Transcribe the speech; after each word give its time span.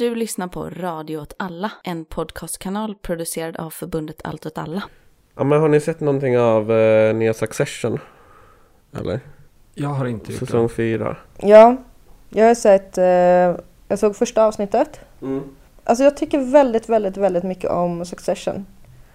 Du 0.00 0.14
lyssnar 0.14 0.48
på 0.48 0.70
Radio 0.70 1.18
åt 1.18 1.34
alla, 1.36 1.72
en 1.84 2.04
podcastkanal 2.04 2.94
producerad 2.94 3.56
av 3.56 3.70
förbundet 3.70 4.20
Allt 4.24 4.46
åt 4.46 4.58
alla. 4.58 4.82
Ja 5.36 5.44
men 5.44 5.60
har 5.60 5.68
ni 5.68 5.80
sett 5.80 6.00
någonting 6.00 6.38
av 6.38 6.72
eh, 6.72 7.14
nya 7.14 7.34
Succession? 7.34 7.98
Eller? 8.98 9.20
Jag 9.74 9.88
har 9.88 10.06
inte 10.06 10.32
gjort 10.32 10.38
Säsong 10.38 10.62
det. 10.62 10.68
fyra. 10.68 11.16
Ja, 11.38 11.76
jag 12.28 12.46
har 12.46 12.54
sett, 12.54 12.98
eh, 12.98 13.04
jag 13.88 13.98
såg 13.98 14.16
första 14.16 14.44
avsnittet. 14.44 15.00
Mm. 15.22 15.42
Alltså 15.84 16.04
jag 16.04 16.16
tycker 16.16 16.38
väldigt, 16.38 16.88
väldigt, 16.88 17.16
väldigt 17.16 17.44
mycket 17.44 17.70
om 17.70 18.04
Succession. 18.04 18.66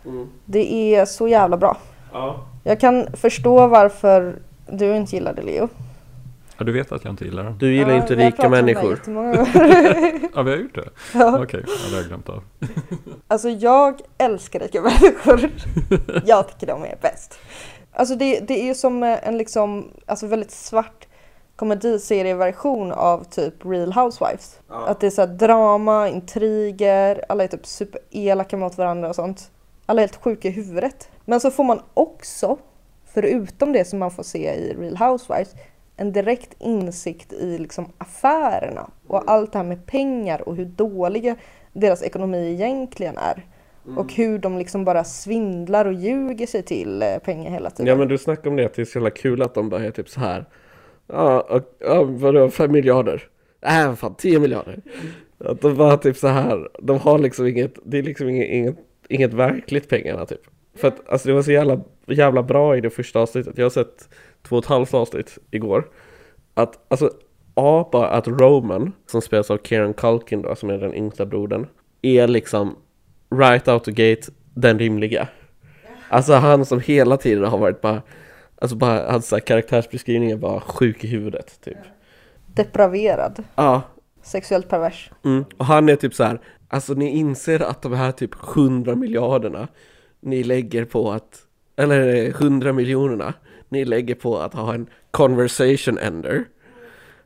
Mm. 0.05 0.27
Det 0.45 0.95
är 0.95 1.05
så 1.05 1.27
jävla 1.27 1.57
bra. 1.57 1.77
Ja. 2.13 2.45
Jag 2.63 2.79
kan 2.79 3.07
förstå 3.13 3.67
varför 3.67 4.39
du 4.69 4.95
inte 4.95 5.15
gillar 5.15 5.33
det 5.33 5.41
Leo. 5.41 5.69
Ja, 6.57 6.63
du 6.65 6.71
vet 6.71 6.91
att 6.91 7.03
jag 7.03 7.13
inte 7.13 7.25
gillar 7.25 7.43
den? 7.43 7.57
Du 7.57 7.73
gillar 7.75 7.89
Ja, 7.89 7.95
inte 7.97 8.15
rika 8.15 8.49
människor. 8.49 9.01
Ja, 10.35 10.41
vi 10.43 10.51
har 10.51 10.57
gjort 10.57 10.75
det? 10.75 10.89
ja. 11.13 11.43
Okej, 11.43 11.63
ja, 11.67 11.73
det 11.89 11.95
har 11.95 12.01
jag 12.01 12.07
glömt 12.07 12.29
av. 12.29 12.43
Alltså 13.27 13.49
jag 13.49 14.01
älskar 14.17 14.59
rika 14.59 14.81
människor. 14.81 15.49
jag 16.25 16.47
tycker 16.47 16.67
de 16.67 16.83
är 16.83 16.97
bäst. 17.01 17.37
Alltså 17.93 18.15
det, 18.15 18.39
det 18.39 18.61
är 18.61 18.65
ju 18.65 18.75
som 18.75 19.03
en 19.03 19.37
liksom, 19.37 19.91
alltså 20.05 20.27
väldigt 20.27 20.51
svart 20.51 21.07
komediserieversion 21.55 22.91
av 22.91 23.23
typ 23.23 23.53
Real 23.65 23.93
Housewives. 23.93 24.59
Att 24.67 24.99
det 24.99 25.07
är 25.07 25.11
så 25.11 25.21
här 25.21 25.27
drama, 25.27 26.09
intriger, 26.09 27.21
alla 27.29 27.43
är 27.43 27.47
typ 27.47 27.65
superelaka 27.65 28.57
mot 28.57 28.77
varandra 28.77 29.09
och 29.09 29.15
sånt. 29.15 29.51
Alla 29.85 30.01
är 30.01 30.03
helt 30.07 30.23
sjuka 30.23 30.47
i 30.47 30.51
huvudet. 30.51 31.09
Men 31.25 31.39
så 31.39 31.51
får 31.51 31.63
man 31.63 31.81
också, 31.93 32.57
förutom 33.13 33.71
det 33.73 33.85
som 33.85 33.99
man 33.99 34.11
får 34.11 34.23
se 34.23 34.53
i 34.53 34.73
Real 34.79 34.97
Housewives, 34.97 35.49
en 35.97 36.11
direkt 36.11 36.55
insikt 36.59 37.33
i 37.33 37.57
liksom 37.57 37.91
affärerna 37.97 38.89
och 39.07 39.31
allt 39.31 39.51
det 39.51 39.57
här 39.57 39.65
med 39.65 39.85
pengar 39.85 40.49
och 40.49 40.55
hur 40.55 40.65
dåliga 40.65 41.35
deras 41.73 42.03
ekonomi 42.03 42.51
egentligen 42.51 43.17
är. 43.17 43.45
Och 43.97 44.13
hur 44.13 44.39
de 44.39 44.57
liksom 44.57 44.85
bara 44.85 45.03
svindlar 45.03 45.85
och 45.85 45.93
ljuger 45.93 46.47
sig 46.47 46.63
till 46.63 47.01
eh, 47.01 47.17
pengar 47.17 47.51
hela 47.51 47.69
tiden. 47.69 47.87
Ja 47.87 47.95
men 47.95 48.07
du 48.07 48.17
snackade 48.17 48.49
om 48.49 48.55
det, 48.55 48.65
att 48.65 48.73
det 48.73 48.81
är 48.81 48.85
så 48.85 48.97
jävla 48.97 49.09
kul 49.09 49.41
att 49.41 49.53
de 49.53 49.69
bara 49.69 49.83
är 49.83 49.91
typ 49.91 50.09
så 50.09 50.19
här. 50.19 50.45
Ja, 51.07 51.41
och, 51.41 51.61
ja 51.79 52.03
vadå, 52.03 52.49
fem 52.49 52.71
miljarder? 52.71 53.23
Nej, 53.61 53.85
äh, 53.85 53.95
fan, 53.95 54.15
tio 54.15 54.39
miljarder. 54.39 54.79
Att 55.37 55.61
de 55.61 55.75
bara 55.77 55.97
typ 55.97 56.17
så 56.17 56.27
här, 56.27 56.69
de 56.81 56.99
har 56.99 57.19
liksom 57.19 57.47
inget, 57.47 57.73
det 57.83 57.97
är 57.97 58.03
liksom 58.03 58.29
inget, 58.29 58.49
inget, 58.49 58.75
inget 59.09 59.33
verkligt 59.33 59.89
pengarna 59.89 60.25
typ. 60.25 60.41
För 60.75 60.87
att 60.87 61.09
alltså 61.09 61.27
det 61.27 61.33
var 61.33 61.41
så 61.41 61.51
jävla, 61.51 61.81
jävla 62.07 62.43
bra 62.43 62.77
i 62.77 62.81
det 62.81 62.89
första 62.89 63.19
avsnittet. 63.19 63.57
Jag 63.57 63.65
har 63.65 63.69
sett 63.69 64.09
två 64.47 64.55
och 64.55 64.63
ett 64.63 64.69
halvt 64.69 64.93
avsnitt 64.93 65.37
igår. 65.51 65.87
Att, 66.53 66.79
alltså, 66.87 67.09
A, 67.53 67.89
bara 67.91 68.07
att 68.07 68.27
Roman, 68.27 68.91
som 69.05 69.21
spelas 69.21 69.51
av 69.51 69.57
Kieran 69.63 69.93
Culkin 69.93 70.41
då, 70.41 70.55
som 70.55 70.69
är 70.69 70.77
den 70.77 70.93
yngsta 70.95 71.25
brodern, 71.25 71.67
är 72.01 72.27
liksom 72.27 72.75
right 73.35 73.67
out 73.67 73.83
the 73.83 73.91
gate 73.91 74.31
den 74.53 74.79
rimliga. 74.79 75.27
Alltså 76.09 76.33
han 76.33 76.65
som 76.65 76.79
hela 76.79 77.17
tiden 77.17 77.43
har 77.43 77.57
varit 77.57 77.81
bara, 77.81 78.01
alltså 78.61 78.77
bara, 78.77 79.11
hans 79.11 79.33
karaktärsbeskrivning 79.45 80.31
är 80.31 80.37
bara 80.37 80.59
sjuk 80.59 81.03
i 81.03 81.07
huvudet 81.07 81.61
typ. 81.61 81.77
Depraverad, 82.47 83.43
Ja, 83.55 83.81
sexuellt 84.23 84.69
pervers. 84.69 85.11
mm. 85.23 85.45
och 85.57 85.65
han 85.65 85.89
är 85.89 85.95
typ 85.95 86.13
så 86.13 86.23
här, 86.23 86.39
alltså 86.67 86.93
ni 86.93 87.09
inser 87.09 87.59
att 87.59 87.81
de 87.81 87.93
här 87.93 88.11
typ 88.11 88.31
100 88.55 88.95
miljarderna 88.95 89.67
ni 90.19 90.43
lägger 90.43 90.85
på 90.85 91.11
att, 91.11 91.41
eller 91.75 92.27
100 92.27 92.73
miljonerna 92.73 93.33
ni 93.75 93.85
lägger 93.85 94.15
på 94.15 94.37
att 94.37 94.53
ha 94.53 94.73
en 94.73 94.87
conversation 95.11 95.97
ender. 95.97 96.43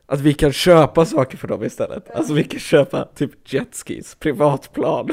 Att 0.06 0.20
vi 0.20 0.34
kan 0.34 0.52
köpa 0.52 1.04
saker 1.04 1.36
för 1.36 1.48
dem 1.48 1.64
istället. 1.64 2.10
Alltså 2.10 2.34
vi 2.34 2.44
kan 2.44 2.60
köpa 2.60 3.04
typ 3.14 3.52
jetskis, 3.52 4.14
privatplan. 4.14 5.08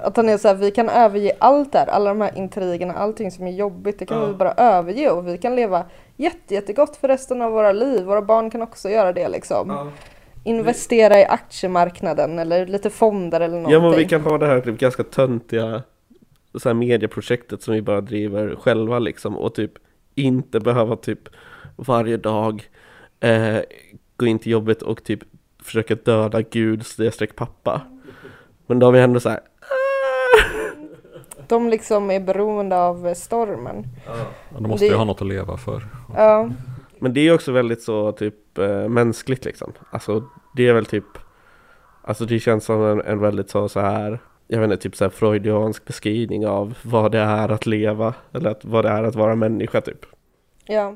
Att 0.00 0.16
han 0.16 0.28
är 0.28 0.38
så 0.38 0.48
här, 0.48 0.54
vi 0.54 0.70
kan 0.70 0.88
överge 0.88 1.32
allt 1.38 1.72
där, 1.72 1.86
alla 1.86 2.10
de 2.10 2.20
här 2.20 2.38
intrigerna, 2.38 2.94
allting 2.94 3.30
som 3.30 3.46
är 3.46 3.50
jobbigt, 3.52 3.98
det 3.98 4.06
kan 4.06 4.18
Ja. 4.20 4.26
vi 4.26 4.34
bara 4.34 4.52
överge 4.52 5.10
och 5.10 5.28
vi 5.28 5.38
kan 5.38 5.56
leva 5.56 5.84
jätte, 6.16 6.54
jättegott 6.54 6.96
för 6.96 7.08
resten 7.08 7.42
av 7.42 7.52
våra 7.52 7.72
liv. 7.72 8.04
Våra 8.04 8.22
barn 8.22 8.50
kan 8.50 8.62
också 8.62 8.88
göra 8.88 9.12
det 9.12 9.28
liksom. 9.28 9.90
Investera 10.44 11.20
i 11.20 11.24
aktiemarknaden 11.24 12.38
eller 12.38 12.66
lite 12.66 12.90
fonder 12.90 13.40
eller 13.40 13.54
någonting. 13.54 13.72
Ja 13.74 13.80
men 13.80 13.98
vi 13.98 14.04
kan 14.04 14.20
ha 14.20 14.38
det 14.38 14.46
här 14.46 14.60
typ 14.60 14.78
ganska 14.78 15.02
töntiga 15.04 15.82
så 16.54 16.68
här 16.68 16.74
medieprojektet 16.74 17.62
som 17.62 17.74
vi 17.74 17.82
bara 17.82 18.00
driver 18.00 18.56
själva 18.56 18.98
liksom 18.98 19.36
och 19.38 19.54
typ 19.54 19.72
inte 20.16 20.60
behöva 20.60 20.96
typ 20.96 21.28
varje 21.76 22.16
dag 22.16 22.70
eh, 23.20 23.58
gå 24.16 24.26
in 24.26 24.38
till 24.38 24.52
jobbet 24.52 24.82
och 24.82 25.04
typ 25.04 25.20
försöka 25.62 25.94
döda 25.94 26.42
Gud 26.42 26.86
snedstreck 26.86 27.36
pappa. 27.36 27.80
Men 28.66 28.78
då 28.78 28.86
har 28.86 28.92
vi 28.92 29.00
ändå 29.00 29.20
så 29.20 29.28
här. 29.28 29.40
De 31.48 31.68
liksom 31.70 32.10
är 32.10 32.20
beroende 32.20 32.76
av 32.78 33.14
stormen. 33.14 33.86
Ja, 34.06 34.12
de 34.58 34.68
måste 34.68 34.84
Det- 34.86 34.90
ju 34.90 34.96
ha 34.96 35.04
något 35.04 35.22
att 35.22 35.28
leva 35.28 35.56
för. 35.56 35.86
Ja, 36.16 36.50
Men 36.98 37.12
det 37.14 37.20
är 37.20 37.34
också 37.34 37.52
väldigt 37.52 37.82
så 37.82 38.12
typ 38.12 38.58
eh, 38.58 38.88
mänskligt 38.88 39.44
liksom. 39.44 39.72
Alltså 39.90 40.24
det 40.56 40.68
är 40.68 40.72
väl 40.74 40.86
typ 40.86 41.04
Alltså 42.02 42.24
det 42.24 42.38
känns 42.40 42.64
som 42.64 42.82
en, 42.84 43.00
en 43.00 43.18
väldigt 43.18 43.50
så, 43.50 43.68
så 43.68 43.80
här 43.80 44.18
Jag 44.48 44.60
vet 44.60 44.70
inte, 44.70 44.82
typ 44.82 44.96
så 44.96 45.04
här 45.04 45.10
freudiansk 45.10 45.84
beskrivning 45.84 46.46
av 46.46 46.78
vad 46.82 47.12
det 47.12 47.18
är 47.18 47.48
att 47.48 47.66
leva 47.66 48.14
Eller 48.32 48.50
att, 48.50 48.64
vad 48.64 48.84
det 48.84 48.88
är 48.88 49.02
att 49.02 49.14
vara 49.14 49.34
människa 49.34 49.80
typ 49.80 50.06
ja. 50.64 50.94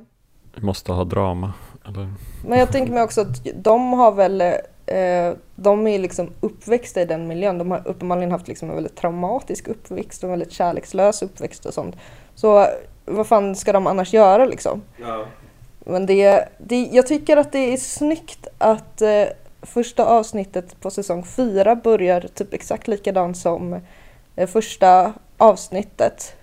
Vi 0.55 0.63
måste 0.63 0.93
ha 0.93 1.05
drama. 1.05 1.53
Eller? 1.89 2.09
Men 2.47 2.59
jag 2.59 2.73
tänker 2.73 2.93
mig 2.93 3.03
också 3.03 3.21
att 3.21 3.47
de 3.55 3.93
har 3.93 4.13
väl, 4.13 4.41
eh, 4.41 5.33
de 5.57 5.87
är 5.87 5.99
liksom 5.99 6.31
uppväxta 6.41 7.01
i 7.01 7.05
den 7.05 7.27
miljön. 7.27 7.59
De 7.59 7.71
har 7.71 7.89
uppenbarligen 7.89 8.31
haft 8.31 8.49
liksom 8.49 8.69
en 8.69 8.75
väldigt 8.75 8.97
traumatisk 8.97 9.69
uppväxt 9.69 10.23
och 10.23 10.27
en 10.27 10.31
väldigt 10.31 10.53
kärlekslös 10.53 11.23
uppväxt 11.23 11.67
och 11.67 11.75
sånt. 11.75 11.97
Så 12.35 12.67
vad 13.05 13.27
fan 13.27 13.57
ska 13.57 13.73
de 13.73 13.87
annars 13.87 14.15
göra 14.15 14.45
liksom? 14.47 14.83
Men 15.85 16.07
det, 16.07 16.49
det, 16.59 16.89
jag 16.93 17.07
tycker 17.07 17.37
att 17.37 17.53
det 17.53 17.73
är 17.73 17.77
snyggt 17.77 18.47
att 18.59 19.03
eh, 19.03 19.25
första 19.63 20.05
avsnittet 20.05 20.81
på 20.81 20.91
säsong 20.91 21.25
fyra 21.25 21.77
börjar 21.77 22.21
typ 22.21 22.55
exakt 22.55 22.89
likadant 22.89 23.37
som 23.37 23.81
eh, 24.37 24.49
första 24.49 25.13
avsnittet. 25.39 26.37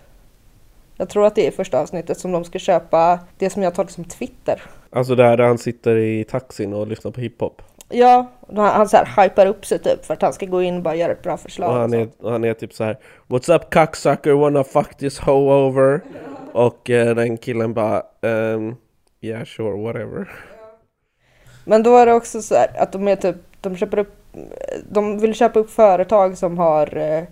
Jag 0.98 1.10
tror 1.10 1.26
att 1.26 1.36
det 1.36 1.48
är 1.48 1.52
första 1.52 1.80
avsnittet 1.80 2.20
som 2.20 2.32
de 2.32 2.44
ska 2.44 2.60
köpa 2.60 3.20
det 3.38 3.50
som 3.50 3.64
jag 3.64 3.76
tolkar 3.76 3.94
som 3.94 4.04
Twitter. 4.04 4.62
Alltså 4.90 5.16
där, 5.16 5.38
han 5.38 5.58
sitter 5.58 5.98
i 5.98 6.24
taxin 6.24 6.74
och 6.74 6.88
lyssnar 6.88 7.12
på 7.12 7.22
hiphop 7.22 7.62
Ja, 7.90 8.32
han, 8.56 8.90
så 8.90 8.98
här 8.98 9.24
hypar 9.24 9.46
upp 9.46 9.66
sig 9.66 9.80
typ 9.80 10.06
för 10.06 10.14
att 10.14 10.22
han 10.22 10.34
ska 10.34 10.46
gå 10.46 10.62
in 10.62 10.78
och 10.78 10.84
bara 10.84 10.96
göra 10.96 11.12
ett 11.12 11.24
bra 11.24 11.38
förslag. 11.38 11.70
och 11.70 11.76
han, 11.76 11.94
och 11.94 12.00
är, 12.00 12.10
och 12.20 12.32
han 12.32 12.44
är 12.44 12.54
typ 12.54 12.74
så 12.74 12.84
här 12.84 12.98
What's 13.28 13.56
up 13.56 13.74
cocksucker 13.74 14.34
wanna 14.34 14.64
fuck 14.64 14.98
this 14.98 15.20
hoe 15.20 15.68
over? 15.68 16.02
Och 16.54 16.90
eh, 16.90 17.16
den 17.16 17.38
killen 17.38 17.74
bara 17.74 18.04
ehm, 18.22 18.76
Yeah 19.22 19.46
sure 19.46 19.84
whatever 19.84 20.28
Men 21.68 21.84
då 21.84 21.98
är 21.98 22.06
det 22.06 22.14
också 22.14 22.42
så 22.42 22.56
här 22.56 22.68
att 22.78 22.92
de 22.92 23.08
är 23.08 23.16
typ, 23.16 23.36
de 23.62 23.78
köper 23.78 24.00
upp, 24.00 24.16
de 24.90 25.20
vill 25.20 25.36
köpa 25.36 25.60
upp 25.60 25.70
företag 25.70 26.38
som 26.38 26.58
har, 26.58 26.98
eh, 26.98 27.24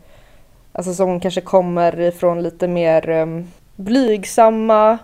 alltså 0.71 0.93
som 0.93 1.19
kanske 1.19 1.41
kommer 1.41 1.99
ifrån 1.99 2.43
lite 2.43 2.67
mer 2.67 3.09
eh, 3.09 3.25
blygsamma 3.75 4.97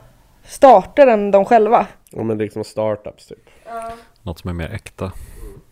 starter 0.44 1.08
än 1.08 1.32
de 1.32 1.46
själva. 1.46 1.88
Ja 2.10 2.24
men 2.24 2.38
liksom 2.38 2.64
startups 2.64 3.28
typ 3.28 3.50
Något 4.24 4.40
som 4.40 4.50
är 4.50 4.54
mer 4.54 4.74
äkta. 4.74 5.12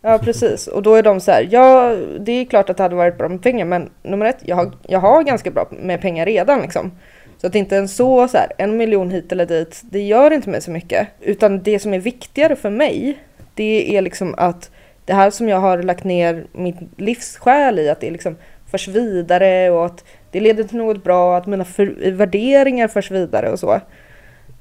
Ja 0.02 0.18
precis, 0.18 0.68
och 0.68 0.84
då 0.84 0.96
är 0.96 1.04
de 1.04 1.20
så 1.20 1.32
här, 1.32 1.48
ja 1.52 1.96
det 2.20 2.32
är 2.32 2.46
klart 2.46 2.70
att 2.70 2.78
det 2.78 2.84
hade 2.84 2.96
varit 2.96 3.18
bra 3.18 3.30
med 3.30 3.44
pengar 3.44 3.66
men 3.66 3.90
nummer 4.04 4.26
ett, 4.26 4.40
jag 4.46 4.56
har, 4.56 4.72
jag 4.88 5.00
har 5.00 5.24
ganska 5.24 5.52
bra 5.52 5.68
med 5.72 6.02
pengar 6.02 6.26
redan 6.26 6.62
liksom. 6.62 6.92
Så 7.38 7.48
att 7.48 7.56
inte 7.56 7.78
en 7.78 7.88
så, 7.88 8.28
så 8.28 8.38
här, 8.38 8.52
en 8.58 8.78
miljon 8.78 9.12
hit 9.12 9.32
eller 9.32 9.46
dit, 9.46 9.82
det 9.84 10.02
gör 10.02 10.32
inte 10.32 10.50
mig 10.50 10.62
så 10.62 10.72
mycket. 10.72 11.08
Utan 11.20 11.64
det 11.64 11.80
som 11.80 11.94
är 11.94 12.00
viktigare 12.00 12.56
för 12.56 12.70
mig, 12.70 13.20
det 13.60 13.98
är 13.98 14.02
liksom 14.02 14.36
att 14.38 14.72
det 15.06 15.14
här 15.14 15.30
som 15.30 15.50
jag 15.50 15.60
har 15.60 15.84
lagt 15.84 16.04
ner 16.04 16.46
mitt 16.52 16.76
livssjäl 16.98 17.80
i, 17.80 17.90
att 17.90 18.02
det 18.02 18.12
liksom 18.12 18.36
förs 18.72 18.88
vidare 18.88 19.70
och 19.70 19.86
att 19.86 20.04
det 20.32 20.40
leder 20.40 20.64
till 20.64 20.78
något 20.78 21.04
bra, 21.04 21.38
att 21.38 21.48
mina 21.48 21.66
för, 21.66 22.12
värderingar 22.12 22.88
förs 22.88 23.12
vidare 23.12 23.52
och 23.52 23.60
så. 23.60 23.82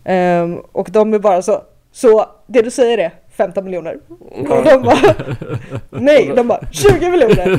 Ehm, 0.04 0.58
och 0.72 0.88
de 0.90 1.14
är 1.14 1.18
bara 1.18 1.42
så, 1.42 1.62
så 1.92 2.26
det 2.46 2.62
du 2.62 2.70
säger 2.70 2.98
är 2.98 3.10
15 3.36 3.64
miljoner. 3.64 3.98
Och 4.30 4.64
de 4.64 4.82
bara, 4.82 5.14
nej, 5.90 6.32
de 6.36 6.48
bara 6.48 6.60
20 6.72 7.10
miljoner. 7.10 7.58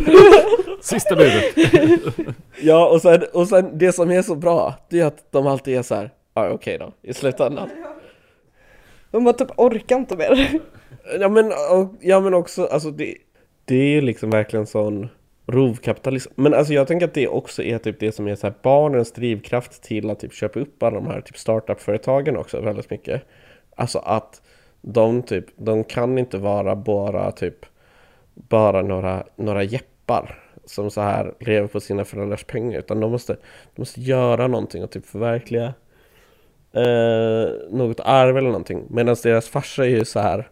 Sista 0.81 1.15
budet! 1.15 1.43
Ja 2.61 2.89
och 2.89 3.01
sen, 3.01 3.23
och 3.33 3.47
sen 3.47 3.77
det 3.77 3.91
som 3.91 4.11
är 4.11 4.21
så 4.21 4.35
bra 4.35 4.73
Det 4.89 4.99
är 4.99 5.05
att 5.05 5.31
de 5.31 5.47
alltid 5.47 5.77
är 5.77 5.81
så 5.81 5.95
här 5.95 6.09
Ja 6.33 6.49
okej 6.49 6.77
då, 6.77 6.91
i 7.01 7.13
slutändan 7.13 7.69
de 9.11 9.23
bara 9.23 9.33
typ 9.33 9.59
orkar 9.59 9.95
inte 9.95 10.17
mer. 10.17 10.59
Ja 11.19 11.29
men, 11.29 11.45
och, 11.45 11.93
ja, 12.01 12.19
men 12.19 12.33
också, 12.33 12.65
alltså 12.65 12.91
det, 12.91 13.15
det 13.65 13.75
är 13.75 13.89
ju 13.89 14.01
liksom 14.01 14.29
verkligen 14.29 14.67
sån 14.67 15.09
rovkapitalism. 15.47 16.31
Men 16.35 16.53
alltså 16.53 16.73
jag 16.73 16.87
tänker 16.87 17.05
att 17.05 17.13
det 17.13 17.27
också 17.27 17.63
är 17.63 17.77
typ 17.77 17.99
det 17.99 18.11
som 18.11 18.27
är 18.27 18.35
så 18.35 18.47
här 18.47 18.53
barnens 18.61 19.11
drivkraft 19.11 19.83
till 19.83 20.09
att 20.09 20.19
typ 20.19 20.33
köpa 20.33 20.59
upp 20.59 20.83
alla 20.83 20.95
de 20.95 21.07
här 21.07 21.21
typ 21.21 21.37
startup-företagen 21.37 22.37
också 22.37 22.61
väldigt 22.61 22.89
mycket. 22.89 23.21
Alltså 23.75 23.99
att 23.99 24.41
de 24.81 25.21
typ, 25.21 25.45
de 25.55 25.83
kan 25.83 26.17
inte 26.17 26.37
vara 26.37 26.75
bara 26.75 27.31
typ 27.31 27.65
bara 28.33 28.81
några, 28.81 29.23
några 29.35 29.63
jeppar 29.63 30.43
som 30.65 30.91
så 30.91 31.01
här 31.01 31.33
lever 31.39 31.67
på 31.67 31.79
sina 31.79 32.05
föräldrars 32.05 32.43
pengar 32.43 32.79
utan 32.79 32.99
de 32.99 33.11
måste, 33.11 33.33
de 33.75 33.81
måste 33.81 34.01
göra 34.01 34.47
någonting 34.47 34.83
och 34.83 34.91
typ 34.91 35.05
förverkliga 35.05 35.73
eh, 36.73 37.49
något 37.71 37.99
arv 37.99 38.37
eller 38.37 38.47
någonting 38.47 38.83
medan 38.89 39.15
deras 39.23 39.47
farsa 39.47 39.85
är 39.85 39.89
ju 39.89 40.05
så 40.05 40.19
här 40.19 40.47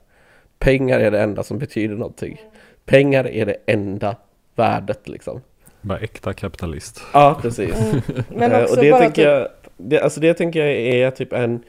pengar 0.59 0.99
är 0.99 1.11
det 1.11 1.21
enda 1.21 1.43
som 1.43 1.57
betyder 1.57 1.95
någonting 1.95 2.41
pengar 2.85 3.27
är 3.27 3.45
det 3.45 3.57
enda 3.65 4.15
värdet 4.55 5.07
liksom 5.07 5.41
Bara 5.81 5.99
äkta 5.99 6.33
kapitalist. 6.33 7.01
ja 7.13 7.39
precis 7.41 7.75
Mm. 7.75 8.01
Men 8.29 8.51
Eh, 8.51 8.61
också 8.61 8.75
och 8.75 8.83
det 8.83 8.91
bara 8.91 8.99
tänker 9.01 9.15
typ, 9.15 9.25
jag, 9.25 9.47
det, 9.77 10.01
alltså 10.01 10.19
det 10.19 10.33
tänker 10.33 10.65
jag 10.65 10.75
är 10.75 11.11
typ 11.11 11.33
en, 11.33 11.63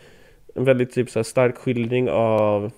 en 0.55 0.65
väldigt 0.65 0.93
typ 0.93 1.11
så 1.11 1.19
här 1.19 1.25
stark 1.25 1.57
skildring 1.57 2.11
av 2.11 2.71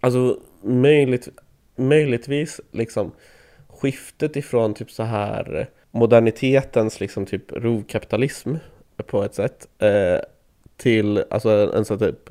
Alltså 0.00 0.38
möjligt, 0.62 1.28
möjligtvis 1.76 2.60
liksom 2.70 3.12
skiftet 3.68 4.36
ifrån 4.36 4.74
typ 4.74 4.90
så 4.90 5.02
här 5.02 5.68
modernitetens 5.90 7.00
liksom 7.00 7.26
typ 7.26 7.52
rovkapitalism 7.52 8.54
på 9.06 9.22
ett 9.22 9.34
sätt 9.34 9.68
eh, 9.78 10.18
till 10.76 11.24
alltså 11.30 11.72
en, 11.74 11.84
sån 11.84 11.98
typ 11.98 12.30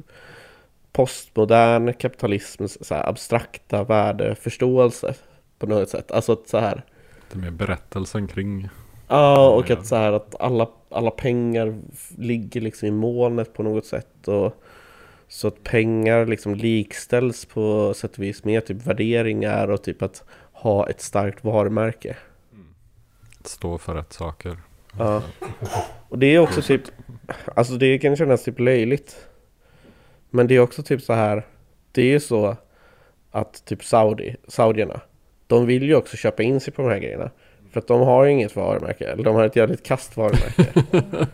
postmodern 0.91 1.93
kapitalisms 1.93 2.77
så 2.87 2.95
här 2.95 3.09
abstrakta 3.09 3.83
värdeförståelse 3.83 5.13
på 5.59 5.65
något 5.65 5.89
sätt. 5.89 6.11
Alltså 6.11 6.33
att 6.33 6.47
så 6.47 6.57
här 6.57 6.83
Det 7.31 7.37
är 7.37 7.41
mer 7.41 7.51
berättelsen 7.51 8.27
kring. 8.27 8.69
Ja, 9.07 9.49
och 9.49 9.71
att 9.71 9.87
så 9.87 9.95
här 9.95 10.11
att 10.11 10.41
alla, 10.41 10.67
alla 10.89 11.11
pengar 11.11 11.79
ligger 12.17 12.61
liksom 12.61 12.87
i 12.87 12.91
molnet 12.91 13.53
på 13.53 13.63
något 13.63 13.85
sätt 13.85 14.27
och 14.27 14.63
så 15.27 15.47
att 15.47 15.63
pengar 15.63 16.25
liksom 16.25 16.55
likställs 16.55 17.45
på 17.45 17.93
sätt 17.93 18.11
och 18.11 18.23
vis 18.23 18.43
med 18.43 18.65
typ 18.65 18.87
värderingar 18.87 19.67
och 19.67 19.83
typ 19.83 20.01
att 20.01 20.23
ha 20.51 20.89
ett 20.89 21.01
starkt 21.01 21.43
varumärke. 21.43 22.17
Stå 23.43 23.77
för 23.77 23.95
rätt 23.95 24.13
saker. 24.13 24.57
Ja. 24.97 25.21
Och 26.09 26.19
det 26.19 26.25
är 26.25 26.39
också 26.39 26.61
typ, 26.61 26.81
alltså 27.55 27.73
det 27.73 27.97
kan 27.99 28.15
kännas 28.15 28.43
typ 28.43 28.59
löjligt. 28.59 29.27
Men 30.29 30.47
det 30.47 30.55
är 30.55 30.59
också 30.59 30.83
typ 30.83 31.01
så 31.01 31.13
här, 31.13 31.45
det 31.91 32.01
är 32.01 32.05
ju 32.05 32.19
så 32.19 32.55
att 33.31 33.65
typ 33.65 33.83
Saudi, 33.83 34.35
saudierna, 34.47 35.01
de 35.47 35.65
vill 35.65 35.83
ju 35.83 35.95
också 35.95 36.17
köpa 36.17 36.43
in 36.43 36.59
sig 36.59 36.73
på 36.73 36.81
de 36.81 36.87
här 36.89 36.99
grejerna. 36.99 37.31
För 37.71 37.79
att 37.79 37.87
de 37.87 38.01
har 38.01 38.25
ju 38.25 38.31
inget 38.31 38.55
varumärke, 38.55 39.07
eller 39.07 39.23
de 39.23 39.35
har 39.35 39.45
ett 39.45 39.55
jävligt 39.55 39.83
kast 39.85 40.17
varumärke. 40.17 40.67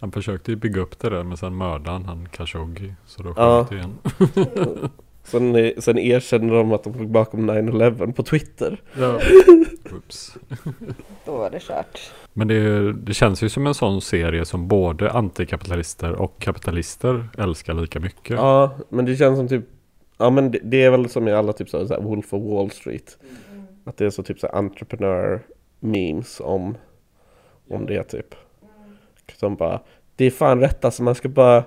Han 0.00 0.12
försökte 0.12 0.50
ju 0.50 0.56
bygga 0.56 0.80
upp 0.80 0.98
det 0.98 1.10
där 1.10 1.22
men 1.22 1.36
sen 1.36 1.56
mördade 1.56 1.90
han 1.90 2.04
han 2.04 2.28
Khashoggi. 2.28 2.94
Så 3.06 3.22
då 3.22 3.34
Ja. 3.36 3.64
sköt 3.64 3.70
det 3.70 3.76
igen. 3.76 3.98
Sen, 5.30 5.72
sen 5.78 5.98
erkänner 5.98 6.54
de 6.54 6.72
att 6.72 6.84
de 6.84 6.98
låg 6.98 7.08
bakom 7.08 7.50
9-11 7.50 8.12
på 8.12 8.22
Twitter. 8.22 8.80
Ja. 8.98 9.14
Oops. 9.92 10.36
då 11.24 11.36
var 11.36 11.50
det 11.50 11.60
kört. 11.60 12.12
Men 12.32 12.48
det, 12.48 12.92
det 12.92 13.14
känns 13.14 13.42
ju 13.42 13.48
som 13.48 13.66
en 13.66 13.74
sån 13.74 14.00
serie 14.00 14.44
som 14.44 14.68
både 14.68 15.10
antikapitalister 15.10 16.12
och 16.12 16.40
kapitalister 16.40 17.28
älskar 17.38 17.74
lika 17.74 18.00
mycket. 18.00 18.36
Ja, 18.36 18.76
men 18.88 19.04
det 19.04 19.16
känns 19.16 19.38
som 19.38 19.48
typ 19.48 19.64
Ja 20.18 20.30
men 20.30 20.50
det, 20.50 20.58
det 20.62 20.82
är 20.82 20.90
väl 20.90 21.08
som 21.08 21.28
i 21.28 21.32
alla 21.32 21.52
typ 21.52 21.68
så 21.68 21.86
här 21.86 22.00
Wolf 22.00 22.34
of 22.34 22.42
Wall 22.42 22.70
Street 22.70 23.18
Att 23.84 23.96
det 23.96 24.06
är 24.06 24.10
så 24.10 24.22
typ 24.22 24.40
så 24.40 24.46
här 24.46 24.54
entrepreneur 24.54 25.40
memes 25.80 26.40
om 26.40 26.76
Om 27.70 27.86
det 27.86 28.02
typ 28.02 28.34
Som 29.36 29.56
bara 29.56 29.80
Det 30.16 30.24
är 30.24 30.30
fan 30.30 30.60
rätt 30.60 30.84
alltså 30.84 31.02
man 31.02 31.14
ska 31.14 31.28
bara 31.28 31.64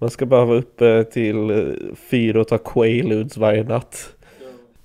Man 0.00 0.10
ska 0.10 0.26
bara 0.26 0.44
vara 0.44 0.58
uppe 0.58 1.04
till 1.04 1.50
eh, 1.50 1.94
fyra 2.10 2.40
och 2.40 2.48
ta 2.48 2.58
quaaludes 2.58 3.36
varje 3.36 3.64
natt 3.64 4.16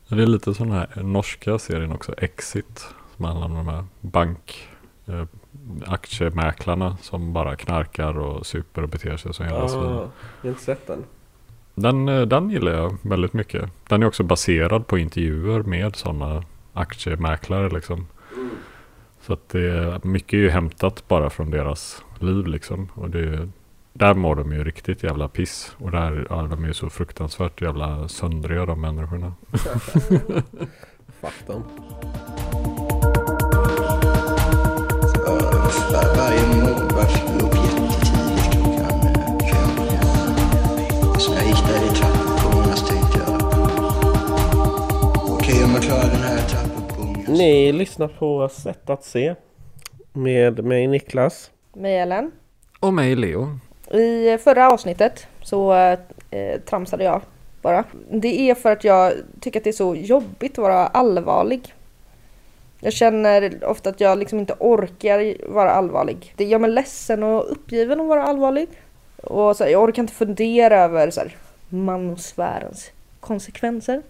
Det 0.08 0.22
är 0.22 0.28
lite 0.28 0.54
sån 0.54 0.72
här 0.72 1.04
norska 1.04 1.60
serien 1.60 1.92
också, 1.92 2.14
Exit. 2.18 2.88
Som 3.16 3.26
handlar 3.26 3.46
om 3.48 3.56
de 3.56 3.68
här 3.68 3.86
bank 4.02 4.68
eh, 5.08 5.26
aktiemäklarna 5.86 6.98
som 7.02 7.34
bara 7.34 7.56
knarkar 7.56 8.18
och 8.18 8.46
super 8.46 8.84
och 8.84 8.90
beter 8.90 9.18
sig 9.18 9.34
som 9.34 9.46
jävla 9.46 9.68
svin. 9.68 9.82
Jag 9.82 9.90
har 9.90 10.10
inte 10.50 10.62
sett 10.62 10.88
den 10.88 11.04
Den, 11.76 12.10
eh, 12.10 12.22
den 12.22 12.50
gillar 12.50 12.72
jag 12.72 12.98
väldigt 13.02 13.34
mycket. 13.34 13.70
Den 13.90 14.04
är 14.04 14.08
också 14.08 14.24
baserad 14.24 14.88
på 14.88 14.98
intervjuer 14.98 15.64
med 15.64 15.96
sådana 15.96 16.44
aktiemäklare 16.74 17.70
liksom. 17.70 18.08
Så 19.22 19.34
att 19.34 19.50
det 19.50 19.70
är 19.70 20.00
mycket 20.08 20.34
är 20.34 20.38
ju 20.38 20.50
hämtat 20.50 21.04
bara 21.08 21.30
från 21.30 21.52
deras 21.52 22.04
liv 22.20 22.48
liksom. 22.48 22.90
Och 22.94 23.10
det, 23.10 23.50
där 23.98 24.14
mår 24.14 24.36
de 24.36 24.52
ju 24.54 24.64
riktigt 24.64 25.04
jävla 25.04 25.28
piss. 25.28 25.76
Och 25.78 25.92
där 25.92 26.28
ja, 26.30 26.42
de 26.42 26.64
är 26.64 26.68
ju 26.68 26.74
så 26.74 26.90
fruktansvärt 26.90 27.62
jävla 27.62 28.08
söndriga 28.08 28.66
de 28.66 28.82
människorna. 28.82 29.34
Fuck 31.22 31.48
dem 31.48 31.64
Var- 35.28 36.18
Varje 36.18 36.48
morgon 36.48 37.06
skulle 37.10 37.44
upp 37.44 37.56
jättetidigt 37.56 38.52
klockan 38.52 39.02
fem. 39.52 39.70
Så 41.20 41.34
jag 41.34 41.46
gick 41.46 41.68
där 41.68 41.86
i 41.86 41.90
trappuppgången 41.96 42.78
så 42.78 42.86
tänkte 42.86 43.20
jag 43.20 43.42
okej 45.34 45.64
om 45.64 45.72
jag 45.74 45.84
klarar 45.84 46.10
den 46.10 46.22
här 46.22 46.38
trappuppgången 46.50 47.26
Ni 47.28 47.72
lyssnar 47.72 48.08
på 48.08 48.50
Sätt 48.50 48.90
att 48.90 49.04
se 49.04 49.36
Med 50.14 50.64
mig 50.66 50.88
Niklas 50.88 51.52
Med 51.76 52.04
Ellen. 52.04 52.32
Och 52.80 52.94
mig 52.94 53.16
Leo. 53.16 53.60
I 53.92 54.38
förra 54.38 54.72
avsnittet 54.72 55.28
så 55.42 55.74
eh, 56.32 56.60
tramsade 56.66 57.04
jag 57.04 57.22
bara. 57.62 57.84
Det 58.12 58.50
är 58.50 58.56
för 58.56 58.72
att 58.72 58.84
jag 58.84 59.14
tycker 59.40 59.60
att 59.60 59.64
det 59.64 59.70
är 59.70 59.72
så 59.72 59.96
jobbigt 59.96 60.52
att 60.52 60.58
vara 60.58 60.88
allvarlig. 60.88 61.74
Jag 62.80 62.94
känner 62.94 63.66
ofta 63.66 63.90
att 63.90 64.02
jag 64.02 64.18
liksom 64.18 64.40
inte 64.40 64.56
orkar 64.60 65.50
vara 65.54 65.72
allvarlig. 65.72 66.34
Det 66.38 66.46
gör 66.46 66.60
mig 66.60 66.72
ledsen 66.72 67.24
och 67.24 67.52
uppgiven 67.52 68.02
att 68.02 68.08
vara 68.08 68.24
allvarlig. 68.24 68.68
Och 69.24 69.58
så 69.58 69.64
här, 69.64 69.72
jag 69.72 69.84
orkar 69.84 70.02
inte 70.02 70.14
fundera 70.14 70.82
över 70.82 71.12
så 71.12 71.20
här, 71.20 71.36
manosfärens 71.70 72.92
konsekvenser. 73.20 74.02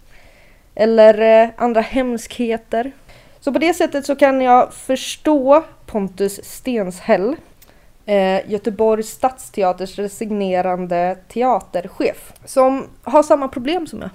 Eller 0.76 1.44
eh, 1.44 1.50
andra 1.58 1.82
hemskheter. 1.82 2.92
Så 3.40 3.54
på 3.54 3.60
det 3.60 3.74
sättet 3.74 4.06
så 4.06 4.16
kan 4.16 4.42
jag 4.42 4.74
förstå 4.74 5.64
Pontus 5.86 6.44
Stenshäll 6.44 7.36
eh, 8.06 8.52
Göteborgs 8.52 9.10
stadsteaters 9.10 10.00
resignerande 10.00 11.18
teaterchef 11.28 12.34
som 12.46 12.88
har 13.04 13.24
samma 13.24 13.48
problem 13.48 13.88
som 13.88 14.02
jag. 14.02 14.10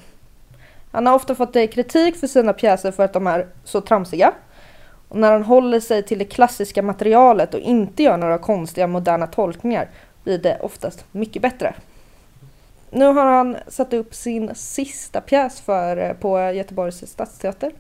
Han 0.93 1.07
har 1.07 1.15
ofta 1.15 1.35
fått 1.35 1.57
eh, 1.57 1.67
kritik 1.67 2.17
för 2.17 2.27
sina 2.27 2.53
pjäser 2.53 2.93
för 2.93 3.05
att 3.05 3.13
de 3.13 3.27
är 3.27 3.47
så 3.65 3.81
tramsiga. 3.81 4.33
Och 5.09 5.17
när 5.17 5.33
han 5.33 5.43
håller 5.43 5.81
sig 5.81 6.03
till 6.03 6.19
det 6.19 6.25
klassiska 6.25 6.82
materialet 6.82 7.55
och 7.55 7.61
inte 7.61 8.03
gör 8.03 8.17
några 8.17 8.39
konstiga 8.39 8.87
moderna 8.87 9.27
tolkningar 9.27 9.89
blir 10.25 10.39
det 10.39 10.59
oftast 10.61 11.05
mycket 11.13 11.43
bättre. 11.43 11.75
Nu 12.91 13.05
har 13.05 13.27
han 13.27 13.56
satt 13.69 13.93
upp 13.93 14.15
sin 14.15 14.55
sista 14.55 15.20
pjäs 15.20 15.61
för, 15.61 15.97
eh, 15.97 16.13
på 16.13 16.51
Göteborgs 16.51 17.11
stadsteater. 17.11 17.73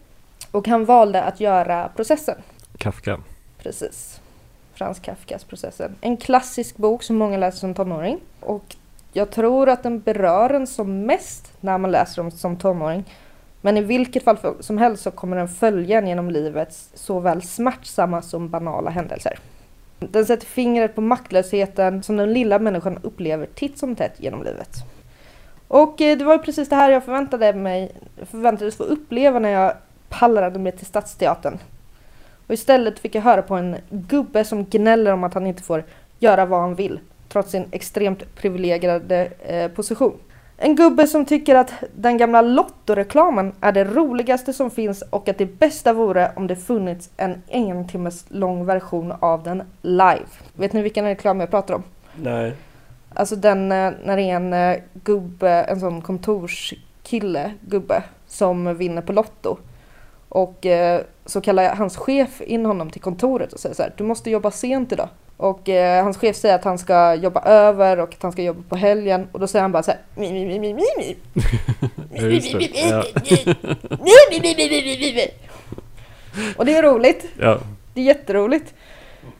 Och 0.50 0.68
han 0.68 0.84
valde 0.84 1.22
att 1.22 1.40
göra 1.40 1.88
processen. 1.96 2.36
Kafka. 2.78 3.20
Precis. 3.58 4.20
Frans 4.80 5.00
Kafkas 5.00 5.44
Processen. 5.44 5.96
En 6.00 6.16
klassisk 6.16 6.76
bok 6.76 7.02
som 7.02 7.16
många 7.16 7.36
läser 7.36 7.58
som 7.58 7.74
tonåring. 7.74 8.20
Och 8.40 8.76
jag 9.12 9.30
tror 9.30 9.68
att 9.68 9.82
den 9.82 10.00
berör 10.00 10.50
en 10.50 10.66
som 10.66 11.06
mest 11.06 11.52
när 11.60 11.78
man 11.78 11.90
läser 11.90 12.22
den 12.22 12.30
som 12.30 12.56
tonåring. 12.56 13.04
Men 13.60 13.76
i 13.76 13.80
vilket 13.80 14.24
fall 14.24 14.38
som 14.60 14.78
helst 14.78 15.02
så 15.02 15.10
kommer 15.10 15.36
den 15.36 15.48
följa 15.48 15.98
en 15.98 16.06
genom 16.06 16.30
livets 16.30 16.90
såväl 16.94 17.42
smärtsamma 17.42 18.22
som 18.22 18.48
banala 18.48 18.90
händelser. 18.90 19.38
Den 19.98 20.26
sätter 20.26 20.46
fingret 20.46 20.94
på 20.94 21.00
maktlösheten 21.00 22.02
som 22.02 22.16
den 22.16 22.32
lilla 22.32 22.58
människan 22.58 22.98
upplever 23.02 23.46
titt 23.46 23.78
som 23.78 23.96
tätt 23.96 24.14
genom 24.16 24.42
livet. 24.42 24.76
Och 25.68 26.00
eh, 26.00 26.18
det 26.18 26.24
var 26.24 26.38
precis 26.38 26.68
det 26.68 26.76
här 26.76 26.90
jag 26.90 27.04
förväntade 27.04 27.52
mig, 27.52 27.92
förväntades 28.30 28.76
få 28.76 28.82
uppleva 28.82 29.38
när 29.38 29.50
jag 29.50 29.72
pallrade 30.08 30.58
mig 30.58 30.72
till 30.72 30.86
Stadsteatern. 30.86 31.58
Och 32.50 32.54
istället 32.54 32.98
fick 32.98 33.14
jag 33.14 33.22
höra 33.22 33.42
på 33.42 33.54
en 33.54 33.76
gubbe 33.90 34.44
som 34.44 34.64
gnäller 34.64 35.12
om 35.12 35.24
att 35.24 35.34
han 35.34 35.46
inte 35.46 35.62
får 35.62 35.84
göra 36.18 36.46
vad 36.46 36.60
han 36.60 36.74
vill, 36.74 37.00
trots 37.28 37.50
sin 37.50 37.64
extremt 37.70 38.34
privilegierade 38.34 39.28
eh, 39.40 39.70
position. 39.70 40.18
En 40.56 40.76
gubbe 40.76 41.06
som 41.06 41.24
tycker 41.24 41.54
att 41.54 41.72
den 41.94 42.16
gamla 42.16 42.42
Lotto-reklamen 42.42 43.52
är 43.60 43.72
det 43.72 43.84
roligaste 43.84 44.52
som 44.52 44.70
finns 44.70 45.02
och 45.10 45.28
att 45.28 45.38
det 45.38 45.46
bästa 45.46 45.92
vore 45.92 46.32
om 46.36 46.46
det 46.46 46.56
funnits 46.56 47.10
en 47.16 47.42
en 47.48 47.88
timmes 47.88 48.24
lång 48.28 48.66
version 48.66 49.12
av 49.20 49.42
den 49.42 49.62
live. 49.82 50.26
Vet 50.54 50.72
ni 50.72 50.82
vilken 50.82 51.04
reklam 51.04 51.40
jag 51.40 51.50
pratar 51.50 51.74
om? 51.74 51.82
Nej 52.14 52.54
Alltså 53.14 53.36
den 53.36 53.72
eh, 53.72 53.92
när 54.04 54.16
det 54.16 54.22
är 54.22 54.36
en 54.36 54.52
eh, 54.52 54.76
gubbe, 55.04 55.50
en 55.50 55.80
sån 55.80 56.02
kontorskille, 56.02 57.52
gubbe, 57.60 58.02
som 58.26 58.76
vinner 58.76 59.02
på 59.02 59.12
Lotto. 59.12 59.58
Och 60.30 60.66
eh, 60.66 61.02
så 61.26 61.40
kallar 61.40 61.74
hans 61.74 61.96
chef 61.96 62.40
in 62.40 62.66
honom 62.66 62.90
till 62.90 63.00
kontoret 63.00 63.52
och 63.52 63.60
säger 63.60 63.74
så 63.74 63.82
här, 63.82 63.92
du 63.96 64.04
måste 64.04 64.30
jobba 64.30 64.50
sent 64.50 64.92
idag. 64.92 65.08
Och 65.36 65.68
eh, 65.68 66.02
hans 66.04 66.18
chef 66.18 66.36
säger 66.36 66.54
att 66.54 66.64
han 66.64 66.78
ska 66.78 67.14
jobba 67.14 67.40
över 67.40 67.98
och 68.00 68.08
att 68.14 68.22
han 68.22 68.32
ska 68.32 68.42
jobba 68.42 68.62
på 68.68 68.76
helgen. 68.76 69.28
Och 69.32 69.40
då 69.40 69.46
säger 69.46 69.62
han 69.62 69.72
bara 69.72 69.82
så 69.82 69.90
här. 69.90 70.00
"Mi, 70.14 70.32
mi, 70.32 70.46
mi, 70.46 70.58
mi, 70.58 70.74
mi, 70.74 70.82
mi." 70.98 71.16
Ja, 72.12 72.22
just 72.26 72.52
det. 72.52 72.80
Ja. 72.90 73.04
Och 76.56 76.64
det 76.64 76.76
är 76.76 76.82
roligt. 76.82 77.26
Ja. 77.38 77.58
Det 77.94 78.00
är 78.00 78.04
jätteroligt. 78.04 78.74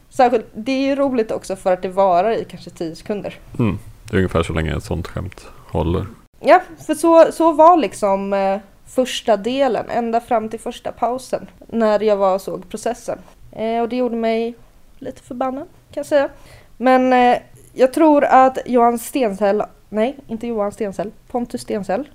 Särskilt, 0.09 0.47
det 0.55 0.73
är 0.73 0.87
ju 0.87 0.97
roligt 0.97 1.31
också 1.31 1.57
för 1.57 1.73
att 1.73 1.83
det 1.83 1.89
varar 1.89 2.31
i 2.33 2.45
kanske 2.45 2.71
10 2.71 2.97
sekunder. 2.97 3.39
Mm. 3.59 3.79
Det 4.11 4.17
är 4.17 4.19
ungefär 4.19 4.43
så 4.43 4.53
länge 4.53 4.77
ett 4.77 4.85
sånt 4.85 5.09
skämt 5.09 5.47
håller. 5.69 6.07
Ja, 6.41 6.61
för 6.87 6.95
så, 6.95 7.33
så 7.33 7.53
var 7.53 7.77
liksom 7.77 8.33
eh, 8.33 8.59
första 8.91 9.37
delen, 9.37 9.91
ända 9.91 10.21
fram 10.21 10.49
till 10.49 10.61
första 10.61 10.93
pausen. 10.93 11.51
När 11.67 12.03
jag 12.03 12.17
var 12.17 12.35
och 12.35 12.41
såg 12.41 12.69
processen. 12.69 13.19
Eh, 13.53 13.81
och 13.81 13.89
det 13.89 13.97
gjorde 13.97 14.17
mig 14.17 14.55
lite 14.99 15.23
förbannad 15.23 15.65
kan 15.65 16.01
jag 16.01 16.07
säga. 16.07 16.29
Men 16.77 17.13
eh, 17.13 17.39
jag 17.73 17.93
tror 17.93 18.25
att 18.25 18.59
Johan 18.67 18.99
Stensell, 18.99 19.63
nej 19.89 20.17
inte 20.27 20.47
Johan 20.47 20.73
Stensell, 20.73 21.11
Pontus 21.29 21.61
Stensell 21.61 22.09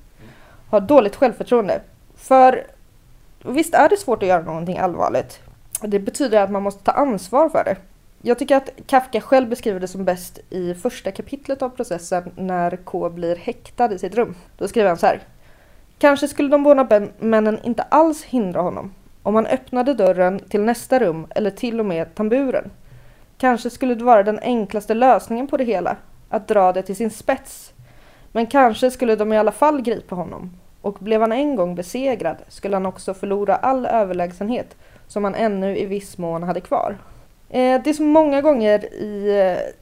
har 0.69 0.81
dåligt 0.81 1.15
självförtroende. 1.15 1.81
För 2.15 2.67
visst 3.45 3.73
är 3.73 3.89
det 3.89 3.97
svårt 3.97 4.23
att 4.23 4.29
göra 4.29 4.43
någonting 4.43 4.77
allvarligt. 4.77 5.39
Det 5.81 5.99
betyder 5.99 6.41
att 6.41 6.51
man 6.51 6.63
måste 6.63 6.83
ta 6.83 6.91
ansvar 6.91 7.49
för 7.49 7.63
det. 7.63 7.75
Jag 8.21 8.39
tycker 8.39 8.55
att 8.55 8.69
Kafka 8.87 9.21
själv 9.21 9.49
beskriver 9.49 9.79
det 9.79 9.87
som 9.87 10.05
bäst 10.05 10.39
i 10.49 10.73
första 10.73 11.11
kapitlet 11.11 11.61
av 11.61 11.69
processen 11.69 12.31
när 12.35 12.77
K 12.77 13.09
blir 13.09 13.35
häktad 13.35 13.93
i 13.93 13.99
sitt 13.99 14.15
rum. 14.15 14.35
Då 14.57 14.67
skriver 14.67 14.87
han 14.87 14.97
så 14.97 15.05
här. 15.05 15.21
Kanske 15.97 16.27
skulle 16.27 16.49
de 16.49 16.63
båda 16.63 17.07
männen 17.19 17.59
inte 17.63 17.83
alls 17.83 18.23
hindra 18.23 18.61
honom 18.61 18.91
om 19.23 19.35
han 19.35 19.45
öppnade 19.45 19.93
dörren 19.93 20.39
till 20.39 20.61
nästa 20.61 20.99
rum 20.99 21.27
eller 21.29 21.49
till 21.49 21.79
och 21.79 21.85
med 21.85 22.15
tamburen. 22.15 22.71
Kanske 23.37 23.69
skulle 23.69 23.95
det 23.95 24.03
vara 24.03 24.23
den 24.23 24.39
enklaste 24.39 24.93
lösningen 24.93 25.47
på 25.47 25.57
det 25.57 25.63
hela, 25.63 25.97
att 26.29 26.47
dra 26.47 26.73
det 26.73 26.81
till 26.81 26.95
sin 26.95 27.09
spets. 27.09 27.73
Men 28.31 28.47
kanske 28.47 28.91
skulle 28.91 29.15
de 29.15 29.33
i 29.33 29.37
alla 29.37 29.51
fall 29.51 29.81
gripa 29.81 30.15
honom. 30.15 30.51
Och 30.81 30.93
blev 30.99 31.21
han 31.21 31.31
en 31.31 31.55
gång 31.55 31.75
besegrad 31.75 32.37
skulle 32.47 32.75
han 32.75 32.85
också 32.85 33.13
förlora 33.13 33.55
all 33.55 33.85
överlägsenhet 33.85 34.75
som 35.07 35.23
han 35.23 35.35
ännu 35.35 35.77
i 35.77 35.85
viss 35.85 36.17
mån 36.17 36.43
hade 36.43 36.61
kvar. 36.61 36.97
Eh, 37.49 37.81
det 37.83 37.89
är 37.89 37.93
så 37.93 38.03
många 38.03 38.41
gånger 38.41 38.93
i 38.93 39.39
eh, 39.39 39.73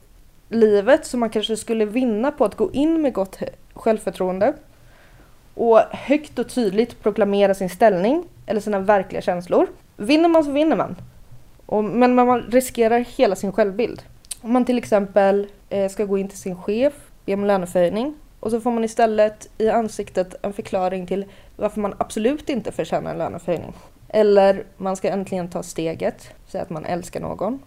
livet 0.57 1.05
som 1.05 1.19
man 1.19 1.29
kanske 1.29 1.57
skulle 1.57 1.85
vinna 1.85 2.31
på 2.31 2.45
att 2.45 2.55
gå 2.55 2.71
in 2.71 3.01
med 3.01 3.13
gott 3.13 3.39
självförtroende 3.73 4.53
och 5.53 5.79
högt 5.79 6.39
och 6.39 6.49
tydligt 6.49 7.03
proklamera 7.03 7.53
sin 7.53 7.69
ställning 7.69 8.23
eller 8.45 8.61
sina 8.61 8.79
verkliga 8.79 9.21
känslor. 9.21 9.67
Vinner 9.97 10.29
man 10.29 10.43
så 10.43 10.51
vinner 10.51 10.75
man. 10.75 10.95
Och, 11.65 11.83
men 11.83 12.15
man 12.15 12.41
riskerar 12.41 12.99
hela 12.99 13.35
sin 13.35 13.51
självbild. 13.51 14.01
Om 14.41 14.53
man 14.53 14.65
till 14.65 14.77
exempel 14.77 15.47
eh, 15.69 15.89
ska 15.89 16.05
gå 16.05 16.17
in 16.17 16.27
till 16.27 16.37
sin 16.37 16.55
chef, 16.55 16.93
be 17.25 17.33
om 17.33 17.45
löneförhöjning 17.45 18.15
och 18.39 18.51
så 18.51 18.61
får 18.61 18.71
man 18.71 18.83
istället 18.83 19.49
i 19.57 19.69
ansiktet 19.69 20.35
en 20.41 20.53
förklaring 20.53 21.07
till 21.07 21.25
varför 21.55 21.81
man 21.81 21.95
absolut 21.97 22.49
inte 22.49 22.71
förtjänar 22.71 23.11
en 23.11 23.17
löneförhöjning. 23.17 23.73
Eller 24.09 24.63
man 24.77 24.95
ska 24.95 25.09
äntligen 25.09 25.49
ta 25.49 25.63
steget, 25.63 26.29
säga 26.47 26.61
att 26.61 26.69
man 26.69 26.85
älskar 26.85 27.19
någon. 27.19 27.59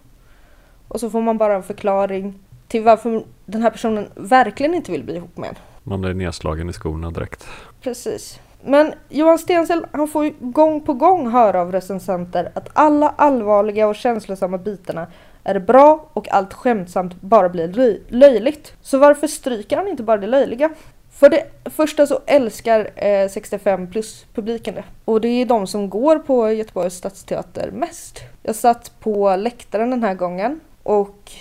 Och 0.87 0.99
så 0.99 1.09
får 1.09 1.21
man 1.21 1.37
bara 1.37 1.55
en 1.55 1.63
förklaring 1.63 2.39
till 2.67 2.83
varför 2.83 3.23
den 3.45 3.61
här 3.61 3.69
personen 3.69 4.07
verkligen 4.15 4.73
inte 4.73 4.91
vill 4.91 5.03
bli 5.03 5.15
ihop 5.15 5.37
med 5.37 5.49
en. 5.49 5.55
Man 5.87 6.01
blir 6.01 6.13
nedslagen 6.13 6.69
i 6.69 6.73
skorna 6.73 7.11
direkt. 7.11 7.47
Precis. 7.81 8.39
Men 8.63 8.93
Johan 9.09 9.39
Stensel, 9.39 9.85
han 9.91 10.07
får 10.07 10.25
ju 10.25 10.33
gång 10.39 10.81
på 10.81 10.93
gång 10.93 11.27
höra 11.31 11.61
av 11.61 11.71
recensenter 11.71 12.51
att 12.53 12.69
alla 12.73 13.09
allvarliga 13.09 13.87
och 13.87 13.95
känslosamma 13.95 14.57
bitarna 14.57 15.07
är 15.43 15.59
bra 15.59 16.05
och 16.13 16.31
allt 16.31 16.53
skämtsamt 16.53 17.21
bara 17.21 17.49
blir 17.49 17.67
löj- 17.67 18.01
löjligt. 18.07 18.73
Så 18.81 18.97
varför 18.97 19.27
stryker 19.27 19.77
han 19.77 19.87
inte 19.87 20.03
bara 20.03 20.17
det 20.17 20.27
löjliga? 20.27 20.69
För 21.11 21.29
det 21.29 21.43
första 21.65 22.07
så 22.07 22.19
älskar 22.25 22.89
eh, 23.05 23.29
65 23.29 23.91
plus 23.91 24.25
publiken 24.33 24.75
det. 24.75 24.83
Och 25.05 25.21
det 25.21 25.27
är 25.27 25.45
de 25.45 25.67
som 25.67 25.89
går 25.89 26.19
på 26.19 26.51
Göteborgs 26.51 26.93
stadsteater 26.95 27.71
mest. 27.71 28.19
Jag 28.43 28.55
satt 28.55 28.91
på 28.99 29.35
läktaren 29.35 29.89
den 29.89 30.03
här 30.03 30.13
gången 30.13 30.59
och 30.83 31.31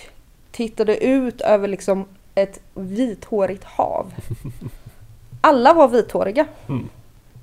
tittade 0.52 1.04
ut 1.04 1.40
över 1.40 1.68
liksom 1.68 2.04
ett 2.36 2.60
vithårigt 2.74 3.64
hav. 3.64 4.14
Alla 5.40 5.74
var 5.74 5.88
vithåriga. 5.88 6.46
Mm. 6.68 6.88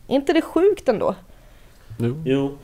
Är 0.07 0.15
inte 0.15 0.33
det 0.33 0.41
sjukt 0.41 0.89
ändå? 0.89 1.15
Jo. 1.97 2.15
Jo, 2.25 2.57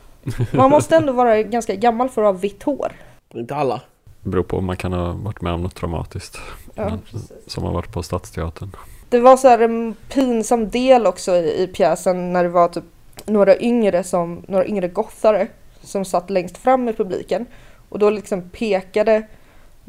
Man 0.54 0.70
måste 0.70 0.96
ändå 0.96 1.14
vara 1.14 1.44
ganska 1.44 1.76
gammal 1.76 2.10
för 2.10 2.22
att 2.22 2.36
ha 2.36 2.42
vitt 2.42 2.64
hår. 2.64 2.92
inte 3.34 3.56
alla. 3.56 3.82
Det 4.24 4.30
beror 4.30 4.44
på 4.44 4.58
om 4.58 4.66
man 4.66 4.78
kan 4.78 4.94
ha 4.94 5.12
varit 5.14 5.42
med 5.42 5.54
om 5.54 5.62
något 5.62 5.76
traumatiskt. 5.76 6.38
Ja, 6.76 6.98
som 7.48 7.64
har 7.64 7.74
varit 7.74 7.92
på 7.92 8.04
Stadsteatern. 8.04 8.72
Det 9.10 9.20
var 9.20 9.38
så 9.38 9.48
här 9.48 9.60
en 9.60 9.96
pinsam 10.10 10.70
del 10.70 11.06
också 11.08 11.36
i, 11.36 11.64
i 11.64 11.68
pjäsen 11.68 12.34
när 12.34 12.44
det 12.44 12.50
var 12.50 12.68
typ 12.68 12.84
några 13.26 13.60
yngre, 13.60 14.04
som, 14.04 14.46
några 14.48 14.66
yngre 14.66 14.88
gothare 14.88 15.48
som 15.82 16.06
satt 16.06 16.30
längst 16.30 16.58
fram 16.58 16.90
i 16.90 16.94
publiken. 16.94 17.46
Och 17.90 18.00
då 18.00 18.10
liksom 18.10 18.50
pekade 18.50 19.28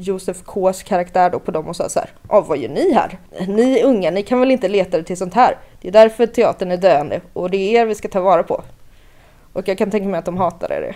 Josef 0.01 0.37
Ks 0.43 0.83
karaktär 0.83 1.31
då 1.31 1.39
på 1.39 1.51
dem 1.51 1.69
och 1.69 1.77
sa 1.77 1.89
så 1.89 1.99
här. 2.01 2.09
"Ja, 2.29 2.41
vad 2.41 2.59
gör 2.59 2.69
ni 2.69 2.93
här? 2.93 3.19
Ni 3.49 3.83
unga, 3.83 4.11
ni 4.11 4.23
kan 4.23 4.41
väl 4.41 4.51
inte 4.51 4.69
leta 4.69 4.99
er 4.99 5.03
till 5.03 5.17
sånt 5.17 5.35
här? 5.35 5.59
Det 5.81 5.89
är 5.89 5.93
därför 5.93 6.27
teatern 6.27 6.71
är 6.71 6.77
döende 6.77 7.21
och 7.33 7.51
det 7.51 7.57
är 7.57 7.81
er 7.83 7.87
vi 7.87 7.95
ska 7.95 8.09
ta 8.09 8.21
vara 8.21 8.43
på. 8.43 8.63
Och 9.53 9.69
jag 9.69 9.79
kan 9.79 9.91
tänka 9.91 10.09
mig 10.09 10.19
att 10.19 10.25
de 10.25 10.37
hatade 10.37 10.81
det. 10.81 10.95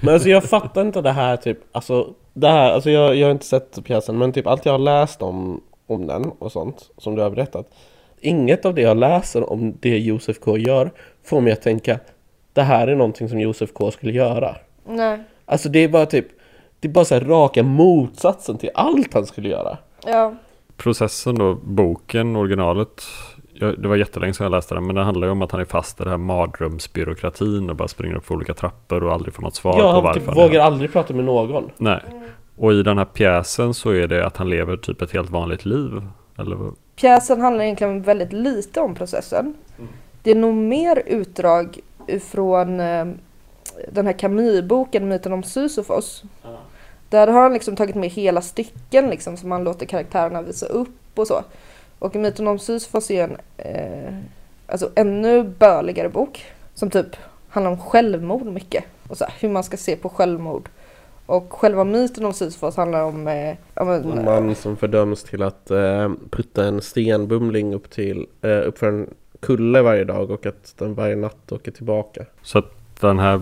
Men 0.00 0.14
alltså 0.14 0.28
jag 0.28 0.44
fattar 0.44 0.80
inte 0.80 1.00
det 1.00 1.12
här 1.12 1.36
typ, 1.36 1.58
alltså 1.72 2.14
det 2.34 2.48
här, 2.48 2.70
alltså 2.72 2.90
jag, 2.90 3.16
jag 3.16 3.26
har 3.26 3.32
inte 3.32 3.46
sett 3.46 3.84
pjäsen 3.84 4.18
men 4.18 4.32
typ 4.32 4.46
allt 4.46 4.64
jag 4.66 4.72
har 4.72 4.78
läst 4.78 5.22
om, 5.22 5.60
om 5.86 6.06
den 6.06 6.24
och 6.38 6.52
sånt 6.52 6.90
som 6.98 7.14
du 7.14 7.22
har 7.22 7.30
berättat 7.30 7.66
Inget 8.20 8.64
av 8.64 8.74
det 8.74 8.82
jag 8.82 8.96
läser 8.96 9.52
om 9.52 9.74
det 9.80 9.98
Josef 9.98 10.40
K 10.40 10.58
gör 10.58 10.90
får 11.24 11.40
mig 11.40 11.52
att 11.52 11.62
tänka 11.62 11.98
Det 12.52 12.62
här 12.62 12.88
är 12.88 12.96
någonting 12.96 13.28
som 13.28 13.40
Josef 13.40 13.72
K 13.72 13.90
skulle 13.90 14.12
göra 14.12 14.56
Nej, 14.86 15.18
Alltså 15.44 15.68
det 15.68 15.78
är 15.78 15.88
bara 15.88 16.06
typ 16.06 16.26
Det 16.86 16.90
är 16.90 16.92
bara 16.92 17.04
så 17.04 17.14
här 17.14 17.20
raka 17.20 17.62
motsatsen 17.62 18.58
till 18.58 18.70
allt 18.74 19.14
han 19.14 19.26
skulle 19.26 19.48
göra 19.48 19.78
ja, 20.06 20.34
Processen 20.76 21.34
då, 21.34 21.54
boken, 21.54 22.36
originalet. 22.36 23.02
Jag, 23.52 23.82
det 23.82 23.88
var 23.88 23.96
jättelänge 23.96 24.34
sedan 24.34 24.44
jag 24.44 24.50
läste 24.50 24.74
den. 24.74 24.86
Men 24.86 24.94
det 24.94 25.02
handlar 25.02 25.26
ju 25.26 25.30
om 25.30 25.42
att 25.42 25.52
han 25.52 25.60
är 25.60 25.64
fast 25.64 26.00
i 26.00 26.02
den 26.02 26.10
här 26.10 26.18
mardrömsbyråkratin. 26.18 27.70
Och 27.70 27.76
bara 27.76 27.88
springer 27.88 28.16
upp 28.16 28.26
för 28.26 28.34
olika 28.34 28.54
trappor 28.54 29.02
och 29.02 29.12
aldrig 29.12 29.34
får 29.34 29.42
något 29.42 29.54
svar 29.54 29.72
på 29.72 29.78
Jag 29.78 30.02
varför 30.02 30.20
typ 30.20 30.28
han 30.28 30.36
vågar 30.36 30.60
aldrig 30.60 30.92
prata 30.92 31.14
med 31.14 31.24
någon 31.24 31.70
Nej. 31.76 32.00
Och 32.56 32.72
i 32.72 32.82
den 32.82 32.98
här 32.98 33.04
pjäsen 33.04 33.74
så 33.74 33.90
är 33.90 34.08
det 34.08 34.26
att 34.26 34.36
han 34.36 34.50
lever 34.50 34.76
typ 34.76 35.02
ett 35.02 35.12
helt 35.12 35.30
vanligt 35.30 35.64
liv. 35.64 36.02
Eller? 36.38 36.58
Pjäsen 36.96 37.40
handlar 37.40 37.64
egentligen 37.64 38.02
väldigt 38.02 38.32
lite 38.32 38.80
om 38.80 38.94
processen. 38.94 39.54
Det 40.22 40.30
är 40.30 40.34
nog 40.34 40.54
mer 40.54 41.02
utdrag 41.06 41.78
från 42.30 42.80
eh, 42.80 43.04
den 43.88 44.06
här 44.06 44.12
Camus-boken 44.12 45.08
Myten 45.08 45.32
om 45.32 45.42
Sisyfos. 45.42 46.22
Där 47.08 47.26
har 47.26 47.42
han 47.42 47.52
liksom 47.52 47.76
tagit 47.76 47.96
med 47.96 48.10
hela 48.10 48.40
stycken 48.40 49.10
liksom 49.10 49.36
som 49.36 49.50
han 49.50 49.64
låter 49.64 49.86
karaktärerna 49.86 50.42
visa 50.42 50.66
upp 50.66 51.18
och 51.18 51.26
så. 51.26 51.44
Och 51.98 52.16
Myten 52.16 52.48
om 52.48 52.58
Sisyfos 52.58 53.10
är 53.10 53.24
en 53.24 53.36
eh, 53.56 54.14
alltså 54.66 54.90
ännu 54.94 55.42
böligare 55.42 56.08
bok 56.08 56.44
som 56.74 56.90
typ 56.90 57.16
handlar 57.48 57.70
om 57.70 57.78
självmord 57.78 58.46
mycket 58.46 58.84
och 59.08 59.16
så 59.16 59.24
här, 59.24 59.34
hur 59.40 59.48
man 59.48 59.64
ska 59.64 59.76
se 59.76 59.96
på 59.96 60.08
självmord. 60.08 60.68
Och 61.26 61.52
själva 61.52 61.84
myten 61.84 62.24
om 62.24 62.32
Sisyfos 62.32 62.76
handlar 62.76 63.02
om 63.02 63.28
eh, 63.28 63.56
men, 63.74 64.18
En 64.18 64.24
man 64.24 64.54
som 64.54 64.76
fördöms 64.76 65.22
till 65.22 65.42
att 65.42 65.70
eh, 65.70 66.12
putta 66.30 66.64
en 66.64 66.80
stenbumling 66.80 67.74
upp, 67.74 67.90
till, 67.90 68.26
eh, 68.42 68.50
upp 68.50 68.78
för 68.78 68.88
en 68.88 69.10
kulle 69.40 69.82
varje 69.82 70.04
dag 70.04 70.30
och 70.30 70.46
att 70.46 70.74
den 70.78 70.94
varje 70.94 71.16
natt 71.16 71.52
åker 71.52 71.70
tillbaka. 71.70 72.24
Så 72.42 72.58
att 72.58 73.00
den 73.00 73.18
här 73.18 73.40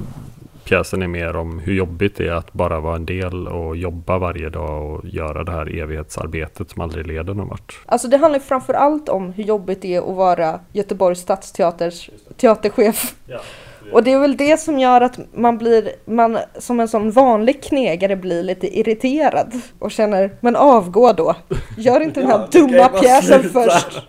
pjäsen 0.65 1.03
är 1.03 1.07
mer 1.07 1.37
om 1.37 1.59
hur 1.59 1.75
jobbigt 1.75 2.17
det 2.17 2.29
är 2.29 2.33
att 2.33 2.53
bara 2.53 2.81
vara 2.81 2.97
en 2.97 3.07
del 3.07 3.49
och 3.49 3.77
jobba 3.77 4.19
varje 4.19 4.49
dag 4.49 4.91
och 4.91 5.05
göra 5.05 5.45
det 5.45 5.53
här 5.53 5.79
evighetsarbetet 5.79 6.71
som 6.71 6.83
aldrig 6.83 7.07
leder 7.07 7.35
någon 7.35 7.49
vart. 7.49 7.81
Alltså 7.87 8.09
det 8.09 8.17
handlar 8.17 8.39
framför 8.39 8.75
allt 8.75 9.09
om 9.09 9.33
hur 9.33 9.45
jobbigt 9.45 9.83
det 9.83 9.95
är 9.95 10.11
att 10.11 10.17
vara 10.17 10.61
Göteborgs 10.73 11.21
stadsteaters 11.21 12.11
teaterchef. 12.37 13.15
Och 13.93 14.05
det 14.05 14.13
är 14.13 14.19
väl 14.19 14.37
det 14.37 14.61
som 14.61 14.79
gör 14.79 15.01
att 15.01 15.19
man 15.35 15.59
blir, 15.59 15.93
man 16.05 16.39
som 16.59 16.81
en 16.81 16.89
sån 16.89 17.11
vanlig 17.11 17.63
knegare 17.63 18.17
blir 18.17 18.43
lite 18.43 18.79
irriterad 18.79 19.61
och 19.79 19.91
känner, 19.91 20.31
men 20.41 20.57
avgå 20.57 21.13
då. 21.13 21.37
Gör 21.77 22.01
inte 22.01 22.21
den 22.21 22.31
här 22.31 22.39
Ja, 22.53 22.61
dumma 22.61 22.89
pjäsen 22.89 23.43
först. 23.43 24.03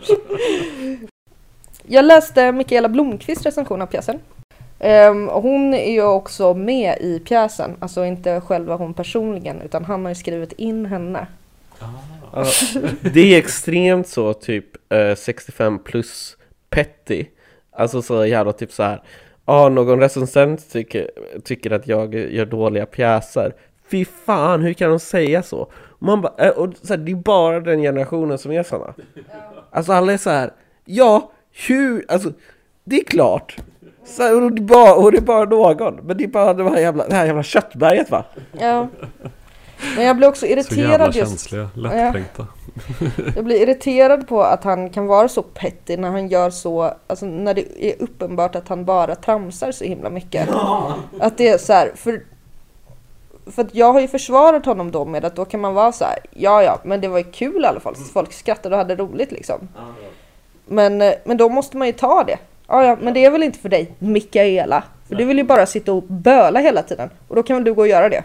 Jag 1.83 2.05
läste 2.05 2.51
Mikaela 2.51 2.89
Blomqvists 2.89 3.45
recension 3.45 3.81
av 3.81 3.85
pjäsen. 3.85 4.19
Och 5.32 5.41
hon 5.41 5.74
är 5.74 5.91
ju 5.91 6.03
också 6.03 6.53
med 6.53 6.98
i 7.01 7.20
pjäsen, 7.20 7.75
alltså 7.79 8.05
inte 8.05 8.41
själva 8.41 8.75
hon 8.75 8.94
personligen 8.94 9.62
utan 9.62 9.86
han 9.86 10.01
har 10.01 10.10
ju 10.10 10.15
skrivit 10.15 10.51
in 10.51 10.86
henne. 10.86 11.27
Ja, 12.34 12.46
det 13.13 13.34
är 13.34 13.38
extremt 13.38 14.08
så 14.08 14.34
typ 14.34 14.65
eh, 14.94 15.15
65 15.15 15.79
plus 15.79 16.38
petty. 16.70 17.25
Alltså 17.72 18.01
så 18.01 18.25
jävla 18.25 18.53
typ 18.53 18.72
så 18.72 18.84
här. 18.84 19.01
Ja, 19.46 19.70
någon 19.70 20.00
recensent 20.00 20.72
tycker, 20.72 21.12
tycker 21.44 21.72
att 21.72 21.88
jag 21.88 22.15
gör 22.15 22.46
dåliga 22.46 22.86
pjäser. 22.86 23.53
Fy 23.91 24.05
fan, 24.05 24.62
hur 24.62 24.74
kan 24.74 24.89
de 24.89 25.00
säga 25.00 25.44
så? 25.44 25.72
Man 26.00 26.22
bara, 26.22 26.34
eh, 26.38 26.50
och 26.50 26.74
så 26.82 26.94
här, 26.94 26.98
det 26.98 27.12
är 27.12 27.15
bara 27.15 27.60
den 27.60 27.82
generationen 27.82 28.38
som 28.38 28.51
är 28.51 28.63
såna. 28.63 28.94
Alltså 29.72 29.94
alla 29.94 30.13
är 30.13 30.17
så 30.17 30.29
här, 30.29 30.51
ja, 30.86 31.32
hur, 31.67 32.05
alltså 32.08 32.32
det 32.84 32.96
är 32.96 33.03
klart. 33.03 33.58
Så 34.05 34.24
här, 34.24 34.43
och, 34.43 34.51
det 34.51 34.62
bara, 34.62 34.93
och 34.93 35.12
det 35.12 35.17
är 35.17 35.21
bara 35.21 35.45
någon, 35.45 35.95
men 35.95 36.17
det 36.17 36.24
är 36.24 36.27
bara 36.27 36.53
det 36.53 36.69
här 36.69 36.77
jävla, 36.77 37.07
det 37.07 37.15
här 37.15 37.25
jävla 37.25 37.43
köttberget 37.43 38.09
va? 38.12 38.25
Ja. 38.51 38.88
Men 39.95 40.05
jag 40.05 40.17
blir 40.17 40.27
också 40.27 40.39
Så 40.39 40.45
jävla 40.47 40.62
irriterad 40.62 41.15
just 41.15 41.31
känsliga, 41.31 41.69
lättkränkta. 41.75 42.47
Jag 43.35 43.45
blir 43.45 43.62
irriterad 43.62 44.27
på 44.27 44.43
att 44.43 44.63
han 44.63 44.89
kan 44.89 45.07
vara 45.07 45.27
så 45.27 45.41
petty 45.41 45.97
när 45.97 46.12
han 46.12 46.27
gör 46.27 46.50
så, 46.50 46.93
alltså 47.07 47.25
när 47.25 47.53
det 47.53 47.85
är 47.85 47.95
uppenbart 48.03 48.55
att 48.55 48.67
han 48.67 48.85
bara 48.85 49.15
tramsar 49.15 49.71
så 49.71 49.83
himla 49.83 50.09
mycket. 50.09 50.50
Att 51.19 51.38
det 51.38 51.47
är 51.47 51.57
så 51.57 51.74
här, 51.74 51.91
för, 51.95 52.24
för 53.51 53.62
att 53.62 53.75
jag 53.75 53.93
har 53.93 54.01
ju 54.01 54.07
försvarat 54.07 54.65
honom 54.65 54.91
då 54.91 55.05
med 55.05 55.25
att 55.25 55.35
då 55.35 55.45
kan 55.45 55.62
man 55.62 55.74
vara 55.74 55.91
så 55.91 56.05
här, 56.05 56.19
ja 56.31 56.63
ja, 56.63 56.79
men 56.83 57.01
det 57.01 57.07
var 57.07 57.17
ju 57.17 57.24
kul 57.24 57.63
i 57.63 57.67
alla 57.67 57.79
fall, 57.79 57.95
folk 57.95 58.33
skrattade 58.33 58.75
och 58.75 58.79
hade 58.79 58.95
roligt 58.95 59.31
liksom. 59.31 59.67
Men, 60.65 61.01
eh, 61.01 61.13
men 61.25 61.38
då 61.38 61.50
måste 61.50 61.77
man 61.77 61.88
ju 61.88 61.93
ta 61.93 62.24
det. 62.24 62.38
Ja 62.67 62.84
ja, 62.84 62.98
men 63.01 63.13
det 63.13 63.25
är 63.25 63.31
väl 63.31 63.43
inte 63.43 63.60
för 63.60 63.69
dig, 63.69 63.91
Mikaela. 64.00 64.84
För 65.07 65.15
du 65.15 65.25
vill 65.25 65.38
ju 65.38 65.43
bara 65.43 65.65
sitta 65.65 65.93
och 65.93 66.03
böla 66.03 66.60
hela 66.60 66.84
tiden. 66.84 67.10
Och 67.27 67.36
då 67.36 67.43
kan 67.43 67.55
väl 67.55 67.63
du 67.63 67.74
gå 67.74 67.81
och 67.81 67.88
göra 67.88 68.10
det. 68.10 68.24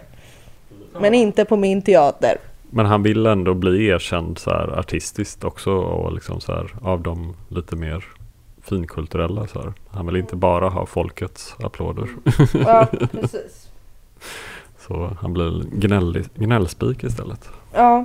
Men 1.01 1.15
inte 1.15 1.45
på 1.45 1.57
min 1.57 1.83
teater. 1.83 2.37
Men 2.71 2.87
han 2.87 3.03
vill 3.03 3.27
ändå 3.27 3.55
bli 3.55 3.87
erkänd 3.87 4.39
så 4.39 4.51
här 4.51 4.79
artistiskt 4.79 5.45
också 5.45 5.71
och 5.71 6.13
liksom 6.13 6.41
så 6.41 6.53
här 6.53 6.75
av 6.83 7.03
de 7.03 7.37
lite 7.49 7.77
mer 7.77 8.05
finkulturella 8.63 9.47
så 9.47 9.61
här. 9.61 9.73
Han 9.91 10.07
vill 10.07 10.17
inte 10.17 10.37
bara 10.37 10.69
ha 10.69 10.87
folkets 10.87 11.55
applåder. 11.63 12.09
Ja, 12.55 12.87
precis. 13.13 13.71
Så 14.79 15.17
han 15.21 15.33
blir 15.33 15.65
gnällig, 15.73 16.25
gnällspik 16.35 17.05
istället. 17.05 17.49
Ja, 17.75 18.05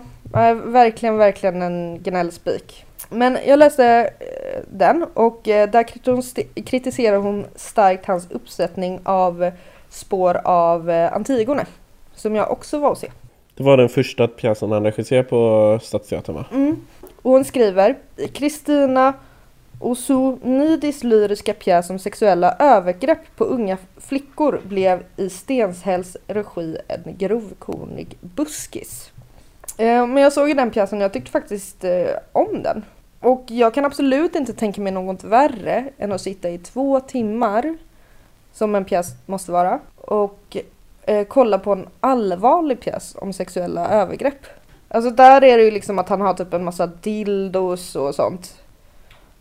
verkligen, 0.66 1.18
verkligen 1.18 1.62
en 1.62 2.04
gnällspik. 2.04 2.85
Men 3.10 3.38
jag 3.48 3.60
läste 3.60 3.86
eh, 4.20 4.62
den 4.72 5.06
och 5.14 5.48
eh, 5.48 5.70
där 5.70 5.84
kritis- 5.84 6.64
kritiserar 6.66 7.18
hon 7.18 7.46
starkt 7.56 8.06
hans 8.06 8.32
uppsättning 8.32 9.00
av 9.04 9.52
spår 9.90 10.42
av 10.44 10.90
eh, 10.90 11.14
Antigone. 11.14 11.66
Som 12.14 12.36
jag 12.36 12.52
också 12.52 12.80
var 12.80 12.90
och 12.90 12.98
se. 12.98 13.12
Det 13.56 13.64
var 13.64 13.78
den 13.78 13.90
första 13.90 14.28
pjäsen 14.28 14.72
han 14.72 14.84
regisserade 14.84 15.30
på 15.30 15.80
Stadsteatern 15.84 16.36
va? 16.36 16.46
Mm. 16.52 16.78
Och 17.22 17.32
hon 17.32 17.46
skriver 17.46 17.96
Kristina 18.34 19.14
Osonidis 19.80 21.04
lyriska 21.04 21.54
pjäs 21.54 21.90
om 21.90 22.00
sexuella 22.00 22.56
övergrepp 22.60 23.36
på 23.36 23.44
unga 23.44 23.78
flickor 23.98 24.62
blev 24.64 25.04
i 25.18 25.30
Stenshälls 25.30 26.18
regi 26.28 26.78
en 26.88 27.18
grovkornig 27.18 28.18
buskis. 28.22 29.12
Eh, 29.78 30.08
Men 30.08 30.18
jag 30.18 30.34
såg 30.34 30.48
ju 30.48 30.54
den 30.54 30.72
pjäsen 30.72 30.98
och 30.98 31.04
jag 31.04 31.14
tyckte 31.14 31.32
faktiskt 31.32 31.84
eh, 31.84 32.08
om 32.32 32.64
den. 32.64 32.86
Och 33.20 33.44
jag 33.48 33.74
kan 33.74 33.86
absolut 33.86 34.36
inte 34.36 34.54
tänka 34.54 34.82
mig 34.82 34.92
något 34.92 35.24
värre 35.24 35.90
än 35.98 36.12
att 36.12 36.22
sitta 36.22 36.50
i 36.50 36.58
två 36.58 37.00
timmar, 37.00 37.78
som 38.54 38.76
en 38.76 38.86
pjäs 38.86 39.08
måste 39.26 39.52
vara, 39.52 39.80
och 39.96 40.58
eh, 41.04 41.28
kolla 41.28 41.60
på 41.60 41.72
en 41.72 41.88
allvarlig 42.00 42.80
pjäs 42.80 43.16
om 43.20 43.34
sexuella 43.34 43.90
övergrepp. 43.90 44.46
Alltså 44.88 45.12
där 45.12 45.44
är 45.44 45.58
det 45.58 45.64
ju 45.64 45.72
liksom 45.72 46.00
att 46.00 46.10
han 46.10 46.22
har 46.22 46.34
typ 46.34 46.54
en 46.54 46.64
massa 46.64 46.88
dildos 46.88 47.96
och 47.96 48.16
sånt. 48.16 48.56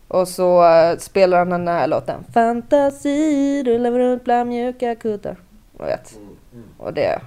Och 0.07 0.27
så 0.27 0.63
spelar 0.99 1.37
han 1.37 1.49
den 1.49 1.67
här 1.67 1.87
låten 1.87 2.23
Fantasi 2.33 3.63
rullar 3.63 3.91
runt 3.91 4.23
bland 4.23 4.49
mjuka 4.49 4.95
kuddar. 4.95 5.35
Jag 5.77 5.85
vet. 5.85 6.19
Och 6.77 6.93
det... 6.93 7.21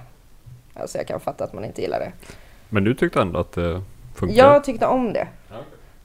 Alltså 0.73 0.97
jag 0.97 1.07
kan 1.07 1.19
fatta 1.19 1.43
att 1.43 1.53
man 1.53 1.65
inte 1.65 1.81
gillar 1.81 1.99
det. 1.99 2.11
Men 2.69 2.83
du 2.83 2.93
tyckte 2.93 3.21
ändå 3.21 3.39
att 3.39 3.51
det 3.51 3.81
funkade? 4.15 4.39
Jag 4.39 4.63
tyckte 4.63 4.85
om 4.85 5.13
det. 5.13 5.27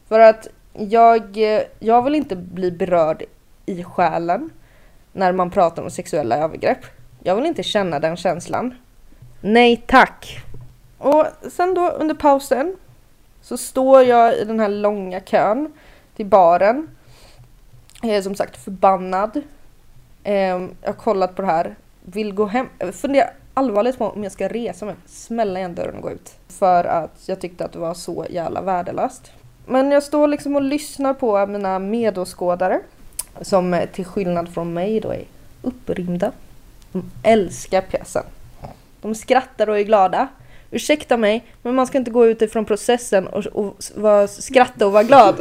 För 0.09 0.21
att 0.21 0.49
jag, 0.73 1.37
eh, 1.37 1.63
jag 1.79 2.03
vill 2.03 2.15
inte 2.15 2.37
bli 2.37 2.71
berörd 2.71 3.23
i 3.67 3.85
själen 3.85 4.51
när 5.13 5.33
man 5.33 5.51
pratar 5.51 5.83
om 5.83 5.91
sexuella 5.91 6.37
övergrepp. 6.37 6.87
Jag 7.23 7.37
vill 7.37 7.47
inte 7.47 7.63
känna 7.63 8.01
den 8.01 8.17
känslan. 8.17 8.75
Nej 9.41 9.85
tack! 9.87 10.45
Och 10.99 11.27
sen 11.51 11.75
då 11.75 11.91
under 11.91 12.15
pausen 12.15 12.77
så 13.43 13.57
står 13.57 14.03
jag 14.03 14.39
i 14.39 14.45
den 14.45 14.61
här 14.61 14.69
långa 14.69 15.21
kön 15.21 15.73
till 16.17 16.27
baren. 16.27 16.89
Jag 18.03 18.17
är 18.17 18.23
som 18.23 18.35
sagt 18.35 18.57
förbannad. 18.57 19.43
Ehm, 20.25 20.75
jag 20.81 20.89
har 20.89 20.95
kollat 20.95 21.37
på 21.37 21.43
det 21.43 21.49
här. 21.49 21.77
Vill 22.03 22.33
gå 22.35 22.47
hem. 22.47 22.69
Eh, 22.79 22.91
funderar 22.91 23.33
allvarligt 23.55 23.99
på 23.99 24.07
om 24.07 24.23
jag 24.23 24.33
ska 24.33 24.49
resa 24.49 24.87
mig, 24.87 24.95
smälla 25.07 25.59
igen 25.59 25.75
dörren 25.75 25.97
och 25.97 26.03
gå 26.03 26.11
ut. 26.11 26.33
För 26.49 26.85
att 26.85 27.23
jag 27.27 27.41
tyckte 27.41 27.65
att 27.65 27.73
det 27.73 27.79
var 27.79 27.95
så 27.95 28.27
jävla 28.31 28.63
värdelöst. 28.63 29.33
Men 29.67 29.91
jag 29.91 30.03
står 30.03 30.29
liksom 30.29 30.57
och 30.57 30.63
lyssnar 30.63 31.15
på 31.15 31.47
mina 31.47 31.79
medåskådare. 31.79 32.81
Som 33.41 33.75
eh, 33.75 33.89
till 33.89 34.05
skillnad 34.05 34.55
från 34.55 34.73
mig 34.73 35.01
då 35.01 35.13
är 35.13 35.25
upprymda. 35.63 36.33
De 36.93 37.11
älskar 37.23 37.81
pjäsen. 37.81 38.25
De 39.01 39.15
skrattar 39.15 39.69
och 39.69 39.79
är 39.79 39.83
glada. 39.83 40.29
Ursäkta 40.71 41.17
mig, 41.17 41.45
men 41.63 41.75
man 41.75 41.87
ska 41.87 41.99
inte 41.99 42.11
gå 42.11 42.27
utifrån 42.27 42.65
processen 42.65 43.27
och, 43.27 43.47
och 43.47 43.77
var, 43.95 44.27
skratta 44.27 44.87
och 44.87 44.93
vara 44.93 45.03
glad. 45.03 45.41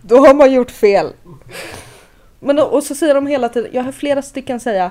Då 0.00 0.16
har 0.16 0.34
man 0.34 0.52
gjort 0.52 0.70
fel. 0.70 1.12
Men 2.40 2.56
då, 2.56 2.62
och 2.62 2.82
så 2.82 2.94
säger 2.94 3.14
de 3.14 3.26
hela 3.26 3.48
tiden, 3.48 3.70
jag 3.74 3.82
har 3.82 3.92
flera 3.92 4.22
stycken 4.22 4.60
säga 4.60 4.90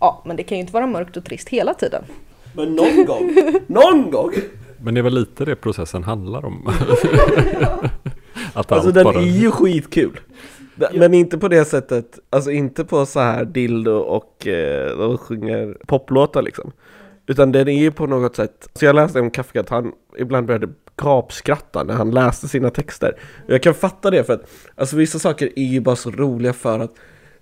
Ja, 0.00 0.22
men 0.26 0.36
det 0.36 0.42
kan 0.42 0.58
ju 0.58 0.60
inte 0.60 0.72
vara 0.72 0.86
mörkt 0.86 1.16
och 1.16 1.24
trist 1.24 1.48
hela 1.48 1.74
tiden. 1.74 2.04
Men 2.52 2.74
någon 2.74 3.04
gång, 3.04 3.34
någon 3.66 4.10
gång! 4.10 4.32
Men 4.82 4.94
det 4.94 5.00
är 5.00 5.02
väl 5.02 5.14
lite 5.14 5.44
det 5.44 5.56
processen 5.56 6.04
handlar 6.04 6.44
om? 6.44 6.66
att 8.52 8.72
Alltså 8.72 8.88
allt 8.88 8.94
den 8.94 9.04
bara... 9.04 9.18
är 9.18 9.26
ju 9.26 9.50
skitkul. 9.50 10.20
Men 10.94 11.14
inte 11.14 11.38
på 11.38 11.48
det 11.48 11.64
sättet, 11.64 12.18
alltså 12.30 12.50
inte 12.50 12.84
på 12.84 13.06
så 13.06 13.20
här 13.20 13.44
dildo 13.44 13.92
och 13.92 14.46
eh, 14.46 14.98
de 14.98 15.18
sjunger 15.18 15.76
poplåtar 15.86 16.42
liksom. 16.42 16.72
Utan 17.26 17.52
den 17.52 17.68
är 17.68 17.78
ju 17.78 17.90
på 17.90 18.06
något 18.06 18.36
sätt, 18.36 18.68
så 18.74 18.84
jag 18.84 18.96
läste 18.96 19.20
om 19.20 19.30
Kafka 19.30 19.60
att 19.60 19.68
han 19.68 19.92
ibland 20.18 20.46
började 20.46 20.68
gapskratta 20.96 21.84
när 21.84 21.94
han 21.94 22.10
läste 22.10 22.48
sina 22.48 22.70
texter. 22.70 23.16
Och 23.46 23.52
jag 23.52 23.62
kan 23.62 23.74
fatta 23.74 24.10
det 24.10 24.24
för 24.24 24.32
att, 24.32 24.50
alltså 24.74 24.96
vissa 24.96 25.18
saker 25.18 25.50
är 25.56 25.64
ju 25.64 25.80
bara 25.80 25.96
så 25.96 26.10
roliga 26.10 26.52
för 26.52 26.78
att 26.80 26.94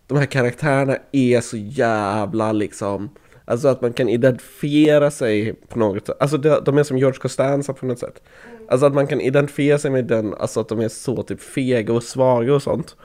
de 0.07 0.19
här 0.19 0.27
karaktärerna 0.27 0.97
är 1.12 1.40
så 1.40 1.57
jävla 1.57 2.53
liksom 2.53 3.11
Alltså 3.49 3.69
att 3.69 3.81
man 3.81 3.92
kan 3.92 4.09
identifiera 4.09 5.11
sig 5.11 5.53
på 5.53 5.79
något 5.79 6.07
sätt. 6.07 6.16
Alltså 6.21 6.38
de, 6.38 6.79
är 6.79 6.83
som 6.83 6.99
George 6.99 7.19
Costanza 7.19 7.73
på 7.73 7.87
något 7.87 7.99
sätt. 7.99 8.23
Alltså 8.69 8.87
att 8.87 8.95
man 8.95 9.07
kan 9.07 9.21
identifiera 9.21 9.79
sig 9.79 9.90
med 9.90 10.05
den, 10.05 10.35
alltså 10.35 10.61
att 10.61 10.69
de 10.69 10.81
är 10.81 10.88
så 10.88 11.23
typ 11.23 11.40
fega 11.40 11.92
och 11.92 12.03
svaga 12.03 12.55
och 12.55 12.62
sånt. 12.62 12.97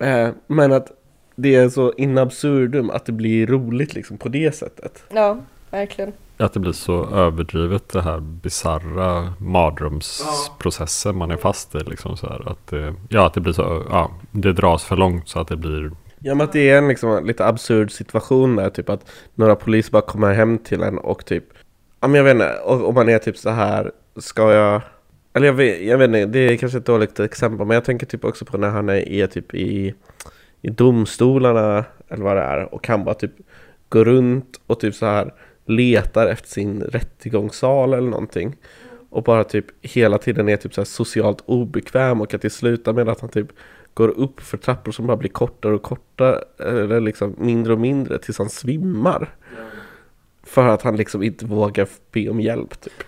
Eh, 0.00 0.28
men 0.46 0.72
att 0.72 0.92
det 1.36 1.54
är 1.54 1.68
så 1.68 1.92
in 1.92 2.18
absurdum 2.18 2.90
att 2.90 3.06
det 3.06 3.12
blir 3.12 3.46
roligt 3.46 3.94
liksom 3.94 4.18
på 4.18 4.28
det 4.28 4.54
sättet. 4.54 5.04
Ja, 5.08 5.38
verkligen. 5.70 6.12
Att 6.36 6.52
det 6.52 6.60
blir 6.60 6.72
så 6.72 7.10
överdrivet 7.14 7.88
det 7.88 8.02
här 8.02 8.20
bizarra 8.20 9.34
mardrömsprocessen 9.38 11.16
man 11.16 11.30
är 11.30 11.36
fast 11.36 11.74
i. 11.74 11.78
Liksom 11.78 12.16
så 12.16 12.26
här, 12.26 12.48
att, 12.48 12.66
det, 12.66 12.94
ja, 13.08 13.26
att 13.26 13.34
det 13.34 13.40
blir 13.40 13.52
så, 13.52 13.86
ja, 13.90 14.10
det 14.30 14.52
dras 14.52 14.84
för 14.84 14.96
långt 14.96 15.28
så 15.28 15.40
att 15.40 15.48
det 15.48 15.56
blir 15.56 15.90
Ja 16.24 16.34
men 16.34 16.44
att 16.44 16.52
det 16.52 16.70
är 16.70 16.78
en 16.78 16.88
liksom 16.88 17.26
lite 17.26 17.46
absurd 17.46 17.90
situation 17.90 18.56
där 18.56 18.70
typ 18.70 18.88
att 18.88 19.10
några 19.34 19.56
poliser 19.56 19.92
bara 19.92 20.02
kommer 20.02 20.32
hem 20.32 20.58
till 20.58 20.82
en 20.82 20.98
och 20.98 21.24
typ 21.24 21.44
Ja 22.00 22.08
men 22.08 22.14
jag 22.14 22.24
vet 22.24 22.34
inte, 22.34 22.58
och 22.58 22.94
man 22.94 23.08
är 23.08 23.18
typ 23.18 23.36
så 23.36 23.50
här 23.50 23.90
Ska 24.16 24.52
jag 24.52 24.82
Eller 25.32 25.46
jag 25.46 25.54
vet, 25.54 25.82
jag 25.82 25.98
vet 25.98 26.06
inte, 26.06 26.26
det 26.26 26.38
är 26.38 26.56
kanske 26.56 26.78
ett 26.78 26.86
dåligt 26.86 27.20
exempel 27.20 27.66
Men 27.66 27.74
jag 27.74 27.84
tänker 27.84 28.06
typ 28.06 28.24
också 28.24 28.44
på 28.44 28.58
när 28.58 28.70
han 28.70 28.88
är, 28.88 29.26
typ 29.26 29.54
i 29.54 29.94
I 30.62 30.70
domstolarna 30.70 31.84
Eller 32.08 32.24
vad 32.24 32.36
det 32.36 32.42
är 32.42 32.74
Och 32.74 32.88
han 32.88 33.04
bara 33.04 33.14
typ 33.14 33.32
Går 33.88 34.04
runt 34.04 34.60
och 34.66 34.80
typ 34.80 34.94
så 34.94 35.06
här 35.06 35.34
Letar 35.64 36.26
efter 36.26 36.48
sin 36.48 36.82
rättegångssal 36.82 37.94
eller 37.94 38.10
någonting 38.10 38.56
Och 39.10 39.22
bara 39.22 39.44
typ 39.44 39.66
hela 39.82 40.18
tiden 40.18 40.48
är 40.48 40.56
typ 40.56 40.74
så 40.74 40.84
socialt 40.84 41.42
obekväm 41.46 42.20
Och 42.20 42.34
att 42.34 42.42
det 42.42 42.50
slutar 42.50 42.92
med 42.92 43.08
att 43.08 43.20
han 43.20 43.30
typ 43.30 43.48
går 43.94 44.08
upp 44.08 44.40
för 44.40 44.56
trappor 44.56 44.92
som 44.92 45.06
bara 45.06 45.16
blir 45.16 45.30
kortare 45.30 45.74
och 45.74 45.82
kortare 45.82 46.38
eller 46.58 47.00
liksom 47.00 47.34
mindre 47.38 47.72
och 47.72 47.80
mindre 47.80 48.18
tills 48.18 48.38
han 48.38 48.48
svimmar. 48.48 49.28
För 50.42 50.68
att 50.68 50.82
han 50.82 50.96
liksom 50.96 51.22
inte 51.22 51.46
vågar 51.46 51.88
be 52.12 52.28
om 52.28 52.40
hjälp 52.40 52.80
typ. 52.80 53.04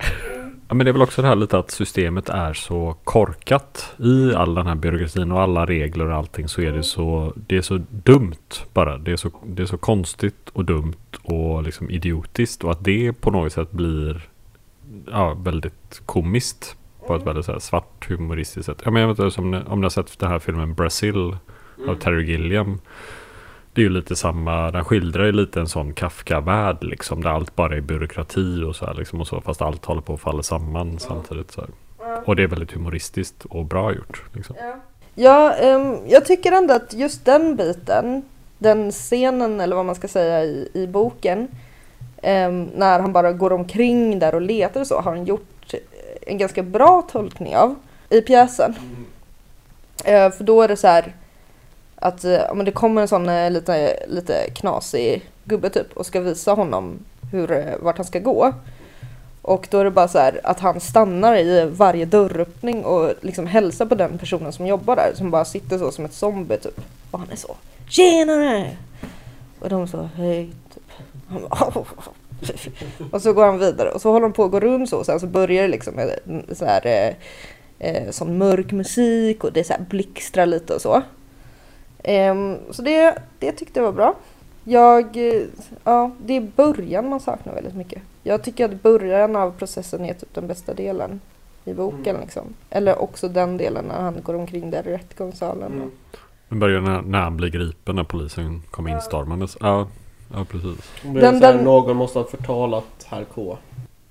Ja 0.68 0.74
men 0.74 0.84
det 0.86 0.90
är 0.90 0.92
väl 0.92 1.02
också 1.02 1.22
det 1.22 1.28
här 1.28 1.36
lite 1.36 1.58
att 1.58 1.70
systemet 1.70 2.28
är 2.28 2.52
så 2.54 2.96
korkat 3.04 3.94
i 3.98 4.34
all 4.34 4.54
den 4.54 4.66
här 4.66 4.74
byråkratin 4.74 5.32
och 5.32 5.40
alla 5.40 5.66
regler 5.66 6.06
och 6.06 6.16
allting 6.16 6.48
så 6.48 6.60
är 6.60 6.72
det 6.72 6.82
så 6.82 7.32
Det 7.46 7.56
är 7.56 7.62
så 7.62 7.80
dumt 7.90 8.64
bara. 8.72 8.98
Det 8.98 9.12
är 9.12 9.16
så, 9.16 9.30
det 9.46 9.62
är 9.62 9.66
så 9.66 9.76
konstigt 9.78 10.48
och 10.52 10.64
dumt 10.64 10.94
och 11.22 11.62
liksom 11.62 11.90
idiotiskt 11.90 12.64
och 12.64 12.70
att 12.70 12.84
det 12.84 13.12
på 13.12 13.30
något 13.30 13.52
sätt 13.52 13.70
blir 13.70 14.28
ja, 15.10 15.34
väldigt 15.34 16.02
komiskt 16.06 16.76
på 17.06 17.16
ett 17.16 17.26
väldigt 17.26 17.44
så 17.44 17.52
här 17.52 17.58
svart 17.58 18.08
humoristiskt 18.08 18.66
sätt. 18.66 18.82
Ja, 18.84 18.90
men 18.90 19.02
jag 19.02 19.08
vet 19.08 19.18
inte 19.18 19.30
som, 19.30 19.50
ni- 19.50 19.62
om 19.66 19.80
ni 19.80 19.84
har 19.84 19.90
sett 19.90 20.18
den 20.18 20.30
här 20.30 20.38
filmen 20.38 20.74
Brazil 20.74 21.36
av 21.88 21.94
Terry 21.94 22.24
Gilliam. 22.30 22.78
Det 23.74 23.80
är 23.80 23.82
ju 23.82 23.90
lite 23.90 24.16
samma, 24.16 24.70
den 24.70 24.84
skildrar 24.84 25.24
ju 25.24 25.32
lite 25.32 25.60
en 25.60 25.68
sån 25.68 25.92
Kafka-värld 25.92 26.84
liksom. 26.84 27.22
Där 27.22 27.30
allt 27.30 27.56
bara 27.56 27.76
är 27.76 27.80
byråkrati 27.80 28.62
och 28.62 28.76
så 28.76 28.86
här 28.86 28.94
liksom. 28.94 29.20
Och 29.20 29.26
så, 29.26 29.40
fast 29.40 29.62
allt 29.62 29.84
håller 29.84 30.00
på 30.00 30.14
att 30.14 30.20
falla 30.20 30.42
samman 30.42 30.98
samtidigt. 30.98 31.50
Så 31.50 31.60
här. 31.60 31.70
Och 32.24 32.36
det 32.36 32.42
är 32.42 32.46
väldigt 32.46 32.72
humoristiskt 32.72 33.44
och 33.44 33.64
bra 33.64 33.94
gjort. 33.94 34.22
Liksom. 34.32 34.56
Ja, 35.14 35.54
ehm, 35.54 35.96
jag 36.06 36.24
tycker 36.24 36.52
ändå 36.52 36.74
att 36.74 36.92
just 36.92 37.24
den 37.24 37.56
biten, 37.56 38.22
den 38.58 38.92
scenen 38.92 39.60
eller 39.60 39.76
vad 39.76 39.86
man 39.86 39.94
ska 39.94 40.08
säga 40.08 40.44
i, 40.44 40.68
i 40.72 40.86
boken, 40.86 41.48
ehm, 42.22 42.70
när 42.74 43.00
han 43.00 43.12
bara 43.12 43.32
går 43.32 43.52
omkring 43.52 44.18
där 44.18 44.34
och 44.34 44.40
letar 44.40 44.80
och 44.80 44.86
så, 44.86 45.00
har 45.00 45.16
han 45.16 45.24
gjort 45.24 45.74
en 46.26 46.38
ganska 46.38 46.62
bra 46.62 47.02
tolkning 47.12 47.56
av 47.56 47.74
i 48.10 48.20
pjäsen. 48.20 48.74
Eh, 50.04 50.30
för 50.30 50.44
då 50.44 50.62
är 50.62 50.68
det 50.68 50.76
så 50.76 50.86
här 50.86 51.14
att 52.04 52.24
eh, 52.24 52.54
men 52.54 52.64
det 52.64 52.72
kommer 52.72 53.02
en 53.02 53.08
sån 53.08 53.28
eh, 53.28 53.50
lite, 53.50 53.96
lite 54.08 54.50
knasig 54.50 55.30
gubbe 55.44 55.70
typ 55.70 55.96
och 55.96 56.06
ska 56.06 56.20
visa 56.20 56.52
honom 56.52 56.98
hur, 57.32 57.52
eh, 57.52 57.74
vart 57.80 57.96
han 57.96 58.06
ska 58.06 58.18
gå. 58.18 58.52
Och 59.42 59.68
då 59.70 59.78
är 59.78 59.84
det 59.84 59.90
bara 59.90 60.08
så 60.08 60.18
här 60.18 60.40
att 60.44 60.60
han 60.60 60.80
stannar 60.80 61.36
i 61.36 61.70
varje 61.70 62.04
dörröppning 62.04 62.84
och 62.84 63.12
liksom 63.20 63.46
hälsar 63.46 63.86
på 63.86 63.94
den 63.94 64.18
personen 64.18 64.52
som 64.52 64.66
jobbar 64.66 64.96
där 64.96 65.12
som 65.14 65.30
bara 65.30 65.44
sitter 65.44 65.78
så 65.78 65.90
som 65.90 66.04
ett 66.04 66.14
zombie 66.14 66.56
typ. 66.56 66.80
Och 67.10 67.18
han 67.18 67.30
är 67.30 67.36
så 67.36 67.56
Tjenare! 67.88 68.76
Och 69.60 69.68
de 69.68 69.88
så 69.88 70.08
hej 70.16 70.50
typ. 70.74 70.84
Han 71.28 71.42
bara, 71.50 71.84
och 73.12 73.22
så 73.22 73.32
går 73.32 73.46
han 73.46 73.58
vidare 73.58 73.90
och 73.90 74.00
så 74.00 74.10
håller 74.10 74.26
de 74.26 74.32
på 74.32 74.44
att 74.44 74.50
gå 74.50 74.60
runt 74.60 74.90
så 74.90 74.98
och 74.98 75.06
sen 75.06 75.20
så 75.20 75.26
börjar 75.26 75.62
det 75.62 75.68
liksom 75.68 75.94
med 75.94 76.18
så 76.52 76.64
här 76.64 76.86
eh, 76.86 77.14
eh, 77.78 78.10
sån 78.10 78.38
mörk 78.38 78.72
musik 78.72 79.44
och 79.44 79.52
det 79.52 79.64
så 79.64 79.72
här 79.72 79.80
blixtrar 79.80 80.46
lite 80.46 80.74
och 80.74 80.80
så. 80.80 81.02
Ehm, 82.04 82.56
så 82.70 82.82
det, 82.82 83.18
det 83.38 83.52
tyckte 83.52 83.80
jag 83.80 83.84
var 83.84 83.92
bra. 83.92 84.14
Jag, 84.64 85.16
eh, 85.16 85.42
ja, 85.84 86.10
det 86.24 86.36
är 86.36 86.40
början 86.40 87.08
man 87.08 87.20
saknar 87.20 87.54
väldigt 87.54 87.74
mycket. 87.74 88.02
Jag 88.22 88.42
tycker 88.44 88.64
att 88.64 88.82
början 88.82 89.36
av 89.36 89.50
processen 89.50 90.04
är 90.04 90.14
typ 90.14 90.34
den 90.34 90.46
bästa 90.46 90.74
delen 90.74 91.20
i 91.64 91.74
boken 91.74 92.16
liksom. 92.20 92.42
Eller 92.70 93.02
också 93.02 93.28
den 93.28 93.56
delen 93.56 93.84
när 93.84 94.00
han 94.00 94.16
går 94.22 94.34
omkring 94.34 94.70
där 94.70 94.88
i 94.88 94.92
rättegångssalen. 94.92 95.72
Mm. 95.72 95.90
Men 96.48 96.58
börjar 96.58 96.80
när, 96.80 97.02
när 97.02 97.20
han 97.20 97.36
blir 97.36 97.48
gripen 97.48 97.96
när 97.96 98.04
polisen 98.04 98.62
kommer 98.70 98.90
instormandes. 98.90 99.56
Ja, 99.60 99.88
ja 100.34 100.44
precis. 100.50 100.90
Den- 101.02 101.40
den- 101.40 101.64
Någon 101.64 101.96
måste 101.96 102.18
ha 102.18 102.26
förtalat 102.26 103.06
herr 103.06 103.24
K. 103.34 103.58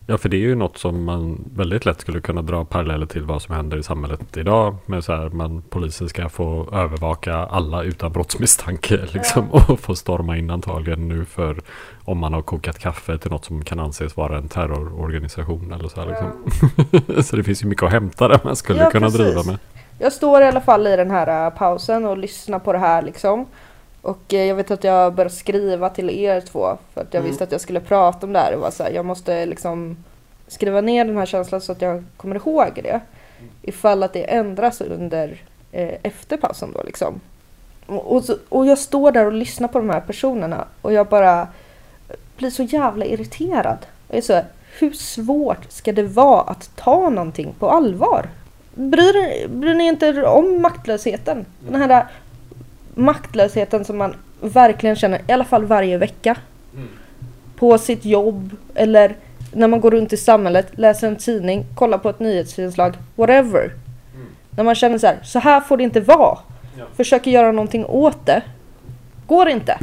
Ja, 0.08 0.18
för 0.18 0.30
det 0.30 0.38
är 0.38 0.40
ju 0.40 0.56
något 0.56 0.78
som 0.78 1.04
man 1.04 1.52
väldigt 1.56 1.86
lätt 1.86 2.02
skulle 2.02 2.20
kunna 2.22 2.42
dra 2.42 2.66
paralleller 2.66 3.06
till 3.06 3.24
vad 3.24 3.42
som 3.42 3.56
händer 3.56 3.78
i 3.78 3.84
samhället 3.84 4.38
idag. 4.38 4.76
Med 4.86 5.04
så 5.04 5.16
här, 5.16 5.30
man, 5.30 5.62
polisen 5.70 6.10
ska 6.10 6.30
få 6.30 6.70
övervaka 6.74 7.36
alla 7.36 7.84
utan 7.84 8.12
brottsmisstanke 8.12 9.00
liksom. 9.14 9.52
Och 9.52 9.80
få 9.80 9.96
storma 9.96 10.38
in 10.38 10.50
antagligen 10.50 11.08
nu 11.08 11.26
för 11.26 11.62
om 12.06 12.18
man 12.18 12.34
har 12.34 12.42
kokat 12.42 12.80
kaffe 12.80 13.18
till 13.18 13.32
något 13.32 13.46
som 13.46 13.64
kan 13.64 13.80
anses 13.80 14.18
vara 14.18 14.38
en 14.38 14.48
terrororganisation 14.50 15.74
eller 15.74 15.88
så 15.90 16.02
här 16.02 16.08
liksom. 16.08 17.24
så 17.24 17.36
det 17.36 17.44
finns 17.44 17.64
ju 17.64 17.68
mycket 17.68 17.84
att 17.84 17.92
hämta 17.92 18.28
där 18.28 18.40
man 18.44 18.56
skulle 18.56 18.80
Ja, 18.80 18.90
kunna 18.90 19.06
precis. 19.06 19.22
driva 19.22 19.44
med. 19.44 19.58
Jag 20.00 20.14
står 20.14 20.42
i 20.42 20.46
alla 20.46 20.62
fall 20.62 20.88
i 20.88 20.96
den 20.96 21.12
här 21.12 21.46
äh, 21.46 21.50
pausen 21.58 22.06
och 22.06 22.18
lyssnar 22.18 22.60
på 22.60 22.74
det 22.74 22.80
här 22.80 23.02
liksom. 23.02 23.46
Och 24.04 24.34
eh, 24.34 24.44
jag 24.46 24.56
vet 24.56 24.72
att 24.72 24.84
jag 24.84 25.14
började 25.14 25.36
skriva 25.36 25.90
till 25.90 26.10
er 26.10 26.42
två 26.42 26.78
för 26.94 27.02
att 27.02 27.14
jag 27.14 27.20
Mm. 27.20 27.30
visste 27.32 27.44
att 27.44 27.52
jag 27.52 27.62
skulle 27.62 27.80
prata 27.80 28.26
om 28.28 28.34
det 28.34 28.40
här. 28.40 28.52
Det 28.52 28.58
var 28.58 28.72
så 28.72 28.84
här, 28.84 28.92
jag 28.92 29.06
måste 29.06 29.46
liksom 29.46 29.98
skriva 30.48 30.82
ner 30.82 31.06
den 31.06 31.18
här 31.18 31.26
känslan 31.26 31.62
så 31.62 31.72
att 31.72 31.82
jag 31.82 32.04
kommer 32.18 32.36
ihåg 32.36 32.80
det. 32.84 33.00
Ifall 33.62 34.04
att 34.04 34.14
det 34.14 34.24
ändras 34.34 34.82
under 34.82 35.42
eh, 35.72 35.94
efter 36.04 36.38
pausen 36.38 36.72
då 36.74 36.84
liksom. 36.84 37.20
Och, 37.86 38.16
och, 38.16 38.24
så, 38.24 38.38
och 38.50 38.66
jag 38.66 38.78
står 38.78 39.12
där 39.12 39.26
och 39.26 39.34
lyssnar 39.34 39.68
på 39.68 39.78
de 39.80 39.90
här 39.90 40.00
personerna 40.02 40.66
och 40.82 40.94
jag 40.94 41.08
bara 41.08 41.48
blir 42.38 42.50
så 42.50 42.64
jävla 42.64 43.06
irriterad. 43.06 43.78
Jag 44.08 44.18
är 44.18 44.22
så 44.22 44.34
här, 44.34 44.46
hur 44.80 44.92
svårt 44.92 45.72
ska 45.72 45.92
det 45.92 46.04
vara 46.04 46.42
att 46.42 46.70
ta 46.76 47.10
någonting 47.10 47.54
på 47.60 47.70
allvar? 47.70 48.30
Bryr, 48.76 49.48
bryr 49.48 49.74
ni 49.74 49.88
inte 49.88 50.24
om 50.26 50.62
maktlösheten? 50.62 51.46
Den 51.70 51.82
här 51.82 52.06
maktlösheten 52.96 53.86
som 53.86 53.98
man 53.98 54.16
verkligen 54.42 54.96
känner, 54.96 55.22
i 55.28 55.32
alla 55.32 55.44
fall 55.44 55.66
varje 55.66 55.98
vecka. 55.98 56.36
På 57.56 57.78
sitt 57.78 58.06
jobb 58.06 58.56
eller 58.76 59.16
när 59.52 59.68
man 59.68 59.82
går 59.82 59.92
runt 59.92 60.14
i 60.14 60.18
samhället, 60.18 60.68
läser 60.72 61.08
en 61.08 61.16
tidning, 61.16 61.66
kollar 61.76 61.98
på 61.98 62.10
ett 62.10 62.20
nyhetsinslag, 62.20 62.98
whatever. 63.16 63.72
När 64.50 64.64
man 64.64 64.76
känner 64.76 64.98
så 64.98 65.08
här, 65.08 65.20
så 65.24 65.40
här 65.40 65.60
får 65.60 65.78
det 65.78 65.84
inte 65.84 66.02
vara. 66.02 66.38
Försöker 66.96 67.32
göra 67.32 67.52
någonting 67.52 67.86
åt 67.86 68.26
det. 68.26 68.42
Går 69.28 69.50
inte. 69.50 69.78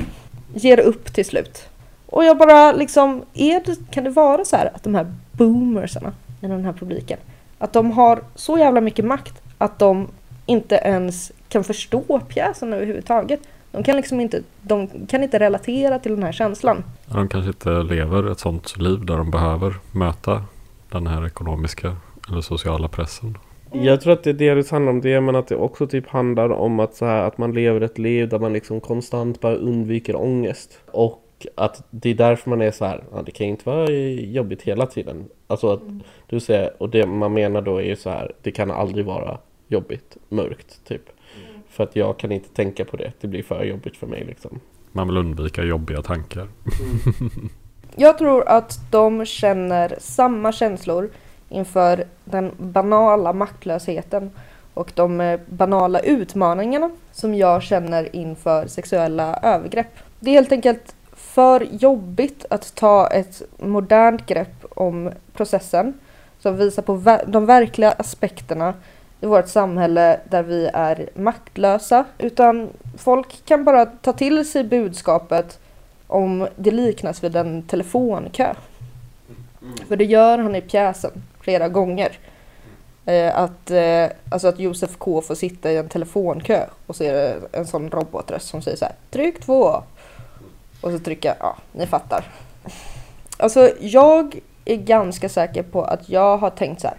Ger 0.55 0.81
upp 0.81 1.13
till 1.15 1.25
slut. 1.25 1.69
Och 2.07 2.25
jag 2.25 2.39
bara 2.39 2.73
liksom, 2.73 3.25
är 3.35 3.61
det, 3.65 3.91
kan 3.91 4.05
det 4.05 4.11
vara 4.11 4.45
så 4.45 4.57
här 4.57 4.71
att 4.75 4.83
de 4.83 4.95
här 4.95 5.13
boomersarna 5.33 6.13
i 6.41 6.47
den 6.47 6.65
här 6.65 6.73
publiken, 6.73 7.19
att 7.59 7.73
de 7.73 7.91
har 7.91 8.23
så 8.35 8.59
jävla 8.59 8.81
mycket 8.81 9.05
makt 9.05 9.43
att 9.59 9.79
de 9.79 10.09
inte 10.47 10.75
ens 10.75 11.33
kan 11.51 11.65
förstå 11.65 12.21
pjäsen 12.29 12.73
överhuvudtaget. 12.73 13.41
De 13.73 13.83
kan 13.83 13.97
liksom 13.97 14.21
inte, 14.21 14.43
de 14.63 15.07
kan 15.07 15.23
inte 15.23 15.39
relatera 15.39 15.99
till 15.99 16.15
den 16.15 16.23
här 16.23 16.33
känslan. 16.33 16.85
De 17.07 17.29
kanske 17.29 17.49
inte 17.49 17.83
lever 17.83 18.31
ett 18.31 18.39
sånt 18.39 18.79
liv 18.79 19.05
där 19.07 19.17
de 19.17 19.31
behöver 19.31 19.75
möta 19.93 20.45
den 20.89 21.07
här 21.07 21.27
ekonomiska 21.27 21.97
eller 22.31 22.41
sociala 22.41 22.89
pressen. 22.89 23.39
Jag 23.73 24.01
tror 24.01 24.13
att 24.13 24.25
det 24.25 24.33
delvis 24.33 24.71
handlar 24.71 24.93
om 24.93 25.01
det 25.01 25.21
men 25.21 25.37
att 25.37 25.49
det 25.49 25.57
också 25.57 25.87
typ 25.87 26.09
handlar 26.09 26.51
om 26.51 26.81
att, 26.81 26.95
så 26.95 27.07
här, 27.07 27.23
att 27.23 27.39
man 27.39 27.53
lever 27.53 27.81
ett 27.81 27.99
liv 27.99 28.29
där 28.29 28.39
man 28.39 28.53
liksom 28.53 28.81
konstant 28.81 29.41
bara 29.41 29.55
undviker 29.55 30.17
ångest. 30.17 30.79
Och 30.87 31.47
att 31.55 31.85
det 31.91 32.11
är 32.11 32.15
därför 32.15 32.51
man 32.51 32.63
är 32.63 32.71
så 32.71 32.85
här, 32.85 33.05
ja, 33.13 33.23
det 33.23 33.33
kan 33.33 33.47
ju 33.47 33.51
inte 33.51 33.69
vara 33.69 33.91
jobbigt 33.91 34.63
hela 34.63 34.87
tiden. 34.87 35.29
Alltså 35.47 35.73
att 35.73 35.83
du 36.27 36.41
säger, 36.41 36.83
och 36.83 36.91
det 36.91 37.07
man 37.07 37.33
menar 37.33 37.63
då 37.63 37.77
är 37.77 37.85
ju 37.85 37.97
så 37.97 38.11
här, 38.11 38.33
det 38.43 38.51
kan 38.51 38.71
aldrig 38.71 39.05
vara 39.05 39.39
jobbigt, 39.69 40.17
mörkt 40.29 40.85
typ. 40.85 41.03
För 41.81 41.85
att 41.85 41.97
jag 41.97 42.19
kan 42.19 42.33
inte 42.33 42.49
tänka 42.49 42.85
på 42.85 42.97
det, 42.97 43.13
det 43.21 43.29
blir 43.29 43.43
för 43.43 43.65
jobbigt 43.65 43.97
för 43.97 44.07
mig 44.07 44.25
liksom. 44.25 44.61
Man 44.93 45.09
vill 45.09 45.17
undvika 45.17 45.63
jobbiga 45.63 46.03
tankar. 46.03 46.49
Jag 47.97 48.19
tror 48.19 48.49
att 48.49 48.79
de 48.91 49.25
känner 49.25 49.97
samma 49.99 50.53
känslor 50.53 51.11
inför 51.49 52.05
den 52.25 52.53
banala 52.59 53.33
maktlösheten 53.33 54.31
och 54.75 54.93
de 54.95 55.21
eh, 55.21 55.41
banala 55.47 56.01
utmaningarna 56.01 56.91
som 57.13 57.35
jag 57.35 57.63
känner 57.63 58.17
inför 58.17 58.67
sexuella 58.67 59.41
övergrepp. 59.43 59.99
Det 60.19 60.31
är 60.31 60.35
helt 60.35 60.53
enkelt 60.53 60.95
för 61.13 61.67
jobbigt 61.71 62.45
att 62.51 62.75
ta 62.75 63.07
ett 63.07 63.43
modernt 63.57 64.27
grepp 64.27 64.65
om 64.71 65.11
processen 65.33 65.95
som 66.39 66.57
visar 66.57 66.83
på 66.83 67.19
de 67.27 67.47
verkliga 67.47 67.93
aspekterna 67.93 68.75
i 69.21 69.27
vårt 69.27 69.49
samhälle 69.49 70.21
där 70.31 70.43
vi 70.43 70.71
är 70.75 71.09
maktlösa. 71.15 72.05
Utan 72.19 72.69
folk 72.99 73.45
kan 73.45 73.65
bara 73.65 73.87
ta 73.87 74.13
till 74.13 74.51
sig 74.51 74.65
budskapet 74.65 75.59
om 76.07 76.49
det 76.57 76.71
liknas 76.71 77.25
vid 77.25 77.37
en 77.37 77.63
telefonkö. 77.63 78.55
För 79.89 79.97
det 79.97 80.05
gör 80.05 80.39
han 80.39 80.57
i 80.57 80.61
pjäsen 80.61 81.23
flera 81.41 81.69
gånger. 81.69 82.19
Eh, 83.07 83.37
att, 83.37 83.71
eh, 83.71 84.07
alltså 84.31 84.49
att 84.49 84.59
Josef 84.59 84.97
K 84.99 85.21
får 85.21 85.35
sitta 85.35 85.73
i 85.73 85.77
en 85.77 85.89
telefonkö 85.89 86.67
och 86.87 86.97
så 86.97 87.05
är 87.05 87.13
det 87.13 87.37
en 87.53 87.67
sån 87.67 87.91
robotröst 87.91 88.49
som 88.49 88.63
säger 88.63 88.77
så 88.77 88.85
här 88.85 88.95
Tryck 89.11 89.41
två! 89.41 89.83
Och 90.81 90.91
så 90.91 90.99
trycker 90.99 91.29
jag, 91.29 91.37
ja, 91.41 91.57
ni 91.73 91.87
fattar. 91.87 92.25
Alltså 93.37 93.71
jag 93.81 94.41
är 94.65 94.77
ganska 94.77 95.29
säker 95.29 95.63
på 95.63 95.83
att 95.83 96.09
jag 96.09 96.39
har 96.39 96.51
tänkt 96.51 96.81
så 96.81 96.89
här. 96.89 96.97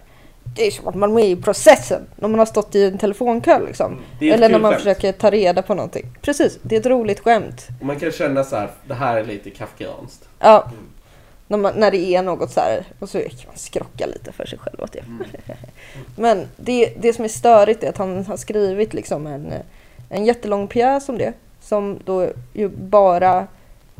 Det 0.54 0.66
är 0.66 0.70
som 0.70 0.88
att 0.88 0.94
man 0.94 1.10
är 1.10 1.14
med 1.14 1.24
i 1.24 1.36
processen 1.36 2.06
när 2.16 2.28
man 2.28 2.38
har 2.38 2.46
stått 2.46 2.74
i 2.74 2.84
en 2.84 2.98
telefonkö 2.98 3.60
liksom. 3.66 3.98
Ett 4.20 4.34
Eller 4.34 4.48
när 4.48 4.58
man 4.58 4.70
skämt. 4.70 4.82
försöker 4.82 5.12
ta 5.12 5.30
reda 5.30 5.62
på 5.62 5.74
någonting. 5.74 6.06
Precis, 6.22 6.58
det 6.62 6.76
är 6.76 6.80
ett 6.80 6.86
roligt 6.86 7.20
skämt. 7.20 7.68
Och 7.80 7.86
man 7.86 7.98
kan 7.98 8.10
känna 8.12 8.44
så 8.44 8.56
här, 8.56 8.70
det 8.88 8.94
här 8.94 9.16
är 9.16 9.24
lite 9.24 9.50
kafkianskt. 9.50 10.28
Ja. 10.38 10.70
När, 11.48 11.58
man, 11.58 11.72
när 11.76 11.90
det 11.90 12.14
är 12.14 12.22
något 12.22 12.50
så 12.50 12.60
här 12.60 12.84
och 12.98 13.08
så 13.08 13.18
kan 13.18 13.28
man 13.46 13.56
skrocka 13.56 14.06
lite 14.06 14.32
för 14.32 14.46
sig 14.46 14.58
själv 14.58 14.80
åt 14.80 14.92
det. 14.92 15.04
Men 16.16 16.48
det, 16.56 16.94
det 17.00 17.12
som 17.12 17.24
är 17.24 17.28
störigt 17.28 17.84
är 17.84 17.88
att 17.88 17.98
han 17.98 18.24
har 18.24 18.36
skrivit 18.36 18.94
liksom 18.94 19.26
en, 19.26 19.52
en 20.08 20.24
jättelång 20.24 20.68
pjäs 20.68 21.08
om 21.08 21.18
det. 21.18 21.32
Som 21.60 21.98
då 22.04 22.28
ju 22.52 22.68
bara 22.68 23.46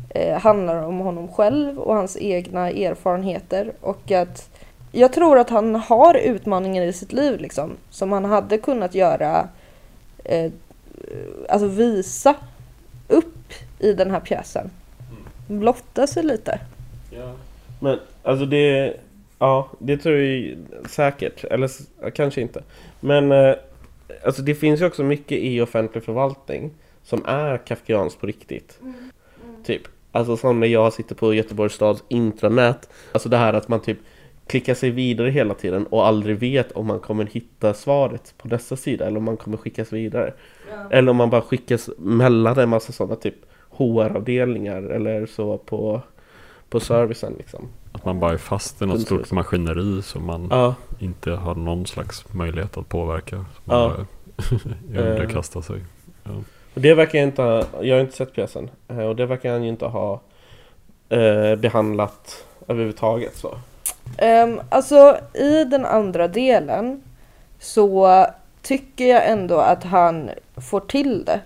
eh, 0.09 0.39
handlar 0.39 0.83
om 0.83 0.99
honom 0.99 1.27
själv 1.27 1.79
och 1.79 1.95
hans 1.95 2.17
egna 2.17 2.69
erfarenheter. 2.69 3.73
Och 3.81 4.11
att 4.11 4.49
jag 4.95 5.13
tror 5.13 5.37
att 5.39 5.49
han 5.49 5.75
har 5.75 6.15
utmaningar 6.15 6.83
i 6.83 6.93
sitt 6.93 7.13
liv 7.13 7.39
liksom. 7.39 7.71
Som 7.89 8.11
han 8.11 8.25
hade 8.25 8.57
kunnat 8.57 8.95
göra, 8.95 9.47
eh, 10.23 10.51
alltså 11.49 11.67
visa 11.67 12.35
upp 13.07 13.53
i 13.79 13.93
den 13.93 14.11
här 14.11 14.19
pjäsen. 14.19 14.69
Blotta 15.47 16.07
sig 16.07 16.23
lite. 16.23 16.59
Men 17.79 17.99
alltså 18.23 18.45
det, 18.45 18.97
ja 19.39 19.69
det 19.79 19.97
tror 19.97 20.15
jag 20.15 20.25
ju 20.25 20.57
säkert, 20.89 21.43
eller 21.43 21.69
kanske 22.11 22.41
inte. 22.41 22.63
Men 22.99 23.31
eh, 23.31 23.55
alltså 24.25 24.41
det 24.41 24.55
finns 24.55 24.81
ju 24.81 24.85
också 24.85 25.03
mycket 25.03 25.37
i 25.37 25.61
offentlig 25.61 26.03
förvaltning 26.03 26.71
som 27.03 27.25
är 27.25 27.57
kafkianskt 27.57 28.19
på 28.19 28.27
riktigt. 28.27 28.79
Typ. 29.65 29.81
Alltså 30.11 30.37
som 30.37 30.59
när 30.59 30.67
jag 30.67 30.93
sitter 30.93 31.15
på 31.15 31.33
Göteborgs 31.33 31.73
stads 31.73 32.03
intranät. 32.07 32.89
Alltså 33.11 33.29
det 33.29 33.37
här 33.37 33.53
att 33.53 33.67
man 33.67 33.79
typ 33.81 33.97
klickar 34.47 34.73
sig 34.73 34.89
vidare 34.89 35.29
hela 35.29 35.53
tiden 35.53 35.85
och 35.87 36.07
aldrig 36.07 36.39
vet 36.39 36.71
om 36.71 36.87
man 36.87 36.99
kommer 36.99 37.25
hitta 37.25 37.73
svaret 37.73 38.33
på 38.37 38.47
nästa 38.47 38.75
sida 38.75 39.05
eller 39.07 39.17
om 39.17 39.23
man 39.23 39.37
kommer 39.37 39.57
skickas 39.57 39.93
vidare. 39.93 40.33
Eller 40.89 41.09
om 41.11 41.17
man 41.17 41.29
bara 41.29 41.41
skickas 41.41 41.89
mellan 41.97 42.59
en 42.59 42.69
massa 42.69 42.91
sådana 42.91 43.15
typ 43.15 43.35
HR-avdelningar 43.69 44.81
eller 44.83 45.25
så 45.25 45.57
på, 45.57 46.01
på 46.69 46.79
servicen 46.79 47.33
liksom. 47.37 47.67
Att 47.91 48.05
man 48.05 48.19
bara 48.19 48.33
är 48.33 48.37
fast 48.37 48.81
i 48.81 48.85
något 48.85 48.93
Precis. 48.93 49.05
stort 49.07 49.31
maskineri 49.31 50.01
som 50.01 50.25
man 50.25 50.47
Ja, 50.51 50.75
inte 50.99 51.31
har 51.31 51.55
någon 51.55 51.85
slags 51.85 52.33
möjlighet 52.33 52.77
att 52.77 52.89
påverka. 52.89 53.35
Som 53.35 53.45
Ja. 53.65 53.87
man 53.87 54.05
bara 54.93 55.09
underkastar 55.11 55.61
sig. 55.61 55.81
och 56.73 56.81
det 56.81 56.93
verkar 56.93 57.19
jag 57.19 57.27
inte 57.27 57.41
ha, 57.41 57.63
jag 57.81 57.95
har 57.95 58.01
inte 58.01 58.15
sett 58.15 58.33
pjäsen. 58.33 58.69
eh, 58.87 58.99
Och 58.99 59.15
det 59.15 59.25
verkar 59.25 59.51
han 59.51 59.63
ju 59.63 59.69
inte 59.69 59.85
ha 59.85 60.21
eh, 61.09 61.55
behandlat 61.55 62.45
överhuvudtaget 62.67 63.35
så. 63.35 63.57
Um, 64.21 64.61
alltså 64.69 65.17
i 65.33 65.63
den 65.63 65.85
andra 65.85 66.27
delen 66.27 67.01
så 67.59 68.25
tycker 68.61 69.05
jag 69.05 69.29
ändå 69.29 69.57
att 69.57 69.83
han 69.83 70.29
får 70.69 70.79
till 70.79 71.25
det. 71.25 71.39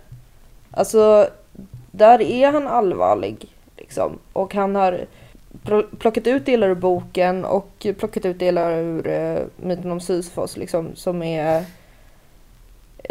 Alltså 0.71 1.29
där 1.91 2.21
är 2.21 2.51
han 2.51 2.67
allvarlig 2.67 3.55
liksom. 3.77 4.19
Och 4.33 4.53
han 4.53 4.75
har 4.75 5.05
plockat 5.99 6.27
ut 6.27 6.45
delar 6.45 6.69
ur 6.69 6.75
boken 6.75 7.45
och 7.45 7.87
plockat 7.97 8.25
ut 8.25 8.39
delar 8.39 8.71
ur 8.71 9.07
uh, 9.07 9.45
myten 9.55 9.91
om 9.91 9.99
Sisyfos 9.99 10.57
liksom 10.57 10.95
som 10.95 11.23
är 11.23 11.65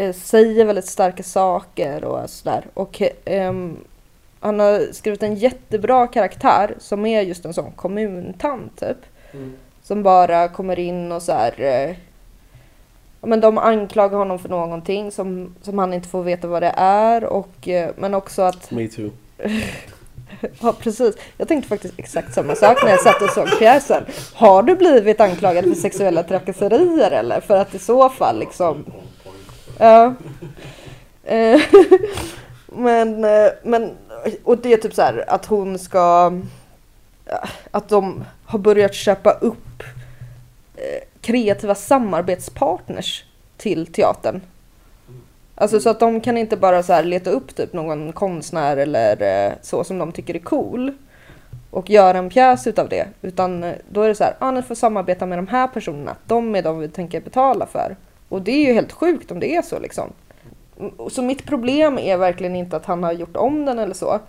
uh, 0.01 0.13
säger 0.13 0.65
väldigt 0.65 0.87
starka 0.87 1.23
saker 1.23 2.05
och 2.05 2.31
sådär. 2.31 2.65
Och 2.75 3.03
um, 3.27 3.79
han 4.41 4.61
har 4.61 4.93
skrivit 4.93 5.23
en 5.23 5.35
jättebra 5.35 6.07
karaktär 6.07 6.75
som 6.79 7.07
är 7.07 7.23
just 7.23 7.45
en 7.45 7.55
sån 7.55 7.73
kommuntant 7.73 8.81
typ. 8.81 8.99
Som 9.83 10.03
bara 10.03 10.49
kommer 10.49 10.79
in 10.79 11.12
och 11.12 11.22
så 11.22 11.33
här. 11.33 11.61
Eh, 11.61 11.96
men 13.20 13.40
de 13.40 13.59
anklagar 13.59 14.18
honom 14.18 14.38
för 14.38 14.49
någonting 14.49 15.11
som, 15.11 15.55
som 15.62 15.79
han 15.79 15.94
inte 15.94 16.09
får 16.09 16.22
veta 16.22 16.49
vad 16.49 16.62
det 16.62 16.75
är. 16.77 17.25
Och, 17.25 17.68
eh, 17.68 17.90
men 17.96 18.14
också 18.14 18.42
att, 18.42 18.70
Me 18.70 18.88
too. 18.88 19.11
ja 20.61 20.75
precis. 20.79 21.16
Jag 21.37 21.49
tänkte 21.49 21.68
faktiskt 21.68 21.94
exakt 21.96 22.35
samma 22.35 22.55
sak 22.55 22.83
när 22.85 22.90
jag 22.90 23.03
satt 23.03 23.22
och 23.22 23.31
såg 23.31 23.59
pjäsen. 23.59 24.05
Har 24.35 24.62
du 24.62 24.75
blivit 24.77 25.20
anklagad 25.20 25.64
för 25.64 25.75
sexuella 25.75 26.22
trakasserier 26.22 27.11
eller? 27.11 27.40
För 27.40 27.57
att 27.57 27.75
i 27.75 27.79
så 27.79 28.09
fall 28.09 28.38
liksom. 28.38 28.85
Ja. 29.79 30.14
Eh, 31.25 31.61
men, 32.66 33.25
eh, 33.25 33.49
men, 33.62 33.90
och 34.44 34.59
det 34.59 34.72
är 34.72 34.77
typ 34.77 34.94
så 34.94 35.03
här 35.03 35.25
att 35.29 35.46
hon 35.46 35.79
ska 35.79 36.33
att 37.71 37.89
de 37.89 38.25
har 38.45 38.59
börjat 38.59 38.95
köpa 38.95 39.31
upp 39.31 39.83
eh, 40.77 41.09
kreativa 41.21 41.75
samarbetspartners 41.75 43.25
till 43.57 43.87
teatern. 43.87 44.41
Alltså 45.55 45.81
så 45.81 45.91
att 45.91 46.01
de 46.01 46.21
kan 46.21 46.37
inte 46.37 46.57
bara 46.57 46.83
så 46.83 46.93
här 46.93 47.05
leta 47.05 47.31
upp 47.31 47.57
typ 47.57 47.73
någon 47.73 48.12
konstnär 48.12 48.77
eller 48.77 49.23
eh, 49.23 49.53
så 49.62 49.85
som 49.85 49.99
de 49.99 50.12
tycker 50.12 50.35
är 50.35 50.39
cool 50.39 50.93
och 51.71 51.91
göra 51.91 52.19
en 52.19 52.31
pjäs 52.31 52.67
utav 52.67 52.89
det. 52.89 53.07
Utan 53.23 53.65
eh, 53.65 53.75
då 53.89 54.03
är 54.03 54.09
det 54.09 54.15
så 54.15 54.25
här, 54.25 54.35
ah, 54.39 54.51
ni 54.51 54.62
får 54.62 54.75
samarbeta 54.75 55.27
med 55.27 55.39
de 55.39 55.47
här 55.47 55.69
personerna. 55.69 56.17
De 56.27 56.55
är 56.55 56.62
de 56.62 56.79
vi 56.79 56.89
tänker 56.89 57.21
betala 57.21 57.67
för. 57.67 57.97
Och 58.29 58.43
det 58.43 58.53
är 58.53 58.67
ju 58.67 58.73
helt 58.73 58.93
sjukt 58.93 59.31
om 59.31 59.41
det 59.41 59.57
är 59.57 59.62
så 59.62 59.79
liksom. 59.79 60.12
Mm, 60.81 60.93
så 61.11 61.23
mitt 61.23 61.47
problem 61.47 61.99
är 61.99 62.17
verkligen 62.17 62.57
inte 62.57 62.77
att 62.77 62.87
han 62.87 63.05
har 63.05 63.12
gjort 63.12 63.37
om 63.37 63.65
den 63.65 63.79
eller 63.79 63.95
så. 63.95 64.21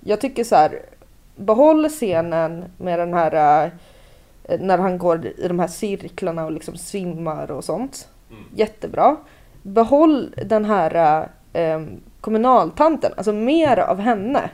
Jag 0.00 0.20
tycker 0.20 0.44
så 0.44 0.56
här, 0.56 0.80
behåll 1.36 1.88
scenen 1.88 2.64
med 2.78 2.98
den 2.98 3.14
här 3.14 3.64
eh, 4.44 4.60
när 4.60 4.78
han 4.78 4.98
går 4.98 5.26
i 5.26 5.48
de 5.48 5.58
här 5.58 5.66
cirklarna 5.66 6.44
och 6.44 6.52
liksom 6.52 6.76
svimmar 6.76 7.50
och 7.50 7.64
sånt. 7.64 8.08
Jättebra. 8.54 9.16
Behåll 9.62 10.34
den 10.46 10.64
här 10.64 11.28
eh, 11.52 11.80
kommunaltanten, 12.20 13.12
alltså 13.16 13.32
mer 13.32 13.76
av 13.78 14.00
henne. 14.00 14.50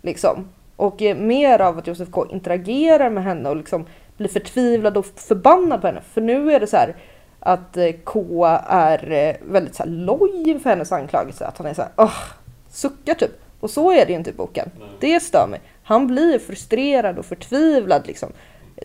Liksom. 0.00 0.48
Och 0.76 1.02
eh, 1.02 1.16
mer 1.16 1.60
av 1.60 1.78
att 1.78 1.86
Josef 1.86 2.10
K 2.10 2.26
interagerar 2.30 3.10
med 3.10 3.24
henne 3.24 3.48
och 3.48 3.56
liksom 3.56 3.84
blir 4.16 4.28
förtvivlad 4.28 4.96
och 4.96 5.06
förbannad 5.06 5.80
på 5.80 5.86
henne. 5.86 6.00
För 6.12 6.20
nu 6.20 6.52
är 6.52 6.60
det 6.60 6.66
så 6.66 6.76
här 6.76 6.96
att 7.40 7.76
eh, 7.76 7.92
K 8.04 8.44
är 8.68 9.36
väldigt 9.52 9.74
så 9.74 9.82
här 9.82 9.90
loj 9.90 10.50
inför 10.50 10.70
hennes 10.70 10.92
anklagelse. 10.92 11.46
Att 11.46 11.58
han 11.58 11.66
är 11.66 11.74
så 11.74 11.82
här, 11.82 11.90
åh, 11.96 12.22
suckar 12.68 13.14
typ. 13.14 13.30
Och 13.60 13.70
så 13.70 13.92
är 13.92 14.06
det 14.06 14.12
ju 14.12 14.18
inte 14.18 14.30
i 14.30 14.32
boken. 14.32 14.70
Det 15.00 15.20
stör 15.20 15.46
mig. 15.46 15.60
Han 15.86 16.06
blir 16.06 16.38
frustrerad 16.38 17.18
och 17.18 17.26
förtvivlad 17.26 18.06
liksom. 18.06 18.32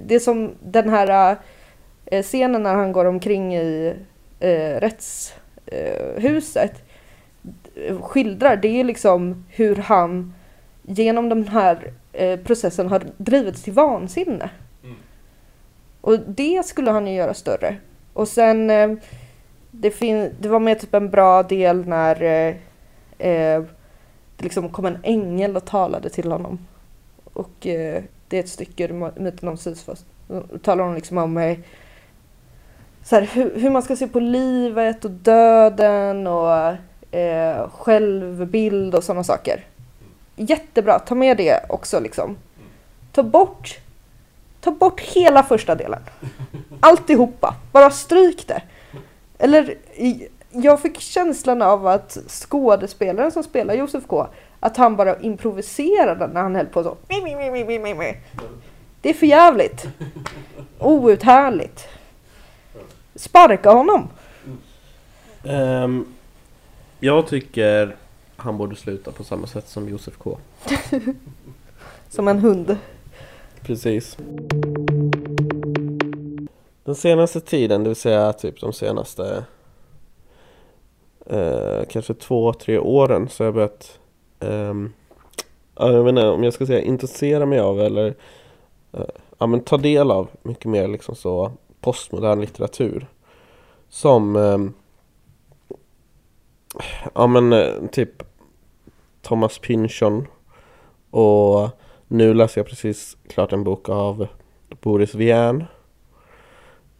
Det 0.06 0.16
är 0.16 0.20
som 0.20 0.52
den 0.64 0.90
här 0.90 1.38
eh, 2.06 2.24
scenen 2.24 2.64
när 2.64 2.76
han 2.76 2.92
går 2.92 3.06
omkring 3.06 3.56
i 3.56 3.96
eh, 4.40 4.80
rättshuset 4.80 6.74
eh, 7.76 8.02
skildrar. 8.02 8.56
Det 8.56 8.80
är 8.80 8.84
liksom 8.84 9.46
hur 9.50 9.76
han 9.76 10.34
genom 10.84 11.30
den 11.30 11.48
här 11.48 11.94
processen 12.44 12.88
har 12.88 13.04
drivits 13.18 13.64
till 13.64 13.74
vansinne. 13.74 14.50
Och 16.02 16.20
det 16.20 16.66
skulle 16.66 16.92
han 16.92 17.08
ju 17.08 17.14
göra 17.14 17.34
större. 17.34 17.76
Och 18.14 18.28
sen 18.28 18.68
det, 19.72 19.92
fin- 19.92 20.36
det 20.40 20.50
var 20.50 20.60
med 20.60 20.80
typ 20.80 20.94
en 20.94 21.10
bra 21.10 21.44
del 21.44 21.88
när 21.88 22.22
eh, 23.18 23.64
det 24.38 24.44
liksom 24.44 24.70
kom 24.70 24.86
en 24.86 24.98
ängel 25.04 25.56
och 25.56 25.66
talade 25.66 26.10
till 26.10 26.32
honom. 26.32 26.68
Och 27.34 27.68
eh, 27.68 28.04
det 28.28 28.38
är 28.38 28.44
ett 28.44 28.50
stycke 28.50 28.84
ur 28.84 28.94
my- 28.94 29.12
myten 29.24 29.50
om 29.50 29.58
Sisyfos. 29.58 30.06
Då 30.28 30.44
talar 30.64 30.84
hon 30.84 30.96
liksom 30.96 31.18
om 31.18 31.38
eh, 31.38 31.58
så 33.04 33.16
här, 33.16 33.22
hur, 33.34 33.60
hur 33.60 33.70
man 33.70 33.82
ska 33.82 33.96
se 33.96 34.08
på 34.08 34.20
livet 34.20 35.06
och 35.06 35.12
döden 35.12 36.28
och 36.28 36.54
eh, 37.16 37.70
självbild 37.70 38.96
och 38.96 39.04
sådana 39.04 39.24
saker. 39.24 39.66
Jättebra, 40.36 41.00
ta 41.00 41.16
med 41.16 41.38
det 41.38 41.66
också 41.70 42.00
liksom. 42.00 42.38
Ta 43.12 43.24
bort, 43.24 43.80
ta 44.62 44.72
bort 44.72 45.02
hela 45.02 45.44
första 45.44 45.76
delen. 45.76 46.00
Alltihopa, 46.80 47.56
bara 47.72 47.90
stryk 47.90 48.48
det. 48.48 48.62
Eller 49.38 49.76
jag 50.52 50.80
fick 50.82 51.00
känslan 51.00 51.62
av 51.62 51.88
att 51.88 52.18
skådespelaren 52.28 53.32
som 53.32 53.44
spelar 53.44 53.74
Josef 53.74 54.04
K, 54.08 54.28
att 54.64 54.78
han 54.78 54.96
bara 54.96 55.20
improviserade 55.20 56.28
när 56.28 56.42
han 56.42 56.56
höll 56.56 56.66
på 56.66 56.84
så. 56.84 56.98
Det 59.02 59.10
är 59.10 59.14
för 59.14 59.26
jävligt. 59.26 59.88
Outhärdligt. 60.80 61.88
Sparka 63.16 63.72
honom. 63.72 64.08
Ehm, 65.44 66.06
jag 67.00 67.28
tycker 67.28 67.96
han 68.36 68.58
borde 68.58 68.76
sluta 68.76 69.12
på 69.12 69.24
samma 69.24 69.48
sätt 69.48 69.68
som 69.68 69.90
Josef 69.90 70.18
K. 70.18 70.38
Som 72.10 72.28
en 72.28 72.40
hund. 72.40 72.78
Precis. 73.62 74.18
Den 76.84 76.96
senaste 76.96 77.42
tiden, 77.42 77.84
det 77.84 77.90
vill 77.90 77.96
säga 77.96 78.34
typ 78.34 78.62
de 78.62 78.74
senaste 78.74 79.46
eh, 81.26 81.82
kanske 81.90 82.14
två, 82.14 82.54
tre 82.54 82.80
åren 82.80 83.30
så 83.30 83.44
har 83.44 83.46
jag 83.46 83.54
börjat 83.54 84.00
um, 84.42 84.94
jag 85.76 86.04
vet 86.04 86.10
inte 86.10 86.28
om 86.28 86.44
jag 86.44 86.54
ska 86.54 86.66
säga 86.66 86.82
intressera 86.82 87.46
mig 87.46 87.60
av 87.60 87.82
eller 87.82 88.08
uh, 88.98 89.06
ja, 89.38 89.48
men 89.48 89.64
ta 89.64 89.78
del 89.78 90.12
av 90.12 90.30
mycket 90.42 90.66
mer 90.66 90.88
liksom 90.88 91.16
så 91.16 91.52
postmodern 91.82 92.42
litteratur. 92.42 93.08
Som 93.90 94.36
um, 94.36 94.74
ja 97.16 97.28
men 97.28 97.54
eh, 97.54 97.88
typ 97.92 98.24
Thomas 99.22 99.60
Pynchon 99.60 100.28
och 101.10 101.70
nu 102.08 102.34
läser 102.34 102.62
jag 102.62 102.68
precis 102.68 103.18
klart 103.28 103.54
en 103.54 103.64
bok 103.64 103.90
av 103.90 104.28
Boris 104.82 105.16
Vian 105.16 105.64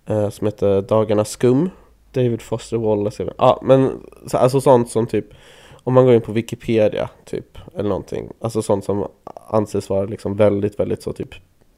eh, 0.06 0.30
som 0.30 0.48
heter 0.48 0.82
Dagarna 0.82 1.26
skum. 1.26 1.70
David 2.12 2.42
Foster 2.42 2.78
Wallace. 2.78 3.34
Ja, 3.38 3.60
men 3.64 4.08
alltså 4.34 4.62
sånt 4.62 4.90
som 4.90 5.08
typ 5.08 5.26
om 5.84 5.94
man 5.94 6.06
går 6.06 6.14
in 6.14 6.22
på 6.22 6.32
Wikipedia 6.32 7.10
typ 7.26 7.58
eller 7.76 7.90
någonting. 7.90 8.30
Alltså 8.40 8.62
sånt 8.62 8.86
som 8.86 9.08
anses 9.48 9.90
vara 9.90 10.06
liksom 10.06 10.36
väldigt, 10.36 10.80
väldigt 10.80 11.04
så 11.04 11.14
typ 11.14 11.36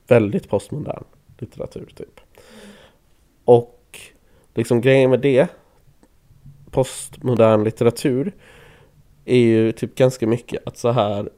väldigt 0.08 0.50
postmodern 0.50 1.04
litteratur 1.38 1.94
typ. 1.96 2.20
Och 3.46 4.00
liksom 4.54 4.82
grejen 4.82 5.10
med 5.10 5.20
det 5.20 5.48
postmodern 6.72 7.64
litteratur 7.64 8.32
är 9.26 9.38
ju 9.38 9.72
typ 9.72 9.96
ganska 9.96 10.28
mycket 10.28 10.68
att 10.68 10.78
så 10.78 10.92
här 10.92 11.30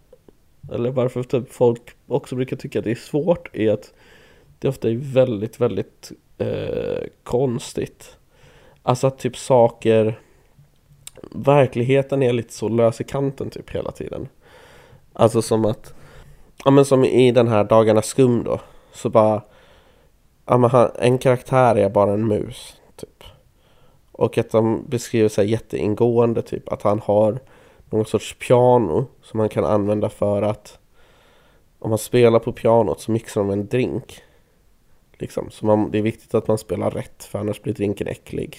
eller 0.71 0.91
varför 0.91 1.23
typ 1.23 1.53
folk 1.53 1.81
också 2.07 2.35
brukar 2.35 2.55
tycka 2.55 2.79
att 2.79 2.85
det 2.85 2.91
är 2.91 2.95
svårt 2.95 3.55
är 3.55 3.71
att 3.71 3.93
det 4.59 4.67
ofta 4.67 4.89
är 4.89 4.95
väldigt, 4.95 5.59
väldigt 5.61 6.11
eh, 6.37 7.03
konstigt. 7.23 8.17
Alltså 8.83 9.07
att 9.07 9.19
typ 9.19 9.37
saker 9.37 10.19
verkligheten 11.31 12.23
är 12.23 12.33
lite 12.33 12.53
så 12.53 12.69
lös 12.69 13.01
i 13.01 13.03
kanten 13.03 13.49
typ 13.49 13.69
hela 13.69 13.91
tiden. 13.91 14.27
Alltså 15.13 15.41
som 15.41 15.65
att, 15.65 15.93
ja 16.65 16.71
men 16.71 16.85
som 16.85 17.05
i 17.05 17.31
den 17.31 17.47
här 17.47 17.63
Dagarnas 17.63 18.05
skum 18.05 18.43
då, 18.43 18.59
så 18.93 19.09
bara, 19.09 19.41
ja 20.45 20.57
men 20.57 20.69
han, 20.69 20.91
en 20.99 21.17
karaktär 21.17 21.75
är 21.75 21.89
bara 21.89 22.13
en 22.13 22.27
mus, 22.27 22.81
typ. 22.95 23.23
Och 24.11 24.37
att 24.37 24.51
de 24.51 24.85
beskriver 24.87 25.29
sig 25.29 25.51
jätteingående, 25.51 26.41
typ 26.41 26.71
att 26.71 26.81
han 26.81 26.99
har 26.99 27.39
någon 27.89 28.05
sorts 28.05 28.35
piano 28.47 29.05
som 29.21 29.39
han 29.39 29.49
kan 29.49 29.65
använda 29.65 30.09
för 30.09 30.41
att 30.41 30.79
om 31.79 31.89
man 31.89 31.99
spelar 31.99 32.39
på 32.39 32.51
pianot 32.51 33.01
så 33.01 33.11
mixar 33.11 33.41
de 33.41 33.49
en 33.49 33.67
drink. 33.67 34.21
Liksom. 35.13 35.51
Så 35.51 35.65
man, 35.65 35.91
det 35.91 35.97
är 35.97 36.01
viktigt 36.01 36.33
att 36.33 36.47
man 36.47 36.57
spelar 36.57 36.91
rätt 36.91 37.23
för 37.23 37.39
annars 37.39 37.61
blir 37.61 37.73
drinken 37.73 38.07
äcklig. 38.07 38.57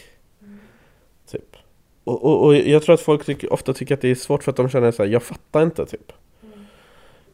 Och, 2.06 2.24
och, 2.24 2.44
och 2.44 2.56
jag 2.56 2.82
tror 2.82 2.94
att 2.94 3.00
folk 3.00 3.24
tycker, 3.24 3.52
ofta 3.52 3.72
tycker 3.72 3.94
att 3.94 4.00
det 4.00 4.10
är 4.10 4.14
svårt 4.14 4.42
för 4.42 4.50
att 4.50 4.56
de 4.56 4.68
känner 4.68 4.90
så 4.90 5.02
här, 5.02 5.10
jag 5.10 5.22
fattar 5.22 5.62
inte 5.62 5.86
typ. 5.86 6.12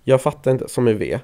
Jag 0.04 0.22
fattar 0.22 0.50
inte, 0.50 0.68
som 0.68 0.88
i 0.88 0.92
V, 0.92 1.18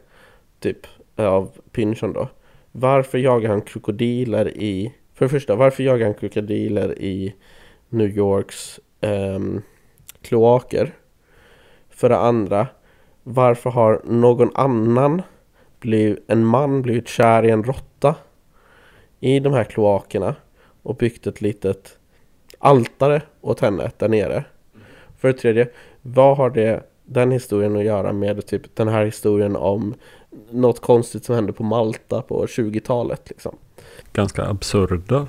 typ, 0.61 0.87
av 1.17 1.51
Pynchon 1.73 2.13
då. 2.13 2.29
Varför 2.73 3.19
jagar 3.19 3.51
han 3.51 3.61
krokodiler 3.61 4.59
i, 4.59 4.95
för 5.15 5.25
det 5.25 5.29
första, 5.29 5.57
varför 5.57 5.83
jagar 5.83 6.07
han 6.07 6.15
krokodiler 6.15 6.99
i 6.99 7.35
New 7.89 8.17
Yorks 8.17 8.81
ehm, 9.01 9.63
kloaker? 10.23 10.95
För 11.91 12.09
det 12.09 12.19
andra, 12.19 12.67
varför 13.23 13.71
har 13.71 14.03
någon 14.05 14.51
annan, 14.55 15.23
bliv, 15.81 16.19
en 16.27 16.45
man 16.45 16.83
blivit 16.83 17.09
kär 17.09 17.45
i 17.45 17.51
en 17.51 17.65
råtta 17.65 18.15
i 19.21 19.41
de 19.41 19.53
här 19.53 19.65
kloakerna 19.65 20.35
och 20.83 20.97
byggt 20.97 21.27
ett 21.27 21.41
litet 21.41 21.98
altare 22.59 23.23
åt 23.41 23.61
henne 23.61 23.91
där 23.99 24.09
nere? 24.09 24.45
För 25.19 25.29
det 25.29 25.35
tredje, 25.35 25.69
vad 26.03 26.37
har 26.37 26.51
det 26.51 26.83
den 27.05 27.31
historien 27.33 27.77
att 27.77 27.85
göra 27.85 28.13
med 28.13 28.47
typ 28.47 28.63
den 28.77 28.89
här 28.89 29.05
historien 29.05 29.57
om 29.57 29.95
något 30.51 30.81
konstigt 30.81 31.25
som 31.25 31.35
hände 31.35 31.53
på 31.53 31.63
Malta 31.63 32.23
på 32.23 32.47
20-talet 32.47 33.23
liksom? 33.29 33.57
Ganska 34.13 34.45
absurda, 34.45 35.27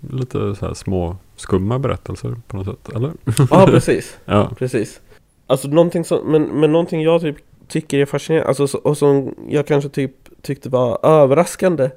lite 0.00 0.54
så 0.54 0.66
här 0.66 0.74
små 0.74 1.16
skumma 1.36 1.78
berättelser 1.78 2.36
på 2.46 2.56
något 2.56 2.66
sätt, 2.66 2.94
eller? 2.96 3.12
Ja, 3.50 3.66
precis. 3.66 4.18
Ja, 4.24 4.50
Precis. 4.58 5.00
Alltså 5.46 5.68
någonting 5.68 6.04
som, 6.04 6.32
men, 6.32 6.42
men 6.42 6.72
någonting 6.72 7.02
jag 7.02 7.20
typ 7.20 7.36
tycker 7.68 7.98
är 7.98 8.06
fascinerande, 8.06 8.48
alltså, 8.48 8.66
så- 8.66 8.78
och 8.78 8.98
som 8.98 9.34
jag 9.48 9.66
kanske 9.66 9.90
typ 9.90 10.12
tyckte 10.42 10.68
var 10.68 10.98
överraskande 11.06 11.90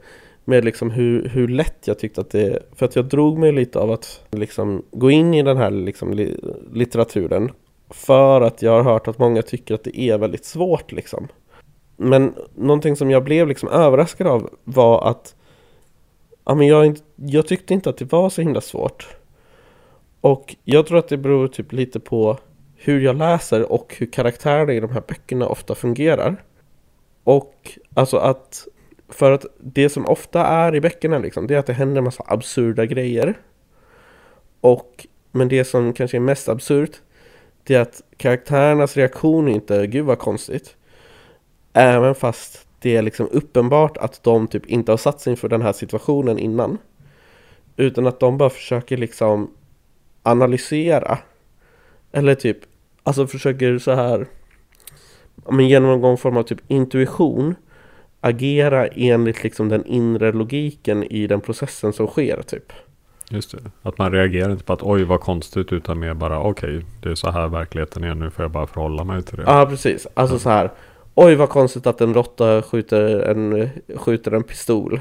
med 0.47 0.65
liksom 0.65 0.91
hur, 0.91 1.29
hur 1.29 1.47
lätt 1.47 1.87
jag 1.87 1.99
tyckte 1.99 2.21
att 2.21 2.29
det, 2.29 2.63
för 2.75 2.85
att 2.85 2.95
jag 2.95 3.05
drog 3.05 3.37
mig 3.37 3.51
lite 3.51 3.79
av 3.79 3.91
att 3.91 4.21
liksom 4.31 4.83
gå 4.91 5.11
in 5.11 5.33
i 5.33 5.43
den 5.43 5.57
här 5.57 5.71
liksom 5.71 6.13
li, 6.13 6.39
litteraturen 6.73 7.51
för 7.89 8.41
att 8.41 8.61
jag 8.61 8.71
har 8.71 8.91
hört 8.91 9.07
att 9.07 9.19
många 9.19 9.41
tycker 9.41 9.75
att 9.75 9.83
det 9.83 9.99
är 9.99 10.17
väldigt 10.17 10.45
svårt 10.45 10.91
liksom. 10.91 11.27
Men 11.97 12.33
någonting 12.55 12.95
som 12.95 13.11
jag 13.11 13.23
blev 13.23 13.47
liksom 13.47 13.69
överraskad 13.69 14.27
av 14.27 14.49
var 14.63 15.09
att 15.09 15.35
ja, 16.45 16.55
men 16.55 16.67
jag, 16.67 16.97
jag 17.15 17.47
tyckte 17.47 17.73
inte 17.73 17.89
att 17.89 17.97
det 17.97 18.11
var 18.11 18.29
så 18.29 18.41
himla 18.41 18.61
svårt. 18.61 19.07
Och 20.21 20.55
jag 20.63 20.87
tror 20.87 20.97
att 20.97 21.07
det 21.07 21.17
beror 21.17 21.47
typ 21.47 21.71
lite 21.71 21.99
på 21.99 22.37
hur 22.75 23.01
jag 23.01 23.15
läser 23.15 23.71
och 23.71 23.95
hur 23.97 24.05
karaktärerna 24.05 24.73
i 24.73 24.79
de 24.79 24.91
här 24.91 25.03
böckerna 25.07 25.47
ofta 25.47 25.75
fungerar. 25.75 26.43
Och 27.23 27.71
alltså 27.93 28.17
att 28.17 28.67
för 29.09 29.31
att 29.31 29.45
det 29.59 29.89
som 29.89 30.05
ofta 30.05 30.45
är 30.45 30.75
i 30.75 30.81
böckerna 30.81 31.19
liksom, 31.19 31.47
det 31.47 31.55
är 31.55 31.59
att 31.59 31.65
det 31.65 31.73
händer 31.73 31.97
en 31.97 32.03
massa 32.03 32.23
absurda 32.27 32.85
grejer. 32.85 33.33
Och 34.61 35.07
men 35.31 35.47
det 35.47 35.65
som 35.65 35.93
kanske 35.93 36.17
är 36.17 36.21
mest 36.21 36.49
absurt, 36.49 37.01
det 37.63 37.75
är 37.75 37.81
att 37.81 38.01
karaktärernas 38.17 38.97
reaktion 38.97 39.47
är 39.47 39.51
inte 39.51 39.87
gud 39.87 40.05
vad 40.05 40.19
konstigt. 40.19 40.75
Även 41.73 42.15
fast 42.15 42.67
det 42.79 42.95
är 42.95 43.01
liksom 43.01 43.27
uppenbart 43.31 43.97
att 43.97 44.23
de 44.23 44.47
typ 44.47 44.65
inte 44.65 44.91
har 44.91 44.97
satt 44.97 45.21
sig 45.21 45.31
inför 45.31 45.49
den 45.49 45.61
här 45.61 45.73
situationen 45.73 46.39
innan. 46.39 46.77
Utan 47.75 48.07
att 48.07 48.19
de 48.19 48.37
bara 48.37 48.49
försöker 48.49 48.97
liksom 48.97 49.53
analysera 50.23 51.17
eller 52.11 52.35
typ, 52.35 52.57
alltså 53.03 53.27
försöker 53.27 53.77
så 53.77 53.91
här 53.91 54.27
men 55.49 55.67
genom 55.67 56.01
någon 56.01 56.17
form 56.17 56.37
av 56.37 56.43
typ 56.43 56.59
intuition 56.67 57.55
agera 58.21 58.87
enligt 58.87 59.43
liksom 59.43 59.69
den 59.69 59.85
inre 59.85 60.31
logiken 60.31 61.03
i 61.03 61.27
den 61.27 61.41
processen 61.41 61.93
som 61.93 62.07
sker 62.07 62.41
typ. 62.41 62.73
just 63.29 63.51
det. 63.51 63.71
Att 63.81 63.97
man 63.97 64.11
reagerar 64.11 64.51
inte 64.51 64.63
på 64.63 64.73
att 64.73 64.83
oj 64.83 65.03
vad 65.03 65.19
konstigt 65.19 65.73
utan 65.73 65.99
mer 65.99 66.13
bara 66.13 66.39
okej, 66.39 66.85
det 67.01 67.09
är 67.09 67.15
så 67.15 67.31
här 67.31 67.47
verkligheten 67.47 68.03
är 68.03 68.15
nu 68.15 68.29
får 68.29 68.43
jag 68.43 68.51
bara 68.51 68.67
förhålla 68.67 69.03
mig 69.03 69.23
till 69.23 69.37
det. 69.37 69.43
Ja, 69.43 69.65
precis. 69.69 70.07
Alltså 70.13 70.39
så 70.39 70.49
här. 70.49 70.71
Oj, 71.19 71.35
vad 71.35 71.49
konstigt 71.49 71.87
att 71.87 72.01
en 72.01 72.13
råtta 72.13 72.61
skjuter 72.61 73.19
en, 73.19 73.69
skjuter 73.95 74.31
en 74.31 74.43
pistol. 74.43 74.99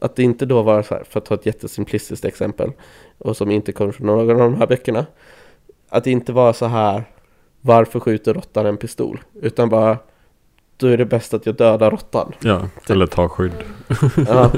Att 0.00 0.16
det 0.16 0.22
inte 0.22 0.46
då 0.46 0.62
var 0.62 0.82
så 0.82 0.94
här, 0.94 1.04
för 1.04 1.20
att 1.20 1.26
ta 1.26 1.34
ett 1.34 1.46
jättesimplistiskt 1.46 2.24
exempel, 2.24 2.72
och 3.18 3.36
som 3.36 3.50
inte 3.50 3.72
kommer 3.72 3.92
från 3.92 4.06
någon 4.06 4.30
av 4.30 4.50
de 4.50 4.56
här 4.56 4.66
böckerna. 4.66 5.06
Att 5.88 6.04
det 6.04 6.10
inte 6.10 6.32
var 6.32 6.52
så 6.52 6.66
här, 6.66 7.04
varför 7.60 8.00
skjuter 8.00 8.34
råttan 8.34 8.66
en 8.66 8.76
pistol? 8.76 9.20
Utan 9.42 9.68
bara, 9.68 9.98
då 10.76 10.86
är 10.86 10.96
det 10.96 11.04
bäst 11.04 11.34
att 11.34 11.46
jag 11.46 11.54
dödar 11.54 11.90
råttan. 11.90 12.32
Ja, 12.42 12.60
eller 12.88 13.06
ta 13.06 13.28
skydd. 13.28 13.52
Ja. 14.28 14.50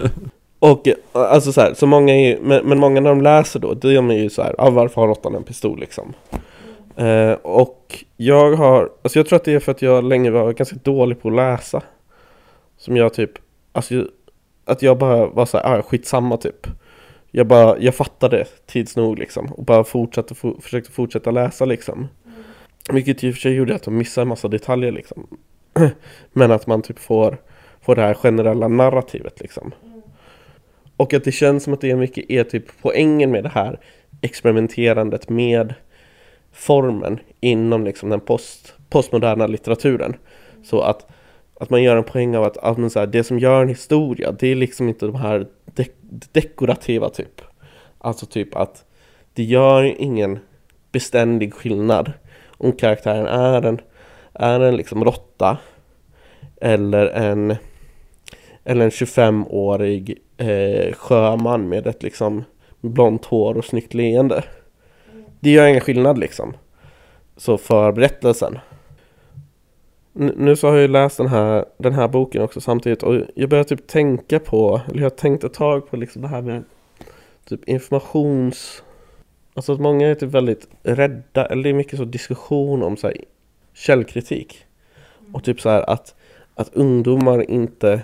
Och 0.59 0.89
alltså 1.13 1.53
så 1.53 1.61
här, 1.61 1.75
så 1.75 1.87
många 1.87 2.15
är, 2.15 2.29
ju- 2.29 2.39
men, 2.43 2.67
men 2.69 2.79
många 2.79 3.01
när 3.01 3.11
de 3.11 3.23
läser 3.23 3.61
då, 3.61 3.75
då 3.75 3.89
är 3.89 3.95
de 3.95 4.11
ju 4.11 4.31
så 4.31 4.43
här, 4.43 4.55
ah, 4.59 4.71
varför 4.71 5.01
har 5.01 5.09
råttan 5.09 5.35
en 5.35 5.43
pistol 5.45 5.81
liksom? 5.81 6.13
Eh, 6.97 7.33
och 7.33 8.05
jag 8.17 8.53
har, 8.57 8.91
alltså 9.03 9.19
jag 9.19 9.27
tror 9.27 9.37
att 9.37 9.45
det 9.45 9.53
är 9.55 9.59
för 9.61 9.73
att 9.73 9.83
jag 9.83 10.05
länge 10.05 10.31
var 10.31 10.53
ganska 10.53 10.77
dålig 10.83 11.23
på 11.23 11.29
att 11.29 11.35
läsa. 11.35 11.83
Som 12.79 12.97
jag 12.97 13.15
typ, 13.15 13.31
alltså 13.73 14.05
att 14.65 14.83
jag 14.83 14.99
bara 14.99 15.27
var 15.27 15.47
så 15.47 15.59
här, 15.59 15.79
ah, 15.79 15.83
skitsamma 15.83 16.37
typ. 16.37 16.67
Jag 17.31 17.47
bara, 17.47 17.79
jag 17.79 17.95
fattade 17.95 18.45
tids 18.67 18.97
nog 18.97 19.19
liksom 19.19 19.47
och 19.53 19.65
bara 19.65 19.85
fortsatte, 19.85 20.35
for, 20.35 20.57
försökte 20.61 20.93
fortsätta 20.93 21.31
läsa 21.31 21.65
liksom. 21.65 22.09
Vilket 22.91 23.25
i 23.25 23.31
och 23.31 23.35
för 23.35 23.41
sig 23.41 23.53
gjorde 23.53 23.75
att 23.75 23.83
de 23.83 23.97
missade 23.97 24.23
en 24.23 24.29
massa 24.29 24.49
detaljer 24.49 24.93
liksom. 24.93 25.27
Men 26.33 26.51
att 26.51 26.67
man 26.67 26.83
typ 26.83 26.99
får, 26.99 27.37
får 27.81 27.95
det 27.95 28.03
här 28.03 28.15
generella 28.15 28.69
narrativet 28.69 29.41
liksom. 29.41 29.73
Och 30.97 31.15
att 31.15 31.25
det 31.25 31.33
känns 31.33 31.65
som 31.65 31.73
att 31.73 31.81
det 31.81 31.91
är 31.91 31.97
mycket 31.97 32.31
är 32.31 32.45
typ 32.45 32.65
poängen 32.83 33.31
med 33.31 33.43
det 33.45 33.49
här 33.49 33.81
experimenterandet 34.21 35.29
med 35.29 35.75
formen 36.53 37.19
inom 37.41 37.85
liksom 37.85 38.09
den 38.09 38.21
post, 38.21 38.75
postmoderna 38.91 39.47
litteraturen. 39.47 40.17
Så 40.65 40.81
att, 40.81 41.07
att 41.61 41.71
man 41.71 41.83
gör 41.83 41.97
en 41.97 42.05
poäng 42.05 42.37
av 42.37 42.45
att, 42.45 42.57
att 42.57 42.93
så 42.93 42.99
här, 42.99 43.07
det 43.07 43.25
som 43.25 43.39
gör 43.39 43.63
en 43.63 43.69
historia, 43.69 44.33
det 44.33 44.49
är 44.49 44.55
liksom 44.55 44.89
inte 44.89 45.07
de 45.07 45.15
här 45.15 45.47
de- 45.65 46.21
dekorativa 46.33 47.09
typ. 47.09 47.41
Alltså 47.99 48.27
typ 48.27 48.57
att 48.57 48.85
det 49.35 49.43
gör 49.43 49.85
ingen 49.85 50.39
beständig 50.93 51.55
skillnad 51.55 52.13
om 52.59 52.73
karaktären 52.73 53.27
är 53.27 53.63
en, 53.63 53.81
är 54.39 54.61
en 54.61 54.77
liksom 54.77 55.05
råtta 55.05 55.59
eller 56.61 57.07
en 57.07 57.57
eller 58.65 58.85
en 58.85 58.91
25-årig 58.91 60.19
eh, 60.37 60.93
sjöman 60.95 61.69
med 61.69 61.87
ett 61.87 62.03
liksom 62.03 62.45
blont 62.81 63.25
hår 63.25 63.57
och 63.57 63.65
snyggt 63.65 63.95
leende. 63.95 64.45
Det 65.41 65.51
gör 65.51 65.67
ingen 65.67 65.81
skillnad 65.81 66.19
liksom. 66.19 66.55
Så 67.37 67.59
för 67.59 67.93
berättelsen. 67.93 68.59
N- 70.19 70.35
nu 70.37 70.57
så 70.57 70.67
har 70.67 70.75
jag 70.75 70.83
ju 70.83 70.89
läst 70.89 71.17
den 71.17 71.27
här, 71.27 71.65
den 71.79 71.93
här 71.93 72.09
boken 72.09 72.43
också 72.43 72.61
samtidigt 72.61 73.03
och 73.03 73.21
jag 73.35 73.49
börjar 73.49 73.65
typ 73.65 73.87
tänka 73.87 74.39
på, 74.39 74.81
eller 74.89 74.99
jag 74.99 75.05
har 75.05 75.11
tänkt 75.17 75.45
ett 75.45 75.55
tag 75.55 75.91
på 75.91 75.97
liksom 75.97 76.23
det 76.23 76.29
här 76.29 76.43
med 76.43 76.65
typ 77.49 77.69
informations... 77.69 78.83
Alltså 79.55 79.73
att 79.73 79.81
många 79.81 80.09
är 80.09 80.15
typ 80.15 80.31
väldigt 80.31 80.69
rädda, 80.83 81.47
eller 81.47 81.63
det 81.63 81.69
är 81.69 81.75
mycket 81.75 81.99
så 81.99 82.05
diskussion 82.05 82.83
om 82.83 82.97
så 82.97 83.07
här 83.07 83.17
källkritik. 83.77 84.65
Och 85.33 85.45
typ 85.45 85.61
så 85.61 85.69
här 85.69 85.91
att, 85.91 86.15
att 86.55 86.75
ungdomar 86.75 87.51
inte 87.51 88.03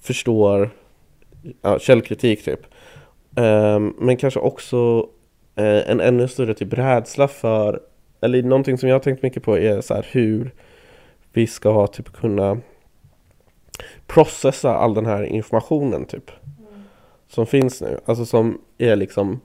förstår 0.00 0.70
ja, 1.62 1.78
källkritik 1.78 2.44
typ. 2.44 2.60
Ehm, 3.36 3.94
men 3.98 4.16
kanske 4.16 4.40
också 4.40 5.08
eh, 5.56 5.90
en 5.90 6.00
ännu 6.00 6.28
större 6.28 6.54
typ 6.54 6.72
rädsla 6.72 7.28
för, 7.28 7.80
eller 8.20 8.42
någonting 8.42 8.78
som 8.78 8.88
jag 8.88 8.94
har 8.94 9.00
tänkt 9.00 9.22
mycket 9.22 9.42
på 9.42 9.58
är 9.58 9.80
så 9.80 9.94
här 9.94 10.06
hur 10.10 10.54
vi 11.32 11.46
ska 11.46 11.86
typ 11.86 12.12
kunna 12.12 12.60
processa 14.06 14.74
all 14.74 14.94
den 14.94 15.06
här 15.06 15.22
informationen 15.22 16.04
typ. 16.04 16.30
Som 17.28 17.46
finns 17.46 17.80
nu, 17.80 18.00
alltså 18.04 18.26
som 18.26 18.60
är 18.78 18.96
liksom 18.96 19.40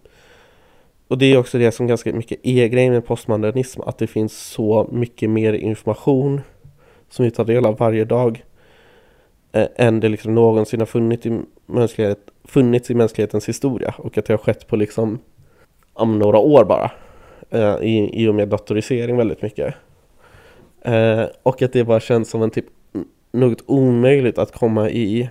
och 1.08 1.18
det 1.18 1.26
är 1.26 1.38
också 1.38 1.58
det 1.58 1.72
som 1.72 1.88
ganska 1.88 2.14
mycket 2.14 2.40
är 2.44 2.68
grejen 2.68 2.94
med 2.94 3.06
postmodernism, 3.06 3.82
att 3.82 3.98
det 3.98 4.08
finns 4.08 4.38
så 4.38 4.90
mycket 4.92 5.30
mer 5.30 5.54
information 5.54 6.42
som 7.10 7.26
vi 7.26 7.32
tar 7.32 7.46
del 7.46 7.66
av 7.66 7.78
varje 7.78 8.06
dag 8.06 8.44
eh, 9.52 9.68
än 9.76 10.00
det 10.00 10.10
liksom 10.10 10.36
någonsin 10.36 10.80
har 10.80 10.88
funnits 10.88 11.26
i, 11.26 11.40
mänsklighet, 11.66 12.20
funnits 12.44 12.92
i 12.92 12.96
mänsklighetens 12.96 13.50
historia 13.50 13.96
och 13.98 14.18
att 14.18 14.26
det 14.26 14.34
har 14.34 14.38
skett 14.38 14.68
på 14.68 14.76
liksom 14.76 15.20
om 15.94 16.20
några 16.20 16.38
år 16.38 16.66
bara. 16.66 16.92
Eh, 17.50 17.76
i, 17.82 18.10
I 18.14 18.28
och 18.28 18.36
med 18.36 18.48
datorisering 18.48 19.18
väldigt 19.18 19.42
mycket. 19.42 19.74
Eh, 20.82 21.24
och 21.44 21.62
att 21.62 21.74
det 21.74 21.84
bara 21.84 22.00
känns 22.00 22.30
som 22.30 22.42
en 22.42 22.50
typ 22.50 22.66
något 23.32 23.64
omöjligt 23.66 24.38
att 24.38 24.52
komma 24.52 24.90
i. 24.90 25.30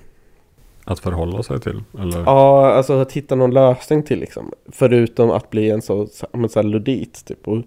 Att 0.85 1.01
förhålla 1.01 1.43
sig 1.43 1.61
till? 1.61 1.83
Eller? 2.01 2.19
Ja, 2.21 2.71
alltså 2.73 2.93
att 3.01 3.13
hitta 3.13 3.35
någon 3.35 3.51
lösning 3.51 4.03
till 4.03 4.19
liksom. 4.19 4.53
Förutom 4.73 5.31
att 5.31 5.51
bli 5.51 5.71
en 5.71 5.83
så, 5.83 6.07
så, 6.07 6.27
men 6.33 6.49
så 6.49 6.59
här 6.59 6.67
ludit 6.69 7.25
typ. 7.25 7.49
Och 7.49 7.63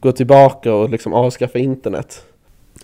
gå 0.00 0.12
tillbaka 0.12 0.74
och 0.74 0.90
liksom 0.90 1.14
avskaffa 1.14 1.58
internet. 1.58 2.24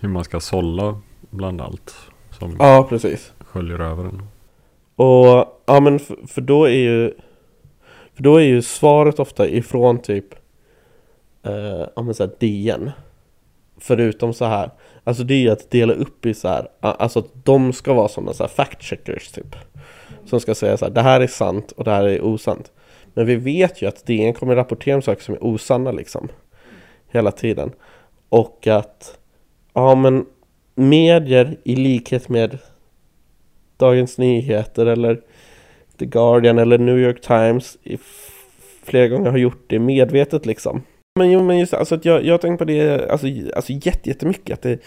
Hur 0.00 0.08
man 0.08 0.24
ska 0.24 0.40
sålla 0.40 1.00
bland 1.30 1.60
allt 1.60 1.94
som 2.38 2.56
Ja, 2.58 2.86
precis. 2.88 3.32
sköljer 3.38 3.78
över 3.78 4.04
en. 4.04 4.22
Och 4.96 5.62
ja 5.66 5.80
men 5.80 5.98
för, 5.98 6.16
för 6.26 6.40
då 6.40 6.64
är 6.64 6.70
ju 6.78 7.14
För 8.14 8.22
då 8.22 8.36
är 8.36 8.44
ju 8.44 8.62
svaret 8.62 9.18
ofta 9.18 9.48
ifrån 9.48 9.98
typ 9.98 10.34
eh, 11.42 11.86
Ja 11.96 12.02
men 12.02 12.14
såhär 12.14 12.30
DN 12.38 12.90
Förutom 13.78 14.34
så 14.34 14.44
här 14.44 14.70
Alltså 15.06 15.24
det 15.24 15.34
är 15.34 15.38
ju 15.38 15.50
att 15.50 15.70
dela 15.70 15.92
upp 15.92 16.26
i 16.26 16.34
så 16.34 16.48
här 16.48 16.68
Alltså 16.80 17.18
att 17.18 17.44
de 17.44 17.72
ska 17.72 17.92
vara 17.92 18.08
sådana 18.08 18.32
så 18.32 18.42
här 18.42 18.48
fact 18.48 18.82
checkers 18.82 19.30
typ. 19.30 19.56
Som 20.24 20.40
ska 20.40 20.54
säga 20.54 20.76
så 20.76 20.84
här 20.84 20.92
Det 20.92 21.02
här 21.02 21.20
är 21.20 21.26
sant 21.26 21.72
och 21.72 21.84
det 21.84 21.90
här 21.90 22.04
är 22.04 22.24
osant. 22.24 22.72
Men 23.14 23.26
vi 23.26 23.36
vet 23.36 23.82
ju 23.82 23.88
att 23.88 24.06
DN 24.06 24.34
kommer 24.34 24.56
rapportera 24.56 24.96
om 24.96 25.02
saker 25.02 25.22
som 25.22 25.34
är 25.34 25.44
osanna 25.44 25.92
liksom. 25.92 26.28
Hela 27.08 27.32
tiden. 27.32 27.72
Och 28.28 28.66
att 28.66 29.18
Ja 29.72 29.94
men 29.94 30.26
Medier 30.74 31.56
i 31.64 31.76
likhet 31.76 32.28
med 32.28 32.58
Dagens 33.76 34.18
Nyheter 34.18 34.86
eller 34.86 35.20
The 35.98 36.06
Guardian 36.06 36.58
eller 36.58 36.78
New 36.78 36.98
York 36.98 37.20
Times 37.20 37.78
i 37.82 37.98
flera 38.82 39.08
gånger 39.08 39.30
har 39.30 39.38
gjort 39.38 39.64
det 39.66 39.78
medvetet 39.78 40.46
liksom. 40.46 40.82
Men 41.16 41.30
jo, 41.30 41.42
men 41.42 41.58
just 41.58 41.74
alltså 41.74 41.94
att 41.94 42.04
jag, 42.04 42.24
jag 42.24 42.40
tänker 42.40 42.58
på 42.58 42.64
det 42.64 43.10
alltså, 43.10 43.26
alltså 43.56 43.72
jätte- 43.72 44.08
jättemycket 44.08 44.54
att 44.54 44.62
det, 44.62 44.78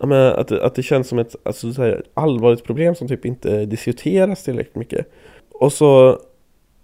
ja, 0.00 0.06
men, 0.06 0.32
att, 0.32 0.52
att 0.52 0.74
det 0.74 0.82
känns 0.82 1.08
som 1.08 1.18
ett 1.18 1.36
alltså, 1.42 1.72
så 1.72 1.82
här, 1.82 2.04
allvarligt 2.14 2.64
problem 2.64 2.94
som 2.94 3.08
typ 3.08 3.24
inte 3.26 3.64
diskuteras 3.64 4.44
tillräckligt 4.44 4.76
mycket. 4.76 5.06
Och 5.50 5.72
så, 5.72 6.18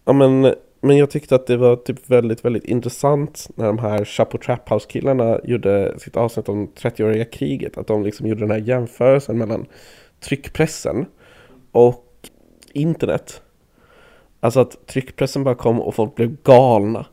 ja 0.05 0.13
men, 0.13 0.55
men 0.81 0.97
jag 0.97 1.11
tyckte 1.11 1.35
att 1.35 1.47
det 1.47 1.57
var 1.57 1.77
typ 1.77 2.11
väldigt, 2.11 2.45
väldigt 2.45 2.65
intressant 2.65 3.49
när 3.55 3.67
de 3.67 3.79
här 3.79 4.05
Chapo 4.05 4.39
Trap 4.39 4.71
House 4.73 4.89
killarna 4.89 5.41
gjorde 5.45 5.99
sitt 5.99 6.17
avsnitt 6.17 6.49
om 6.49 6.69
30-åriga 6.69 7.25
kriget. 7.25 7.79
Att 7.79 7.87
de 7.87 8.03
liksom 8.03 8.27
gjorde 8.27 8.41
den 8.41 8.51
här 8.51 8.59
jämförelsen 8.69 9.39
mellan 9.39 9.67
tryckpressen 10.21 11.07
och 11.73 12.05
internet. 12.73 13.43
Alltså 14.41 14.61
att 14.61 14.87
tryckpressen 14.87 15.45
bara 15.45 15.55
kom 15.55 15.81
och 15.81 15.95
folk 15.95 16.15
blev 16.15 16.37
galna. 16.45 17.07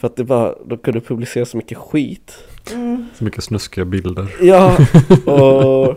För 0.00 0.06
att 0.06 0.16
det 0.16 0.24
bara, 0.24 0.54
de 0.66 0.78
kunde 0.78 1.00
publicera 1.00 1.44
så 1.44 1.56
mycket 1.56 1.78
skit. 1.78 2.38
Så 3.14 3.24
mycket 3.24 3.44
snuskiga 3.44 3.84
bilder. 3.84 4.36
Ja, 4.40 4.76
och, 5.26 5.88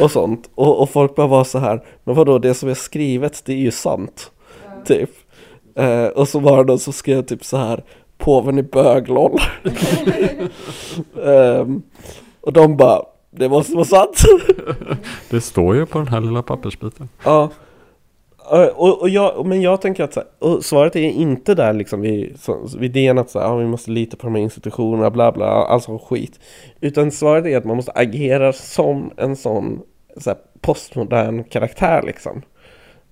och 0.00 0.10
sånt. 0.10 0.50
Och, 0.54 0.82
och 0.82 0.90
folk 0.90 1.14
bara 1.14 1.26
var 1.26 1.44
så 1.44 1.58
här, 1.58 1.84
men 2.04 2.14
vadå, 2.14 2.38
det 2.38 2.54
som 2.54 2.68
är 2.68 2.74
skrivet, 2.74 3.42
det 3.44 3.52
är 3.52 3.56
ju 3.56 3.70
sant. 3.70 4.30
Typ. 4.84 5.10
Eh, 5.76 6.06
och 6.06 6.28
så 6.28 6.38
var 6.38 6.56
det 6.56 6.64
någon 6.64 6.78
som 6.78 6.92
skrev 6.92 7.22
typ 7.22 7.44
så 7.44 7.56
här, 7.56 7.84
påven 8.18 8.58
är 8.58 8.62
bögloll. 8.62 9.38
Ehm, 11.24 11.82
och 12.40 12.52
de 12.52 12.76
bara, 12.76 13.02
det 13.30 13.48
måste 13.48 13.74
vara 13.74 13.84
sant. 13.84 14.22
Det 15.30 15.40
står 15.40 15.76
ju 15.76 15.86
på 15.86 15.98
den 15.98 16.08
här 16.08 16.20
lilla 16.20 16.42
pappersbiten. 16.42 17.08
Ja. 17.24 17.50
Och, 18.50 19.00
och 19.00 19.08
jag, 19.08 19.46
men 19.46 19.62
jag 19.62 19.80
tänker 19.80 20.04
att 20.04 20.12
så 20.12 20.20
här, 20.20 20.28
och 20.38 20.64
svaret 20.64 20.96
är 20.96 21.00
inte 21.00 21.54
där 21.54 21.72
liksom 21.72 22.00
vid, 22.00 22.40
så, 22.40 22.68
vid 22.78 22.96
idén 22.96 23.18
att 23.18 23.30
så 23.30 23.38
här, 23.38 23.46
ja, 23.46 23.56
vi 23.56 23.66
måste 23.66 23.90
lita 23.90 24.16
på 24.16 24.26
de 24.26 24.34
här 24.34 24.42
institutionerna, 24.42 25.10
bla 25.10 25.32
bla, 25.32 25.46
alltså 25.46 25.98
skit. 25.98 26.40
Utan 26.80 27.10
svaret 27.10 27.46
är 27.46 27.56
att 27.56 27.64
man 27.64 27.76
måste 27.76 27.92
agera 27.92 28.52
som 28.52 29.10
en 29.16 29.36
sån 29.36 29.82
så 30.16 30.30
här, 30.30 30.38
postmodern 30.60 31.44
karaktär 31.44 32.02
liksom. 32.02 32.42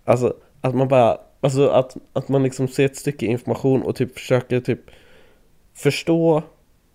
Alltså 0.04 0.34
att 0.60 0.74
man 0.74 0.88
bara, 0.88 1.18
alltså 1.40 1.68
att, 1.68 1.96
att 2.12 2.28
man 2.28 2.42
liksom 2.42 2.68
ser 2.68 2.84
ett 2.84 2.96
stycke 2.96 3.26
information 3.26 3.82
och 3.82 3.96
typ 3.96 4.18
försöker 4.18 4.60
typ 4.60 4.80
förstå 5.74 6.42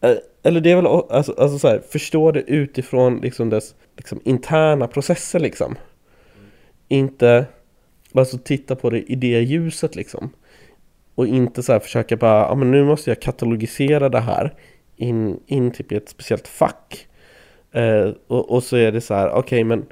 eh, 0.01 0.17
eller 0.43 0.61
det 0.61 0.71
är 0.71 0.75
väl 0.75 0.87
alltså, 0.87 1.33
alltså 1.37 1.59
så 1.59 1.67
här, 1.67 1.81
förstå 1.89 2.31
det 2.31 2.41
utifrån 2.41 3.17
liksom 3.17 3.49
dess 3.49 3.75
liksom, 3.97 4.19
interna 4.23 4.87
processer 4.87 5.39
liksom. 5.39 5.75
Inte 6.87 7.45
Alltså 8.13 8.37
titta 8.37 8.75
på 8.75 8.89
det 8.89 9.11
i 9.11 9.15
det 9.15 9.41
ljuset 9.41 9.95
liksom. 9.95 10.29
Och 11.15 11.27
inte 11.27 11.63
så 11.63 11.71
här 11.71 11.79
försöka 11.79 12.17
bara, 12.17 12.39
ja 12.39 12.55
men 12.55 12.71
nu 12.71 12.83
måste 12.83 13.09
jag 13.09 13.21
katalogisera 13.21 14.09
det 14.09 14.19
här 14.19 14.53
in, 14.97 15.39
in 15.45 15.71
typ 15.71 15.91
i 15.91 15.95
ett 15.95 16.09
speciellt 16.09 16.47
fack. 16.47 17.07
Eh, 17.71 18.09
och, 18.27 18.51
och 18.51 18.63
så 18.63 18.77
är 18.77 18.91
det 18.91 19.01
så 19.01 19.13
här, 19.13 19.31
okej 19.31 19.63
men, 19.63 19.85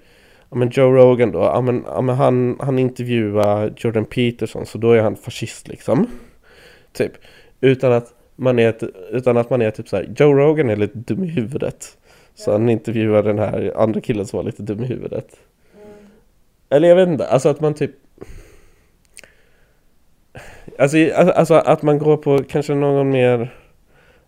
ja, 0.50 0.58
men 0.58 0.70
Joe 0.70 0.92
Rogan 0.92 1.32
då, 1.32 1.40
ja 1.40 1.62
men, 1.62 1.84
ja, 1.88 2.02
men 2.02 2.16
han, 2.16 2.58
han 2.60 2.80
intervjuar 2.80 3.74
Jordan 3.78 4.06
Peterson 4.06 4.66
så 4.66 4.78
då 4.78 4.92
är 4.92 5.02
han 5.02 5.16
fascist 5.16 5.68
liksom. 5.68 6.08
Typ. 6.94 7.12
Utan 7.62 7.92
att 7.92 8.14
man 8.36 8.60
är, 8.60 8.76
utan 9.12 9.38
att 9.38 9.50
man 9.50 9.62
är 9.62 9.72
typ 9.72 9.88
så 9.88 9.96
här, 9.96 10.14
Joe 10.18 10.34
Rogan 10.34 10.70
är 10.70 10.76
lite 10.76 10.98
dum 10.98 11.24
i 11.24 11.28
huvudet. 11.28 11.98
Så 12.36 12.52
han 12.52 12.70
intervjuar 12.70 13.24
den 13.24 13.40
här 13.40 13.74
andra 13.76 14.02
killen 14.02 14.26
som 14.26 14.38
var 14.38 14.44
lite 14.44 14.64
dum 14.64 14.84
i 14.84 14.88
huvudet. 14.88 15.36
Eller 16.70 16.88
jag 16.88 16.96
vet 16.96 17.08
inte, 17.08 17.28
alltså 17.28 17.50
att 17.50 17.62
man 17.62 17.74
typ 17.74 17.92
Alltså, 20.80 20.98
alltså 20.98 21.34
alltså 21.34 21.54
att 21.54 21.82
man 21.82 22.00
går 22.00 22.18
på 22.18 22.44
kanske 22.50 22.76
någon 22.76 23.10
mer 23.10 23.54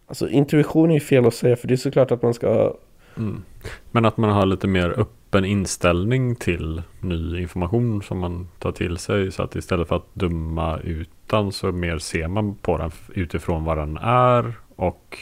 Alltså 0.08 0.30
intuition 0.30 0.89
är 0.89 0.94
ju 0.94 1.00
fel 1.00 1.26
att 1.26 1.34
säga 1.34 1.56
för 1.56 1.68
det 1.68 1.74
är 1.74 1.76
såklart 1.76 2.12
att 2.12 2.22
man 2.22 2.34
ska 2.34 2.74
Mm. 3.18 3.44
Men 3.91 4.06
att 4.06 4.18
man 4.18 4.30
har 4.30 4.46
lite 4.46 4.68
mer 4.68 5.00
öppen 5.00 5.46
inställning 5.46 6.36
till 6.36 6.82
ny 7.00 7.41
information 7.41 8.02
som 8.02 8.20
man 8.20 8.48
tar 8.60 8.72
till 8.72 8.98
sig. 8.98 9.32
Så 9.32 9.44
att 9.44 9.56
istället 9.56 9.88
för 9.88 9.96
att 9.96 10.16
döma 10.16 10.80
utan 10.80 11.52
så 11.52 11.72
mer 11.72 11.98
ser 11.98 12.28
man 12.28 12.56
på 12.56 12.78
den 12.78 12.91
utifrån 13.14 13.64
vad 13.64 13.78
den 13.78 13.98
är. 13.98 14.54
Och 14.76 15.18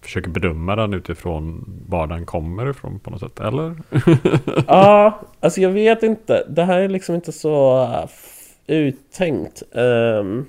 försöker 0.00 0.30
bedöma 0.30 0.76
den 0.76 0.94
utifrån 0.94 1.64
var 1.88 2.06
den 2.06 2.26
kommer 2.26 2.70
ifrån 2.70 2.98
på 2.98 3.10
något 3.10 3.20
sätt. 3.20 3.40
Eller? 3.40 3.74
Ja, 4.66 5.20
alltså 5.40 5.60
jag 5.60 5.70
vet 5.70 6.02
inte. 6.02 6.46
Det 6.48 6.64
här 6.64 6.78
är 6.78 6.88
liksom 6.88 7.14
inte 7.14 7.32
så 7.32 7.82
äh, 7.82 8.76
uttänkt. 8.76 9.62
Ehm, 9.74 10.46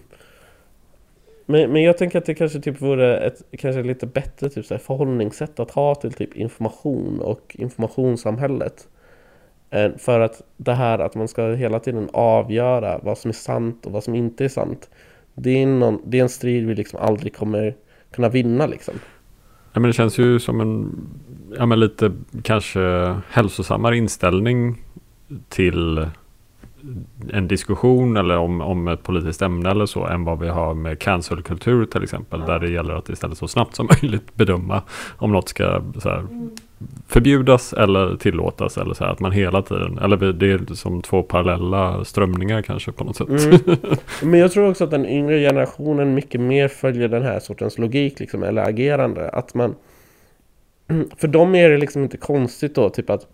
men, 1.49 1.71
men 1.71 1.83
jag 1.83 1.97
tänker 1.97 2.17
att 2.17 2.25
det 2.25 2.35
kanske 2.35 2.59
typ 2.59 2.81
vore 2.81 3.17
ett 3.17 3.41
kanske 3.57 3.83
lite 3.83 4.05
bättre 4.05 4.49
typ 4.49 4.65
så 4.65 4.73
här 4.73 4.79
förhållningssätt 4.79 5.59
att 5.59 5.71
ha 5.71 5.95
till 5.95 6.13
typ 6.13 6.35
information 6.35 7.19
och 7.19 7.55
informationssamhället. 7.59 8.87
Eh, 9.69 9.91
för 9.97 10.19
att 10.19 10.41
det 10.57 10.73
här 10.73 10.99
att 10.99 11.15
man 11.15 11.27
ska 11.27 11.53
hela 11.53 11.79
tiden 11.79 12.09
avgöra 12.13 12.99
vad 13.03 13.17
som 13.17 13.29
är 13.29 13.33
sant 13.33 13.85
och 13.85 13.91
vad 13.91 14.03
som 14.03 14.15
inte 14.15 14.45
är 14.45 14.49
sant. 14.49 14.89
Det 15.33 15.63
är, 15.63 15.67
någon, 15.67 16.01
det 16.05 16.19
är 16.19 16.21
en 16.21 16.29
strid 16.29 16.67
vi 16.67 16.75
liksom 16.75 16.99
aldrig 16.99 17.35
kommer 17.35 17.75
kunna 18.11 18.29
vinna 18.29 18.65
liksom. 18.65 18.93
Ja, 19.73 19.79
men 19.79 19.89
det 19.89 19.93
känns 19.93 20.17
ju 20.17 20.39
som 20.39 20.61
en 20.61 20.95
ja, 21.57 21.65
men 21.65 21.79
lite 21.79 22.11
kanske 22.43 23.15
hälsosammare 23.29 23.97
inställning 23.97 24.81
till 25.49 26.07
en 27.33 27.47
diskussion 27.47 28.17
eller 28.17 28.37
om, 28.37 28.61
om 28.61 28.87
ett 28.87 29.03
politiskt 29.03 29.41
ämne 29.41 29.71
eller 29.71 29.85
så 29.85 30.05
än 30.05 30.23
vad 30.23 30.39
vi 30.39 30.47
har 30.47 30.73
med 30.73 30.99
cancelkultur 30.99 31.85
till 31.85 32.03
exempel. 32.03 32.39
Där 32.39 32.59
det 32.59 32.69
gäller 32.69 32.93
att 32.93 33.09
istället 33.09 33.37
så 33.37 33.47
snabbt 33.47 33.75
som 33.75 33.89
möjligt 34.01 34.35
bedöma 34.35 34.81
om 35.17 35.31
något 35.31 35.49
ska 35.49 35.81
här, 36.03 36.23
förbjudas 37.07 37.73
eller 37.73 38.15
tillåtas. 38.15 38.77
Eller 38.77 38.93
så 38.93 39.03
här, 39.03 39.11
att 39.11 39.19
man 39.19 39.31
hela 39.31 39.61
tiden, 39.61 39.97
eller 39.97 40.33
det 40.33 40.51
är 40.51 40.73
som 40.73 41.01
två 41.01 41.23
parallella 41.23 42.05
strömningar 42.05 42.61
kanske 42.61 42.91
på 42.91 43.03
något 43.03 43.15
sätt. 43.15 43.29
Mm. 43.29 43.59
Men 44.31 44.39
jag 44.39 44.51
tror 44.51 44.69
också 44.69 44.83
att 44.83 44.91
den 44.91 45.05
yngre 45.05 45.39
generationen 45.39 46.13
mycket 46.13 46.41
mer 46.41 46.67
följer 46.67 47.07
den 47.07 47.23
här 47.23 47.39
sortens 47.39 47.77
logik 47.77 48.19
liksom, 48.19 48.43
eller 48.43 48.69
agerande. 48.69 49.29
Att 49.29 49.53
man... 49.53 49.75
För 51.17 51.27
dem 51.27 51.55
är 51.55 51.69
det 51.69 51.77
liksom 51.77 52.03
inte 52.03 52.17
konstigt 52.17 52.75
då, 52.75 52.89
typ 52.89 53.09
att 53.09 53.27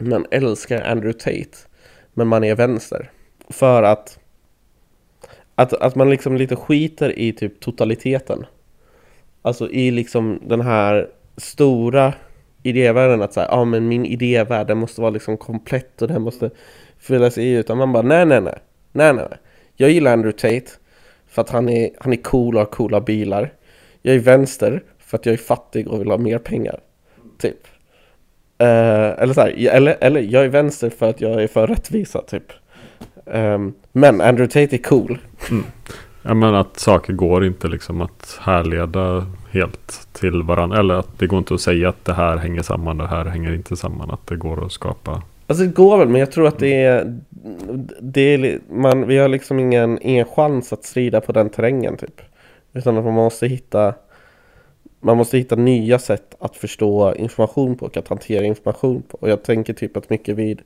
man 0.00 0.26
älskar 0.30 0.82
Andrew 0.82 1.12
Tate, 1.12 1.67
men 2.18 2.28
man 2.28 2.44
är 2.44 2.54
vänster. 2.54 3.10
För 3.48 3.82
att... 3.82 4.18
Att, 5.54 5.72
att 5.72 5.94
man 5.94 6.10
liksom 6.10 6.36
lite 6.36 6.56
skiter 6.56 7.18
i 7.18 7.32
typ 7.32 7.60
totaliteten. 7.60 8.46
Alltså 9.42 9.70
i 9.70 9.90
liksom 9.90 10.40
den 10.46 10.60
här 10.60 11.08
stora 11.36 12.12
idévärlden 12.62 13.22
att 13.22 13.32
säga, 13.32 13.48
ja 13.50 13.64
men 13.64 13.88
min 13.88 14.06
idévärld 14.06 14.66
den 14.66 14.78
måste 14.78 15.00
vara 15.00 15.10
liksom 15.10 15.36
komplett 15.36 16.02
och 16.02 16.08
den 16.08 16.22
måste 16.22 16.50
fyllas 16.98 17.38
i 17.38 17.50
utan 17.50 17.78
man 17.78 17.92
bara 17.92 18.02
nej 18.02 18.26
nej 18.26 18.40
nej 18.40 18.58
nej 18.92 19.12
nej 19.14 19.26
nej. 19.30 19.38
Jag 19.76 19.90
gillar 19.90 20.12
Andrew 20.12 20.38
Tate 20.38 20.70
för 21.26 21.42
att 21.42 21.50
han 21.50 21.68
är, 21.68 21.90
han 21.98 22.12
är 22.12 22.16
cool 22.16 22.54
och 22.54 22.60
har 22.60 22.66
coola 22.66 23.00
bilar. 23.00 23.52
Jag 24.02 24.14
är 24.14 24.18
vänster 24.18 24.82
för 24.98 25.18
att 25.18 25.26
jag 25.26 25.32
är 25.32 25.36
fattig 25.36 25.88
och 25.88 26.00
vill 26.00 26.10
ha 26.10 26.18
mer 26.18 26.38
pengar. 26.38 26.80
Typ. 27.38 27.66
Eh, 28.58 29.22
eller 29.22 29.34
så 29.34 29.40
här, 29.40 29.68
eller, 29.68 29.96
eller 30.00 30.20
jag 30.20 30.44
är 30.44 30.48
vänster 30.48 30.90
för 30.90 31.10
att 31.10 31.20
jag 31.20 31.42
är 31.42 31.48
för 31.48 31.66
rättvisa 31.66 32.22
typ. 32.22 32.52
Ehm, 33.32 33.74
men 33.92 34.20
Andrew 34.20 34.46
Tate 34.46 34.76
är 34.76 34.82
cool. 34.82 35.18
Ja, 36.22 36.34
men 36.34 36.54
att 36.54 36.78
saker 36.78 37.12
går 37.12 37.44
inte 37.44 37.68
liksom 37.68 38.00
att 38.00 38.38
härleda 38.40 39.26
helt 39.50 40.08
till 40.12 40.42
varandra. 40.42 40.78
Eller 40.78 40.94
att 40.94 41.18
det 41.18 41.26
går 41.26 41.38
inte 41.38 41.54
att 41.54 41.60
säga 41.60 41.88
att 41.88 42.04
det 42.04 42.12
här 42.12 42.36
hänger 42.36 42.62
samman, 42.62 42.98
det 42.98 43.06
här 43.06 43.24
hänger 43.24 43.54
inte 43.54 43.76
samman. 43.76 44.10
Att 44.10 44.26
det 44.26 44.36
går 44.36 44.64
att 44.66 44.72
skapa. 44.72 45.22
Alltså 45.46 45.64
det 45.64 45.74
går 45.74 45.98
väl, 45.98 46.08
men 46.08 46.20
jag 46.20 46.32
tror 46.32 46.46
att 46.46 46.58
det 46.58 46.82
är, 46.82 47.18
det 48.00 48.20
är 48.20 48.60
man, 48.70 49.06
vi 49.06 49.18
har 49.18 49.28
liksom 49.28 49.58
ingen, 49.58 49.98
ingen 50.02 50.24
chans 50.24 50.72
att 50.72 50.84
strida 50.84 51.20
på 51.20 51.32
den 51.32 51.50
terrängen 51.50 51.96
typ. 51.96 52.20
Utan 52.72 52.98
att 52.98 53.04
man 53.04 53.14
måste 53.14 53.46
hitta, 53.46 53.94
man 55.00 55.16
måste 55.16 55.38
hitta 55.38 55.56
nya 55.56 55.98
sätt 55.98 56.34
att 56.38 56.56
förstå 56.56 57.14
information 57.14 57.76
på 57.76 57.86
och 57.86 57.96
att 57.96 58.08
hantera 58.08 58.44
information 58.44 59.02
på. 59.02 59.18
Och 59.20 59.30
jag 59.30 59.42
tänker 59.42 59.72
typ 59.72 59.96
att 59.96 60.10
mycket 60.10 60.36
vid, 60.36 60.62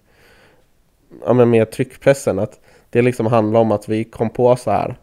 ja 1.26 1.32
men 1.32 1.50
med 1.50 1.70
tryckpressen, 1.70 2.38
att 2.38 2.60
det 2.90 3.02
liksom 3.02 3.26
handlar 3.26 3.60
om 3.60 3.72
att 3.72 3.88
vi 3.88 4.04
kom 4.04 4.30
på 4.30 4.56
så 4.56 4.70
här. 4.70 4.96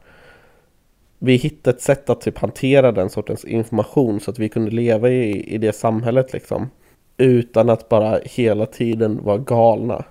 Vi 1.19 1.35
hittade 1.35 1.75
ett 1.75 1.81
sätt 1.81 2.09
att 2.09 2.21
typ 2.21 2.37
hantera 2.37 2.91
den 2.91 3.09
sortens 3.09 3.45
information 3.45 4.19
så 4.19 4.31
att 4.31 4.39
vi 4.39 4.49
kunde 4.49 4.71
leva 4.71 5.09
i, 5.09 5.53
i 5.53 5.57
det 5.57 5.73
samhället 5.73 6.33
liksom 6.33 6.69
utan 7.17 7.69
att 7.69 7.89
bara 7.89 8.19
hela 8.23 8.65
tiden 8.65 9.23
vara 9.23 9.37
galna. 9.37 10.03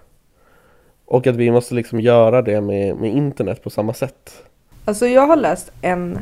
Och 1.04 1.26
att 1.26 1.36
vi 1.36 1.50
måste 1.50 1.74
liksom 1.74 2.00
göra 2.00 2.42
det 2.42 2.60
med, 2.60 2.96
med 2.96 3.10
internet 3.10 3.62
på 3.62 3.70
samma 3.70 3.94
sätt. 3.94 4.42
Alltså 4.84 5.06
jag 5.06 5.26
har 5.26 5.36
läst 5.36 5.72
en 5.82 6.18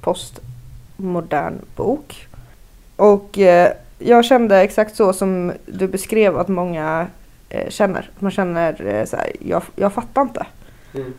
postmodern 0.00 1.54
bok. 1.76 2.25
Och 2.96 3.38
eh, 3.38 3.72
jag 3.98 4.24
kände 4.24 4.60
exakt 4.60 4.96
så 4.96 5.12
som 5.12 5.52
du 5.66 5.88
beskrev 5.88 6.38
att 6.38 6.48
många 6.48 7.06
eh, 7.48 7.68
känner. 7.68 8.10
Man 8.18 8.30
känner 8.30 8.86
eh, 8.86 9.04
så 9.04 9.16
här, 9.16 9.32
jag, 9.40 9.62
jag 9.76 9.92
fattar 9.92 10.22
inte. 10.22 10.46
Mm. 10.94 11.12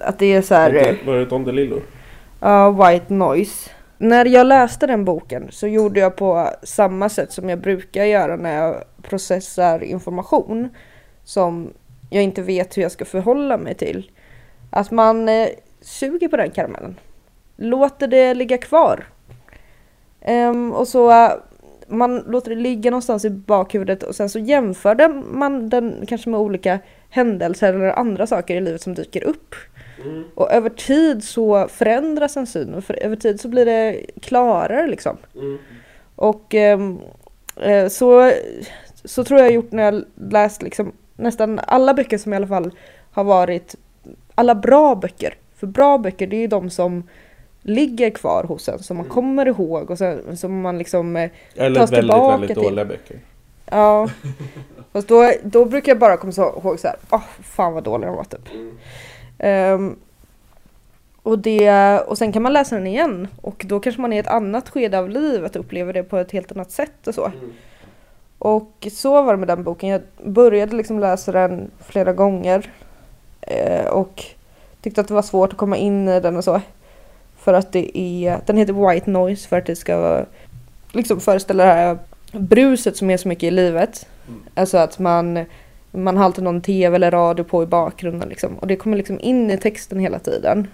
Att 0.00 0.18
det 0.18 0.26
är 0.26 0.42
så 0.42 0.54
här, 0.54 0.74
eh, 0.74 1.06
Var 1.06 1.14
det 1.14 1.24
Don 1.24 1.44
DeLillo? 1.44 1.80
ja, 2.40 2.70
white 2.70 3.14
noise. 3.14 3.70
När 3.98 4.24
jag 4.24 4.46
läste 4.46 4.86
den 4.86 5.04
boken 5.04 5.48
så 5.50 5.66
gjorde 5.66 6.00
jag 6.00 6.16
på 6.16 6.50
samma 6.62 7.08
sätt 7.08 7.32
som 7.32 7.48
jag 7.48 7.58
brukar 7.58 8.04
göra 8.04 8.36
när 8.36 8.56
jag 8.56 8.84
processar 9.02 9.82
information 9.84 10.68
som 11.24 11.72
jag 12.10 12.22
inte 12.22 12.42
vet 12.42 12.76
hur 12.76 12.82
jag 12.82 12.92
ska 12.92 13.04
förhålla 13.04 13.56
mig 13.56 13.74
till. 13.74 14.10
Att 14.70 14.90
man 14.90 15.28
eh, 15.28 15.48
suger 15.80 16.28
på 16.28 16.36
den 16.36 16.50
karamellen. 16.50 16.96
Låter 17.56 18.06
det 18.06 18.34
ligga 18.34 18.58
kvar. 18.58 19.04
Ehm, 20.20 20.72
och 20.72 20.88
så 20.88 21.30
man 21.88 22.18
låter 22.18 22.50
det 22.50 22.60
ligga 22.60 22.90
någonstans 22.90 23.24
i 23.24 23.30
bakhuvudet 23.30 24.02
och 24.02 24.14
sen 24.14 24.28
så 24.28 24.38
jämför 24.38 24.94
den, 24.94 25.24
man 25.38 25.68
den 25.68 26.04
kanske 26.08 26.30
med 26.30 26.40
olika 26.40 26.78
händelser 27.10 27.74
eller 27.74 27.98
andra 27.98 28.26
saker 28.26 28.56
i 28.56 28.60
livet 28.60 28.82
som 28.82 28.94
dyker 28.94 29.24
upp. 29.24 29.54
Och 30.34 30.52
över 30.52 30.70
tid 30.70 31.24
så 31.24 31.68
förändras 31.68 32.36
en 32.36 32.46
syn 32.46 32.74
och 32.74 32.84
för, 32.84 32.94
över 32.94 33.16
tid 33.16 33.40
så 33.40 33.48
blir 33.48 33.64
det 33.64 34.00
klarare 34.22 34.86
liksom. 34.86 35.16
Och 36.16 36.54
ehm, 36.54 36.98
eh, 37.56 37.88
så, 37.88 38.32
så 39.04 39.24
tror 39.24 39.40
jag 39.40 39.48
jag 39.48 39.54
gjort 39.54 39.72
när 39.72 39.82
jag 39.82 40.04
läst 40.30 40.62
liksom 40.62 40.92
nästan 41.16 41.60
alla 41.66 41.94
böcker 41.94 42.18
som 42.18 42.32
i 42.32 42.36
alla 42.36 42.46
fall 42.46 42.70
har 43.12 43.24
varit 43.24 43.76
alla 44.34 44.54
bra 44.54 44.94
böcker. 44.94 45.34
För 45.56 45.66
bra 45.66 45.98
böcker 45.98 46.26
det 46.26 46.36
är 46.36 46.40
ju 46.40 46.46
de 46.46 46.70
som 46.70 47.02
ligger 47.62 48.10
kvar 48.10 48.44
hos 48.44 48.68
en, 48.68 48.78
som 48.78 48.96
man 48.96 49.06
kommer 49.06 49.46
ihåg 49.46 49.90
och 49.90 49.98
sen, 49.98 50.36
som 50.36 50.60
man 50.60 50.78
liksom 50.78 51.16
eh, 51.16 51.30
Eller 51.54 51.80
Tas 51.80 51.92
väldigt, 51.92 52.10
tillbaka 52.10 52.36
väldigt 52.36 52.58
till. 52.58 52.62
dåliga 52.62 52.84
böcker. 52.84 53.18
Ja. 53.70 54.08
Fast 54.92 55.08
då, 55.08 55.32
då 55.42 55.64
brukar 55.64 55.92
jag 55.92 55.98
bara 55.98 56.16
komma 56.16 56.32
ihåg 56.36 56.80
så 56.80 56.88
här, 56.88 56.96
åh 57.10 57.22
fan 57.42 57.72
vad 57.72 57.84
dålig 57.84 58.08
den 58.08 58.16
var 58.16 58.24
typ. 58.24 58.48
Ehm, 59.38 59.96
och, 61.22 61.38
det, 61.38 61.98
och 62.00 62.18
sen 62.18 62.32
kan 62.32 62.42
man 62.42 62.52
läsa 62.52 62.74
den 62.74 62.86
igen 62.86 63.28
och 63.42 63.64
då 63.68 63.80
kanske 63.80 64.00
man 64.02 64.12
är 64.12 64.16
i 64.16 64.20
ett 64.20 64.26
annat 64.26 64.68
skede 64.68 64.98
av 64.98 65.08
livet 65.10 65.56
och 65.56 65.60
upplever 65.60 65.92
det 65.92 66.02
på 66.02 66.16
ett 66.16 66.32
helt 66.32 66.52
annat 66.52 66.70
sätt 66.70 67.06
och 67.06 67.14
så. 67.14 67.32
Och 68.38 68.86
så 68.92 69.22
var 69.22 69.32
det 69.32 69.38
med 69.38 69.48
den 69.48 69.62
boken. 69.62 69.88
Jag 69.88 70.02
började 70.24 70.76
liksom 70.76 71.00
läsa 71.00 71.32
den 71.32 71.70
flera 71.86 72.12
gånger 72.12 72.70
eh, 73.40 73.86
och 73.86 74.24
tyckte 74.82 75.00
att 75.00 75.08
det 75.08 75.14
var 75.14 75.22
svårt 75.22 75.50
att 75.52 75.58
komma 75.58 75.76
in 75.76 76.08
i 76.08 76.20
den 76.20 76.36
och 76.36 76.44
så. 76.44 76.60
För 77.40 77.54
att 77.54 77.72
det 77.72 77.98
är, 77.98 78.40
den 78.46 78.56
heter 78.56 78.90
White 78.90 79.10
Noise 79.10 79.48
för 79.48 79.58
att 79.58 79.66
det 79.66 79.76
ska 79.76 80.24
liksom 80.92 81.20
föreställa 81.20 81.64
det 81.64 81.72
här 81.72 81.98
bruset 82.32 82.96
som 82.96 83.10
är 83.10 83.16
så 83.16 83.28
mycket 83.28 83.44
i 83.44 83.50
livet. 83.50 84.06
Alltså 84.54 84.78
att 84.78 84.98
man, 84.98 85.44
man 85.90 86.16
har 86.16 86.24
alltid 86.24 86.44
någon 86.44 86.62
tv 86.62 86.96
eller 86.96 87.10
radio 87.10 87.44
på 87.44 87.62
i 87.62 87.66
bakgrunden 87.66 88.28
liksom. 88.28 88.56
Och 88.56 88.66
det 88.66 88.76
kommer 88.76 88.96
liksom 88.96 89.20
in 89.20 89.50
i 89.50 89.58
texten 89.58 89.98
hela 89.98 90.18
tiden. 90.18 90.68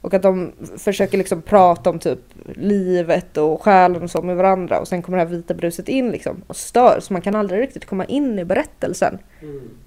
Och 0.00 0.14
att 0.14 0.22
de 0.22 0.52
försöker 0.78 1.18
liksom 1.18 1.42
prata 1.42 1.90
om 1.90 1.98
typ 1.98 2.18
livet 2.54 3.36
och 3.36 3.62
själen 3.62 4.02
och 4.02 4.10
så 4.10 4.22
med 4.22 4.36
varandra. 4.36 4.80
Och 4.80 4.88
sen 4.88 5.02
kommer 5.02 5.18
det 5.18 5.24
här 5.24 5.30
vita 5.30 5.54
bruset 5.54 5.88
in 5.88 6.10
liksom 6.10 6.42
och 6.46 6.56
stör. 6.56 7.00
Så 7.00 7.12
man 7.12 7.22
kan 7.22 7.34
aldrig 7.34 7.60
riktigt 7.60 7.84
komma 7.84 8.04
in 8.04 8.38
i 8.38 8.44
berättelsen. 8.44 9.18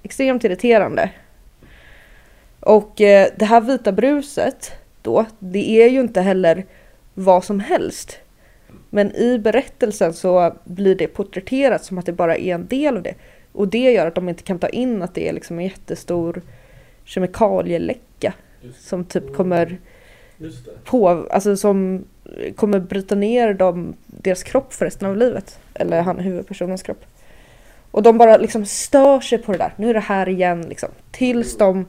Extremt 0.02 0.44
irriterande. 0.44 1.10
Och 2.60 3.00
eh, 3.00 3.28
det 3.36 3.44
här 3.44 3.60
vita 3.60 3.92
bruset 3.92 4.72
då, 5.02 5.26
det 5.38 5.82
är 5.82 5.88
ju 5.88 6.00
inte 6.00 6.20
heller 6.20 6.64
vad 7.14 7.44
som 7.44 7.60
helst. 7.60 8.18
Men 8.90 9.16
i 9.16 9.38
berättelsen 9.38 10.12
så 10.12 10.54
blir 10.64 10.94
det 10.94 11.06
porträtterat 11.06 11.84
som 11.84 11.98
att 11.98 12.06
det 12.06 12.12
bara 12.12 12.36
är 12.36 12.54
en 12.54 12.66
del 12.66 12.96
av 12.96 13.02
det. 13.02 13.14
Och 13.52 13.68
det 13.68 13.92
gör 13.92 14.06
att 14.06 14.14
de 14.14 14.28
inte 14.28 14.42
kan 14.42 14.58
ta 14.58 14.68
in 14.68 15.02
att 15.02 15.14
det 15.14 15.28
är 15.28 15.32
liksom 15.32 15.58
en 15.58 15.64
jättestor 15.64 16.42
kemikalieläcka 17.04 18.34
som 18.78 19.04
typ 19.04 19.34
kommer 19.34 19.78
på, 20.84 21.08
alltså 21.08 21.56
som 21.56 22.04
kommer 22.56 22.80
bryta 22.80 23.14
ner 23.14 23.54
dem, 23.54 23.94
deras 24.06 24.42
kropp 24.42 24.72
för 24.72 24.84
resten 24.84 25.08
av 25.08 25.16
livet. 25.16 25.58
Eller 25.74 26.02
han 26.02 26.18
huvudpersonens 26.18 26.82
kropp. 26.82 27.04
Och 27.90 28.02
de 28.02 28.18
bara 28.18 28.36
liksom 28.36 28.66
stör 28.66 29.20
sig 29.20 29.38
på 29.38 29.52
det 29.52 29.58
där. 29.58 29.72
Nu 29.76 29.90
är 29.90 29.94
det 29.94 30.00
här 30.00 30.28
igen 30.28 30.62
liksom. 30.68 30.88
Tills, 31.10 31.58
de, 31.58 31.86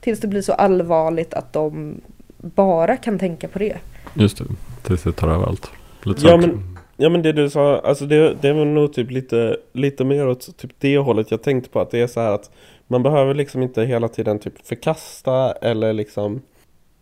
tills 0.00 0.20
det 0.20 0.28
blir 0.28 0.42
så 0.42 0.52
allvarligt 0.52 1.34
att 1.34 1.52
de 1.52 2.00
bara 2.42 2.96
kan 2.96 3.18
tänka 3.18 3.48
på 3.48 3.58
det. 3.58 3.76
Just 4.14 4.38
det, 4.38 4.44
tills 4.82 5.02
det 5.02 5.12
tar 5.12 5.28
över 5.28 5.46
allt. 5.46 5.70
Lite 6.02 6.26
Ja, 6.26 6.36
men- 6.36 6.76
Ja 6.96 7.08
men 7.08 7.22
det 7.22 7.32
du 7.32 7.50
sa, 7.50 7.78
alltså 7.78 8.06
det, 8.06 8.34
det 8.40 8.52
var 8.52 8.64
nog 8.64 8.92
typ 8.92 9.10
lite, 9.10 9.56
lite 9.72 10.04
mer 10.04 10.28
åt 10.28 10.56
typ 10.56 10.70
det 10.78 10.98
hållet 10.98 11.30
jag 11.30 11.42
tänkte 11.42 11.70
på 11.70 11.80
att 11.80 11.90
det 11.90 12.00
är 12.00 12.06
så 12.06 12.20
här 12.20 12.32
att 12.32 12.50
man 12.86 13.02
behöver 13.02 13.34
liksom 13.34 13.62
inte 13.62 13.82
hela 13.84 14.08
tiden 14.08 14.38
typ 14.38 14.66
förkasta 14.66 15.52
eller 15.52 15.92
liksom 15.92 16.42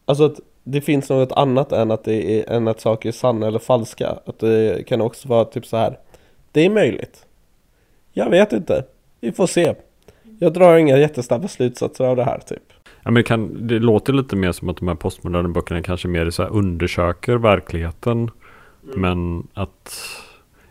Alltså 0.04 0.24
att 0.24 0.40
det 0.64 0.80
finns 0.80 1.08
något 1.10 1.32
annat 1.32 1.72
än 1.72 1.90
att, 1.90 2.04
det 2.04 2.40
är, 2.40 2.50
än 2.52 2.68
att 2.68 2.80
saker 2.80 3.08
är 3.08 3.12
sanna 3.12 3.46
eller 3.46 3.58
falska. 3.58 4.18
Att 4.26 4.38
det 4.38 4.86
kan 4.86 5.00
också 5.00 5.28
vara 5.28 5.44
typ 5.44 5.66
så 5.66 5.76
här. 5.76 5.98
Det 6.52 6.60
är 6.66 6.70
möjligt. 6.70 7.26
Jag 8.12 8.30
vet 8.30 8.52
inte. 8.52 8.84
Vi 9.20 9.32
får 9.32 9.46
se. 9.46 9.74
Jag 10.38 10.52
drar 10.52 10.76
inga 10.76 10.98
jättesnabba 10.98 11.48
slutsatser 11.48 12.04
av 12.04 12.16
det 12.16 12.24
här 12.24 12.38
typ. 12.46 12.62
Ja, 13.02 13.10
men 13.10 13.14
det, 13.14 13.22
kan, 13.22 13.66
det 13.66 13.78
låter 13.78 14.12
lite 14.12 14.36
mer 14.36 14.52
som 14.52 14.68
att 14.68 14.76
de 14.76 14.88
här 14.88 14.94
postmoderna 14.94 15.48
böckerna 15.48 15.82
kanske 15.82 16.08
mer 16.08 16.30
så 16.30 16.42
här 16.42 16.50
undersöker 16.50 17.36
verkligheten. 17.36 18.30
Men 18.96 19.46
att... 19.54 20.00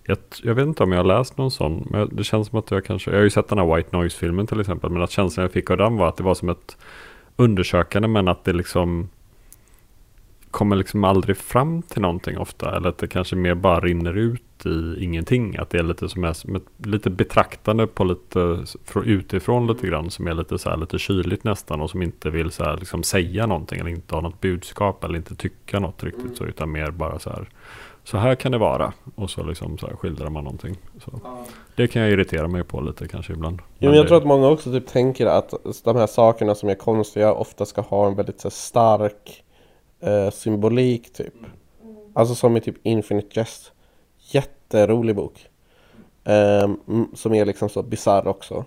Jag, 0.04 0.18
jag 0.44 0.56
vet 0.56 0.68
inte 0.68 0.84
om 0.84 0.92
jag 0.92 1.00
har 1.00 1.06
läst 1.18 1.38
någon 1.38 1.52
sån. 1.52 1.88
Men 1.90 2.16
det 2.16 2.24
känns 2.24 2.48
som 2.48 2.60
att 2.60 2.72
jag 2.72 2.86
kanske... 2.86 3.12
Jag 3.12 3.18
har 3.18 3.24
ju 3.24 3.30
sett 3.30 3.48
den 3.48 3.58
här 3.58 3.76
White 3.76 3.98
Noise-filmen 3.98 4.48
till 4.48 4.60
exempel. 4.60 4.90
Men 4.90 5.02
att 5.02 5.12
känslan 5.12 5.42
jag 5.42 5.52
fick 5.52 5.72
av 5.72 5.78
den 5.78 5.98
var 5.98 6.10
att 6.10 6.18
det 6.18 6.24
var 6.24 6.36
som 6.36 6.50
ett 6.50 6.78
undersökande. 7.36 8.08
Men 8.08 8.28
att 8.28 8.44
det 8.44 8.54
liksom 8.54 9.10
kommer 10.58 10.76
liksom 10.76 11.04
aldrig 11.04 11.38
fram 11.38 11.82
till 11.82 12.02
någonting 12.02 12.38
ofta. 12.38 12.76
Eller 12.76 12.90
att 12.90 12.98
det 12.98 13.08
kanske 13.08 13.36
mer 13.36 13.56
bara 13.56 13.80
rinner 13.80 14.14
ut 14.18 14.66
i 14.66 15.04
ingenting. 15.04 15.58
Att 15.58 15.70
det 15.70 15.78
är 15.78 15.84
lite 15.84 16.10
som, 16.10 16.24
är, 16.24 16.34
som 16.34 16.56
ett, 16.56 16.64
lite 16.78 17.10
betraktande 17.10 17.88
på 17.88 18.04
lite 18.04 18.66
från 18.86 19.04
utifrån 19.06 19.68
lite 19.68 19.88
grann. 19.88 20.10
Som 20.10 20.28
är 20.28 20.34
lite 20.34 20.58
så 20.58 20.70
här 20.70 20.78
lite 20.78 21.00
kyligt 21.00 21.44
nästan. 21.44 21.82
Och 21.82 21.90
som 21.90 22.02
inte 22.02 22.30
vill 22.30 22.52
så 22.52 22.64
här 22.64 22.78
liksom 22.78 23.04
säga 23.04 23.46
någonting. 23.46 23.80
Eller 23.80 23.90
inte 23.90 24.16
ha 24.16 24.22
något 24.22 24.42
budskap. 24.42 25.04
Eller 25.04 25.16
inte 25.16 25.36
tycka 25.36 25.80
något 25.80 26.04
riktigt 26.04 26.38
så. 26.38 26.46
Utan 26.46 26.72
mer 26.72 26.92
bara 26.92 27.20
så 27.20 27.30
här. 27.30 27.50
Så 28.04 28.18
här 28.18 28.36
kan 28.36 28.52
det 28.52 28.58
vara. 28.58 28.94
Och 29.16 29.30
så 29.30 29.44
liksom 29.44 29.78
så 29.78 29.88
här 29.88 29.96
skildrar 29.96 30.30
man 30.30 30.44
någonting. 30.44 30.78
Så. 31.06 31.12
Det 31.76 31.88
kan 31.88 32.02
jag 32.02 32.12
irritera 32.12 32.48
mig 32.48 32.64
på 32.64 32.82
lite 32.82 33.08
kanske 33.08 33.34
ibland. 33.34 33.60
Jo, 33.80 33.90
men 33.90 33.98
jag 33.98 34.06
det- 34.06 34.08
tror 34.08 34.18
att 34.18 34.26
många 34.26 34.48
också 34.48 34.72
typ 34.72 34.88
tänker 34.88 35.26
att 35.26 35.54
de 35.84 35.96
här 35.96 36.08
sakerna 36.08 36.56
som 36.56 36.70
är 36.70 36.76
konstiga 36.76 37.34
ofta 37.34 37.66
ska 37.66 37.82
ha 37.82 38.08
en 38.08 38.16
väldigt 38.16 38.40
så 38.42 38.48
här, 38.48 38.52
stark 38.54 39.44
eh, 40.00 40.30
symbolik 40.30 41.14
typ. 41.14 41.34
Alltså 42.14 42.36
som 42.36 42.58
i 42.58 42.62
typ 42.62 42.76
Infinite 42.84 43.40
Jest. 43.40 43.72
Jätterolig 44.20 45.16
bok. 45.16 45.50
Eh, 46.24 46.70
som 47.14 47.34
är 47.34 47.46
liksom 47.46 47.70
så 47.70 47.84
bisarr 47.84 48.28
också. 48.28 48.66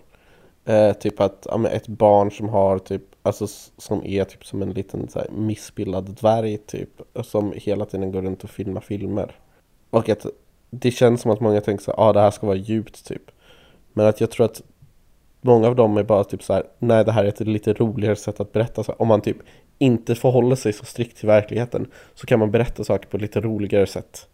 Eh, 0.65 0.93
typ 0.93 1.21
att 1.21 1.47
ja, 1.51 1.57
men 1.57 1.73
ett 1.73 1.89
barn 1.89 2.31
som 2.31 2.49
har 2.49 2.79
typ, 2.79 3.03
alltså 3.23 3.47
som 3.77 4.05
är 4.05 4.25
typ 4.25 4.47
som 4.47 4.63
en 4.63 4.71
liten 4.71 5.09
så 5.09 5.19
här, 5.19 5.29
missbildad 5.31 6.05
dvärg 6.05 6.59
typ. 6.59 6.91
Som 7.23 7.53
hela 7.57 7.85
tiden 7.85 8.13
går 8.13 8.23
runt 8.23 8.45
och 8.45 8.51
filmar 8.51 8.81
filmer. 8.81 9.35
Och 9.91 10.09
att 10.09 10.27
det 10.71 10.91
känns 10.91 11.21
som 11.21 11.31
att 11.31 11.41
många 11.41 11.61
tänker 11.61 11.85
så 11.85 11.91
ja 11.91 12.03
ah, 12.03 12.13
det 12.13 12.21
här 12.21 12.31
ska 12.31 12.47
vara 12.47 12.57
djupt 12.57 13.07
typ. 13.07 13.23
Men 13.93 14.07
att 14.07 14.21
jag 14.21 14.31
tror 14.31 14.47
att 14.47 14.63
många 15.41 15.69
av 15.69 15.77
dem 15.77 15.97
är 15.97 16.03
bara 16.03 16.25
typ 16.25 16.43
så 16.43 16.53
här, 16.53 16.67
nej 16.79 17.05
det 17.05 17.13
här 17.13 17.25
är 17.25 17.29
ett 17.29 17.41
lite 17.41 17.73
roligare 17.73 18.17
sätt 18.17 18.41
att 18.41 18.53
berätta 18.53 18.85
så 18.85 18.93
här, 18.93 19.03
om 19.03 19.09
man 19.09 19.21
typ 19.21 19.37
inte 19.81 20.15
förhåller 20.15 20.57
sig 20.57 20.73
så 20.73 20.85
strikt 20.85 21.17
till 21.17 21.27
verkligheten 21.27 21.87
så 22.15 22.27
kan 22.27 22.39
man 22.39 22.51
berätta 22.51 22.85
saker 22.85 23.09
på 23.09 23.17
ett 23.17 23.21
lite 23.21 23.41
roligare 23.41 23.87
sätt. 23.87 24.29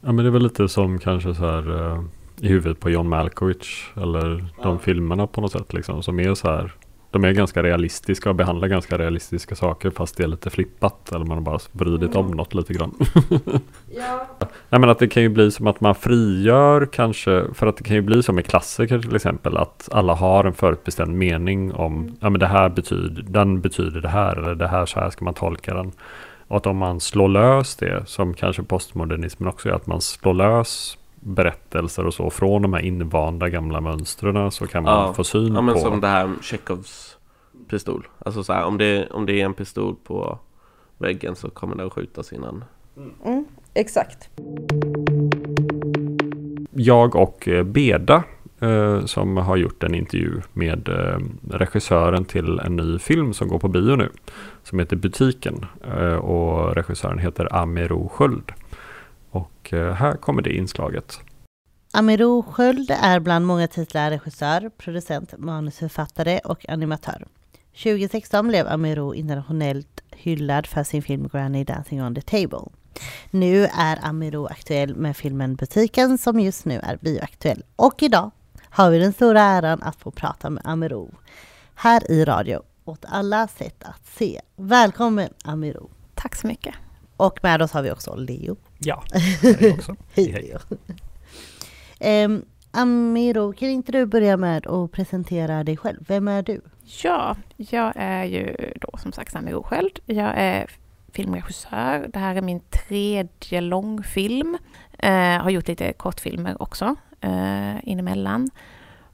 Ja 0.00 0.12
men 0.12 0.16
det 0.16 0.26
är 0.26 0.30
väl 0.30 0.42
lite 0.42 0.68
som 0.68 0.98
kanske 0.98 1.34
så 1.34 1.42
här 1.44 1.92
eh, 1.92 2.04
i 2.40 2.48
huvudet 2.48 2.80
på 2.80 2.90
John 2.90 3.08
Malkovich 3.08 3.92
eller 3.96 4.46
de 4.62 4.78
filmerna 4.78 5.26
på 5.26 5.40
något 5.40 5.52
sätt 5.52 5.72
liksom 5.72 6.02
som 6.02 6.20
är 6.20 6.34
så 6.34 6.48
här 6.48 6.72
de 7.14 7.24
är 7.24 7.32
ganska 7.32 7.62
realistiska 7.62 8.28
och 8.28 8.34
behandlar 8.34 8.68
ganska 8.68 8.98
realistiska 8.98 9.54
saker 9.54 9.90
fast 9.90 10.16
det 10.16 10.22
är 10.22 10.26
lite 10.26 10.50
flippat 10.50 11.12
eller 11.12 11.24
man 11.24 11.36
har 11.36 11.44
bara 11.44 11.58
vridit 11.72 12.16
om 12.16 12.30
något 12.30 12.54
lite 12.54 12.72
grann. 12.72 12.94
Ja. 13.96 14.26
Nej 14.68 14.80
men 14.80 14.90
att 14.90 14.98
det 14.98 15.08
kan 15.08 15.22
ju 15.22 15.28
bli 15.28 15.50
som 15.50 15.66
att 15.66 15.80
man 15.80 15.94
frigör 15.94 16.88
kanske, 16.92 17.44
för 17.54 17.66
att 17.66 17.76
det 17.76 17.84
kan 17.84 17.96
ju 17.96 18.02
bli 18.02 18.22
som 18.22 18.38
i 18.38 18.42
klassiker 18.42 18.98
till 18.98 19.16
exempel, 19.16 19.56
att 19.56 19.88
alla 19.92 20.14
har 20.14 20.44
en 20.44 20.54
förutbestämd 20.54 21.18
mening 21.18 21.72
om, 21.72 22.16
ja 22.20 22.30
men 22.30 22.40
det 22.40 22.46
här 22.46 22.68
betyder, 22.68 23.22
den 23.22 23.60
betyder 23.60 24.00
det 24.00 24.08
här, 24.08 24.36
eller 24.36 24.54
det 24.54 24.68
här, 24.68 24.86
så 24.86 25.00
här 25.00 25.10
ska 25.10 25.24
man 25.24 25.34
tolka 25.34 25.74
den. 25.74 25.92
Och 26.48 26.56
att 26.56 26.66
om 26.66 26.76
man 26.76 27.00
slår 27.00 27.28
lös 27.28 27.76
det, 27.76 28.02
som 28.06 28.34
kanske 28.34 28.62
postmodernismen 28.62 29.48
också 29.48 29.68
är, 29.68 29.72
att 29.72 29.86
man 29.86 30.00
slår 30.00 30.34
lös 30.34 30.98
berättelser 31.24 32.06
och 32.06 32.14
så 32.14 32.30
från 32.30 32.62
de 32.62 32.72
här 32.72 32.80
invanda 32.80 33.48
gamla 33.48 33.80
mönstren 33.80 34.50
så 34.50 34.66
kan 34.66 34.82
man 34.82 34.92
Ja. 35.06 35.14
få 35.14 35.24
syn 35.24 35.54
Ja 35.54 35.60
men 35.60 35.74
på. 35.74 35.80
som 35.80 36.00
det 36.00 36.06
här 36.08 36.30
Chekhovs 36.42 37.18
pistol. 37.68 38.06
Alltså 38.18 38.44
så 38.44 38.52
här, 38.52 38.64
om 38.64 38.78
det, 38.78 39.06
om 39.10 39.26
det 39.26 39.40
är 39.40 39.44
en 39.44 39.54
pistol 39.54 39.96
på 40.04 40.38
väggen 40.98 41.36
så 41.36 41.50
kommer 41.50 41.76
den 41.76 41.90
skjutas 41.90 42.32
innan. 42.32 42.64
Mm, 43.24 43.44
exakt. 43.74 44.28
jag 46.72 47.16
och 47.16 47.48
eh, 47.48 47.64
Beda 47.64 48.22
eh, 48.60 49.04
som 49.04 49.36
har 49.36 49.56
gjort 49.56 49.82
en 49.82 49.94
intervju 49.94 50.40
med 50.52 50.88
eh, 50.88 51.18
regissören 51.50 52.24
till 52.24 52.58
en 52.58 52.76
ny 52.76 52.98
film 52.98 53.32
som 53.34 53.48
går 53.48 53.58
på 53.58 53.68
bio 53.68 53.96
nu. 53.96 54.08
Som 54.62 54.78
heter 54.78 54.96
Butiken 54.96 55.66
eh, 55.98 56.14
och 56.14 56.74
regissören 56.74 57.18
heter 57.18 57.54
Amiro 57.56 58.08
Sköld. 58.08 58.52
Och 59.34 59.72
eh, 59.72 59.92
här 59.92 60.12
kommer 60.12 60.42
det 60.42 60.56
inslaget. 60.56 61.20
Amiro 61.92 62.42
Sköld 62.42 62.90
är 62.90 63.20
bland 63.20 63.46
många 63.46 63.68
titlar 63.68 64.10
regissör, 64.10 64.70
producent, 64.76 65.34
manusförfattare 65.38 66.38
och 66.38 66.68
animatör. 66.68 67.26
2016 67.82 68.48
blev 68.48 68.68
Amiro 68.68 69.14
internationellt 69.14 70.00
hyllad 70.10 70.66
för 70.66 70.82
sin 70.82 71.02
film 71.02 71.28
Granny 71.28 71.64
Dancing 71.64 72.02
on 72.02 72.14
the 72.14 72.20
Table. 72.20 72.70
Nu 73.30 73.64
är 73.64 73.98
Amiro 74.02 74.46
aktuell 74.46 74.94
med 74.94 75.16
filmen 75.16 75.54
Butiken 75.54 76.18
som 76.18 76.40
just 76.40 76.64
nu 76.64 76.80
är 76.82 76.96
bioaktuell. 76.96 77.62
Och 77.76 78.02
idag 78.02 78.30
har 78.70 78.90
vi 78.90 78.98
den 78.98 79.12
stora 79.12 79.40
äran 79.40 79.82
att 79.82 79.96
få 79.96 80.10
prata 80.10 80.50
med 80.50 80.62
Amiro 80.66 81.10
här 81.74 82.10
i 82.10 82.24
radio 82.24 82.62
åt 82.84 83.04
alla 83.08 83.48
sätt 83.48 83.84
att 83.84 84.06
se. 84.06 84.40
Välkommen 84.56 85.28
Amiro! 85.44 85.90
Tack 86.14 86.34
så 86.34 86.46
mycket. 86.46 86.74
Och 87.16 87.38
med 87.42 87.62
oss 87.62 87.72
har 87.72 87.82
vi 87.82 87.90
också 87.90 88.14
Leo. 88.14 88.56
Ja, 88.78 89.04
det 89.42 89.62
är 89.62 89.74
också. 89.74 89.96
Hej 90.14 90.32
Hej. 90.32 90.56
Ehm, 92.00 92.44
Amiro, 92.70 93.52
kan 93.52 93.68
inte 93.68 93.92
du 93.92 94.06
börja 94.06 94.36
med 94.36 94.66
att 94.66 94.92
presentera 94.92 95.64
dig 95.64 95.76
själv? 95.76 96.04
Vem 96.08 96.28
är 96.28 96.42
du? 96.42 96.60
Ja, 97.02 97.36
jag 97.56 97.92
är 97.96 98.24
ju 98.24 98.72
då 98.80 98.98
som 98.98 99.12
sagt 99.12 99.32
Sami 99.32 99.52
Rosköld. 99.52 99.98
Jag 100.06 100.32
är 100.36 100.70
filmregissör. 101.12 102.10
Det 102.12 102.18
här 102.18 102.34
är 102.34 102.42
min 102.42 102.60
tredje 102.60 103.60
långfilm. 103.60 104.58
Eh, 104.98 105.42
har 105.42 105.50
gjort 105.50 105.68
lite 105.68 105.92
kortfilmer 105.92 106.62
också 106.62 106.94
eh, 107.20 107.88
inemellan. 107.88 108.50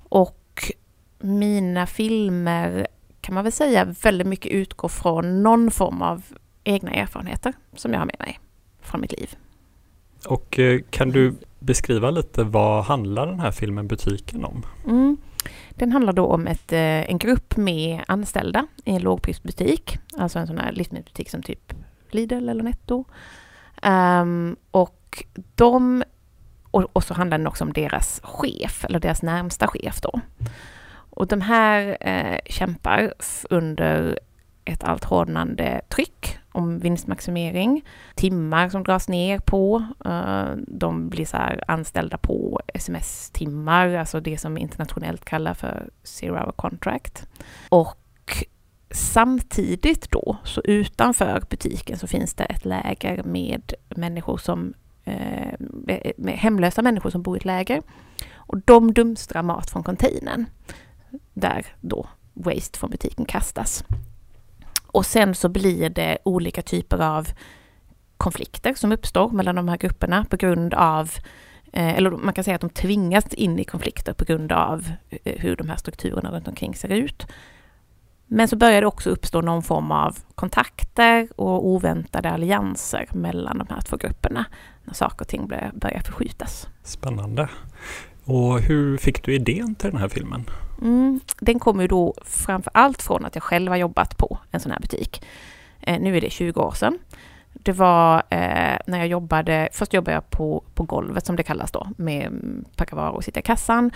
Och 0.09 0.73
mina 1.19 1.87
filmer 1.87 2.87
kan 3.21 3.35
man 3.35 3.45
väl 3.45 3.53
säga 3.53 3.85
väldigt 3.85 4.27
mycket 4.27 4.53
utgår 4.53 4.89
från 4.89 5.43
någon 5.43 5.71
form 5.71 6.03
av 6.03 6.23
egna 6.65 6.91
erfarenheter 6.91 7.53
som 7.77 7.93
jag 7.93 8.01
har 8.01 8.07
med 8.07 8.17
mig 8.19 8.41
från 8.81 9.01
mitt 9.01 9.13
liv. 9.13 9.37
Och 10.27 10.59
eh, 10.59 10.81
kan 10.91 11.11
du 11.11 11.35
beskriva 11.59 12.11
lite 12.11 12.45
vad 12.45 12.85
handlar 12.85 13.27
den 13.27 13.41
här 13.41 13.51
filmen 13.51 13.89
Butiken 13.89 14.45
om? 14.45 14.67
Mm. 14.87 15.17
Den 15.71 15.93
handlar 15.93 16.13
då 16.13 16.27
om 16.27 16.47
ett, 16.47 16.73
eh, 16.73 17.11
en 17.11 17.19
grupp 17.19 17.57
med 17.57 18.01
anställda 18.09 18.67
i 18.85 18.91
en 18.91 19.03
lågprisbutik, 19.03 19.99
alltså 20.19 20.39
en 20.39 20.47
sån 20.47 20.59
här 20.59 20.73
livsmedelsbutik 20.73 21.31
som 21.31 21.43
typ 21.43 21.73
Lidl 22.11 22.49
eller 22.49 22.63
Netto. 22.63 23.05
Um, 23.83 24.57
och 24.71 25.25
de, 25.55 26.05
och, 26.71 26.87
och 26.93 27.05
så 27.05 27.15
handlar 27.15 27.39
den 27.39 27.47
också 27.47 27.65
om 27.65 27.73
deras 27.73 28.21
chef, 28.25 28.85
eller 28.85 29.01
deras 29.01 29.23
närmsta 29.23 29.67
chef 29.67 30.01
då. 30.01 30.21
Och 30.93 31.27
de 31.27 31.41
här 31.41 31.97
eh, 32.01 32.39
kämpar 32.47 33.15
under 33.51 34.19
ett 34.65 34.85
allt 34.85 35.05
hårdnande 35.05 35.81
tryck 35.89 36.39
om 36.53 36.79
vinstmaximering, 36.79 37.85
timmar 38.15 38.69
som 38.69 38.83
dras 38.83 39.09
ner 39.09 39.39
på, 39.39 39.85
eh, 40.05 40.49
de 40.67 41.09
blir 41.09 41.25
så 41.25 41.37
här 41.37 41.65
anställda 41.67 42.19
på 42.19 42.61
sms-timmar, 42.75 43.95
alltså 43.95 44.21
det 44.21 44.39
som 44.39 44.59
internationellt 44.59 45.25
kallas 45.25 45.59
för 45.59 45.91
zero 46.03 46.35
hour 46.35 46.53
contract. 46.53 47.29
Och 47.69 47.97
samtidigt 48.91 50.11
då, 50.11 50.37
så 50.45 50.61
utanför 50.65 51.43
butiken 51.51 51.99
så 51.99 52.07
finns 52.07 52.35
det 52.35 52.45
ett 52.45 52.65
läger 52.65 53.23
med 53.23 53.75
människor 53.89 54.37
som 54.39 54.75
med 55.61 56.13
med 56.17 56.39
hemlösa 56.39 56.83
människor 56.83 57.11
som 57.11 57.23
bor 57.23 57.37
i 57.37 57.39
ett 57.39 57.45
läger. 57.45 57.83
Och 58.35 58.59
de 58.65 58.95
dumstrar 58.95 59.43
mat 59.43 59.71
från 59.71 59.83
containern 59.83 60.47
där 61.35 61.67
då 61.81 62.07
waste 62.35 62.79
från 62.79 62.91
butiken 62.91 63.25
kastas. 63.25 63.85
Och 64.93 65.07
sen 65.07 65.35
så 65.35 65.49
blir 65.49 65.91
det 65.91 66.19
olika 66.25 66.63
typer 66.63 66.99
av 66.99 67.29
konflikter 68.17 68.75
som 68.75 68.93
uppstår 68.93 69.31
mellan 69.31 69.55
de 69.55 69.69
här 69.69 69.77
grupperna 69.77 70.25
på 70.31 70.37
grund 70.37 70.75
av, 70.75 71.11
eh, 71.73 71.97
eller 71.97 72.11
man 72.11 72.35
kan 72.35 72.45
säga 72.45 72.55
att 72.55 72.61
de 72.61 72.71
tvingas 72.71 73.35
in 73.35 73.59
i 73.59 73.65
konflikter 73.65 74.13
på 74.13 74.25
grund 74.25 74.53
av 74.53 74.91
eh, 75.11 75.35
hur 75.39 75.57
de 75.57 75.69
här 75.69 75.77
strukturerna 75.77 76.31
runt 76.31 76.49
omkring 76.49 76.75
ser 76.75 76.89
ut. 76.89 77.27
Men 78.27 78.49
så 78.49 78.57
börjar 78.57 78.81
det 78.81 78.87
också 78.87 79.11
uppstå 79.11 79.41
någon 79.41 79.63
form 79.63 79.93
av 79.93 80.19
kontakter 80.35 81.29
och 81.37 81.67
oväntade 81.67 82.31
allianser 82.31 83.09
mellan 83.13 83.59
de 83.59 83.67
här 83.71 83.81
två 83.81 83.97
grupperna 83.97 84.45
när 84.85 84.95
saker 84.95 85.21
och 85.21 85.29
ting 85.29 85.47
börjar 85.75 86.03
förskjutas. 86.05 86.69
Spännande. 86.83 87.49
Och 88.25 88.61
hur 88.61 88.97
fick 88.97 89.25
du 89.25 89.35
idén 89.35 89.75
till 89.75 89.91
den 89.91 90.01
här 90.01 90.09
filmen? 90.09 90.45
Mm, 90.81 91.21
den 91.41 91.59
kommer 91.59 91.83
ju 91.83 91.89
då 91.89 92.15
framför 92.25 92.71
allt 92.75 93.03
från 93.03 93.25
att 93.25 93.35
jag 93.35 93.43
själv 93.43 93.69
har 93.69 93.77
jobbat 93.77 94.17
på 94.17 94.39
en 94.51 94.61
sån 94.61 94.73
här 94.73 94.81
butik. 94.81 95.23
Eh, 95.81 96.01
nu 96.01 96.17
är 96.17 96.21
det 96.21 96.31
20 96.31 96.61
år 96.61 96.73
sedan. 96.73 96.99
Det 97.53 97.73
var 97.73 98.17
eh, 98.17 98.79
när 98.87 98.99
jag 98.99 99.07
jobbade, 99.07 99.69
först 99.73 99.95
jobbade 99.95 100.15
jag 100.15 100.31
på, 100.31 100.65
på 100.75 100.83
golvet 100.83 101.27
som 101.27 101.37
det 101.37 101.43
kallas 101.43 101.73
då, 101.73 101.89
med 101.97 102.27
mm, 102.27 102.65
packa 102.77 102.97
varor 102.97 103.15
och 103.15 103.25
sitta 103.25 103.41
i 103.41 103.43
kassan. 103.43 103.91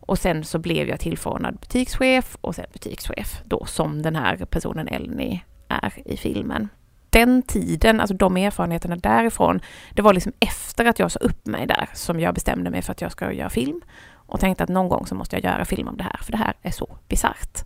Och 0.00 0.18
sen 0.18 0.44
så 0.44 0.58
blev 0.58 0.88
jag 0.88 1.00
tillförordnad 1.00 1.56
butikschef 1.56 2.36
och 2.40 2.54
sen 2.54 2.64
butikschef 2.72 3.42
då 3.44 3.64
som 3.64 4.02
den 4.02 4.16
här 4.16 4.36
personen 4.36 4.88
Elni 4.88 5.44
är 5.68 5.92
i 6.04 6.16
filmen. 6.16 6.68
Den 7.10 7.42
tiden, 7.42 8.00
alltså 8.00 8.16
de 8.16 8.36
erfarenheterna 8.36 8.96
därifrån, 8.96 9.60
det 9.90 10.02
var 10.02 10.12
liksom 10.12 10.32
efter 10.40 10.84
att 10.84 10.98
jag 10.98 11.12
sa 11.12 11.18
upp 11.18 11.46
mig 11.46 11.66
där 11.66 11.88
som 11.94 12.20
jag 12.20 12.34
bestämde 12.34 12.70
mig 12.70 12.82
för 12.82 12.92
att 12.92 13.00
jag 13.00 13.12
ska 13.12 13.32
göra 13.32 13.50
film 13.50 13.80
och 14.28 14.40
tänkte 14.40 14.64
att 14.64 14.70
någon 14.70 14.88
gång 14.88 15.06
så 15.06 15.14
måste 15.14 15.36
jag 15.36 15.44
göra 15.44 15.64
film 15.64 15.88
om 15.88 15.96
det 15.96 16.04
här, 16.04 16.20
för 16.22 16.32
det 16.32 16.38
här 16.38 16.54
är 16.62 16.70
så 16.70 16.96
bisarrt. 17.08 17.64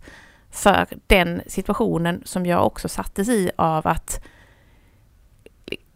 För 0.51 0.87
den 1.07 1.41
situationen 1.47 2.21
som 2.25 2.45
jag 2.45 2.65
också 2.65 2.89
sattes 2.89 3.29
i 3.29 3.51
av 3.55 3.87
att 3.87 4.23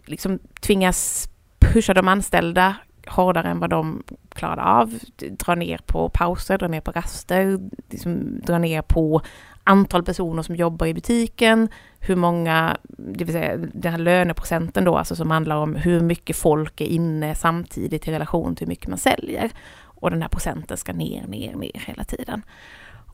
liksom 0.06 0.40
tvingas 0.62 1.30
pusha 1.60 1.94
de 1.94 2.08
anställda 2.08 2.76
hårdare 3.08 3.48
än 3.48 3.60
vad 3.60 3.70
de 3.70 4.04
klarade 4.30 4.64
av, 4.64 5.00
dra 5.18 5.56
ner 5.56 5.80
på 5.86 6.10
pauser, 6.10 6.58
dra 6.58 6.68
ner 6.68 6.82
på 6.82 6.92
raster, 6.92 7.60
liksom 7.90 8.40
dra 8.42 8.58
ner 8.58 8.82
på 8.82 9.22
antal 9.64 10.04
personer 10.04 10.44
som 10.44 10.56
jobbar 10.56 10.88
i 10.88 10.94
butiken, 10.94 11.70
hur 12.00 12.16
många, 12.16 12.78
det 12.88 13.24
vill 13.24 13.34
säga 13.34 13.58
den 13.58 13.92
här 13.92 14.00
löneprocenten 14.00 14.86
då, 14.86 14.98
alltså 14.98 15.16
som 15.16 15.32
handlar 15.32 15.56
om 15.56 15.76
hur 15.76 16.00
mycket 16.00 16.36
folk 16.36 16.82
är 16.82 16.86
inne 16.86 17.36
samtidigt 17.36 18.08
i 18.08 18.12
relation 18.12 18.56
till 18.56 18.66
hur 18.66 18.70
mycket 18.70 18.88
man 18.88 18.98
säljer. 18.98 19.52
Och 20.00 20.10
den 20.10 20.22
här 20.22 20.30
procenten 20.30 20.78
ska 20.78 20.94
ner, 20.94 21.28
ner, 21.28 21.56
ner 21.56 21.84
hela 21.88 22.04
tiden. 22.04 22.42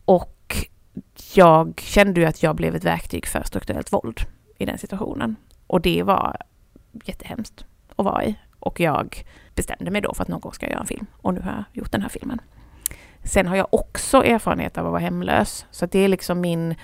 Och 0.05 0.67
jag 1.33 1.81
kände 1.81 2.21
ju 2.21 2.25
att 2.27 2.43
jag 2.43 2.55
blev 2.55 2.75
ett 2.75 2.83
verktyg 2.83 3.25
för 3.25 3.43
strukturellt 3.43 3.93
våld 3.93 4.19
i 4.57 4.65
den 4.65 4.77
situationen. 4.77 5.35
Och 5.67 5.81
det 5.81 6.03
var 6.03 6.37
jättehemskt 7.05 7.65
att 7.95 8.05
vara 8.05 8.25
i. 8.25 8.35
Och 8.59 8.79
jag 8.79 9.25
bestämde 9.55 9.91
mig 9.91 10.01
då 10.01 10.13
för 10.13 10.21
att 10.21 10.27
någon 10.27 10.41
gång 10.41 10.53
ska 10.53 10.65
jag 10.65 10.71
göra 10.71 10.81
en 10.81 10.87
film. 10.87 11.05
Och 11.17 11.33
nu 11.33 11.41
har 11.41 11.51
jag 11.51 11.63
gjort 11.73 11.91
den 11.91 12.01
här 12.01 12.09
filmen. 12.09 12.41
Sen 13.23 13.47
har 13.47 13.55
jag 13.55 13.67
också 13.71 14.23
erfarenhet 14.23 14.77
av 14.77 14.85
att 14.85 14.91
vara 14.91 15.01
hemlös. 15.01 15.65
Så 15.71 15.85
det 15.85 15.99
är 15.99 16.07
liksom 16.07 16.41
min... 16.41 16.75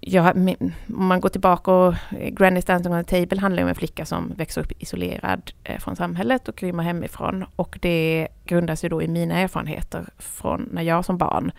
Jag, 0.00 0.36
om 0.36 1.06
man 1.06 1.20
går 1.20 1.28
tillbaka 1.28 1.70
och 1.70 1.94
eh, 2.10 2.32
Granny's 2.32 2.66
Dancing 2.66 2.94
on 2.94 3.04
the 3.04 3.20
Table 3.20 3.40
handlar 3.40 3.62
om 3.62 3.68
en 3.68 3.74
flicka 3.74 4.04
som 4.04 4.32
växer 4.36 4.60
upp 4.60 4.72
isolerad 4.82 5.52
eh, 5.64 5.78
från 5.78 5.96
samhället 5.96 6.48
och 6.48 6.62
rymmer 6.62 6.82
hemifrån. 6.82 7.44
Och 7.56 7.78
det 7.82 8.28
grundas 8.44 8.84
ju 8.84 8.88
då 8.88 9.02
i 9.02 9.08
mina 9.08 9.34
erfarenheter 9.34 10.08
från 10.18 10.68
när 10.72 10.82
jag 10.82 11.04
som 11.04 11.18
barn 11.18 11.52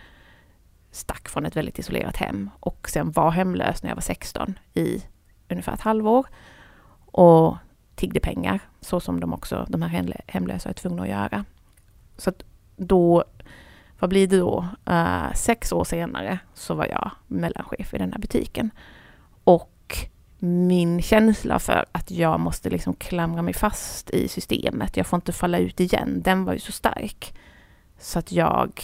stack 0.92 1.30
från 1.30 1.46
ett 1.46 1.56
väldigt 1.56 1.80
isolerat 1.80 2.18
hem 2.18 2.50
och 2.60 2.90
sen 2.90 3.12
var 3.12 3.32
hemlös 3.32 3.84
när 3.84 3.90
jag 3.90 3.96
var 3.96 4.02
16 4.02 4.60
i 4.74 5.04
ungefär 5.50 5.74
ett 5.74 5.82
halvår 5.82 6.26
och 7.06 7.58
tiggde 7.96 8.20
pengar 8.20 8.60
så 8.82 9.00
som 9.00 9.20
de 9.20 9.34
också, 9.34 9.66
de 9.70 9.82
här 9.82 10.16
hemlösa 10.28 10.70
är 10.70 10.74
tvungna 10.74 11.02
att 11.02 11.10
göra. 11.10 11.46
Så 12.18 12.30
att 12.30 12.44
då, 12.76 13.24
vad 14.04 14.10
blir 14.10 14.28
det 14.28 14.38
då? 14.38 14.68
Uh, 14.90 15.34
sex 15.34 15.72
år 15.72 15.84
senare 15.84 16.40
så 16.54 16.74
var 16.74 16.86
jag 16.86 17.12
mellanchef 17.28 17.94
i 17.94 17.98
den 17.98 18.12
här 18.12 18.20
butiken. 18.20 18.72
Och 19.44 19.98
min 20.40 21.02
känsla 21.02 21.60
för 21.60 21.86
att 21.92 22.12
jag 22.12 22.40
måste 22.40 22.70
liksom 22.70 22.94
klamra 22.94 23.42
mig 23.42 23.54
fast 23.54 24.10
i 24.10 24.28
systemet, 24.28 24.98
jag 24.98 25.08
får 25.08 25.18
inte 25.18 25.32
falla 25.32 25.58
ut 25.58 25.80
igen, 25.80 26.22
den 26.22 26.46
var 26.46 26.54
ju 26.54 26.60
så 26.60 26.72
stark. 26.72 27.34
Så 28.00 28.20
att 28.20 28.32
jag 28.32 28.82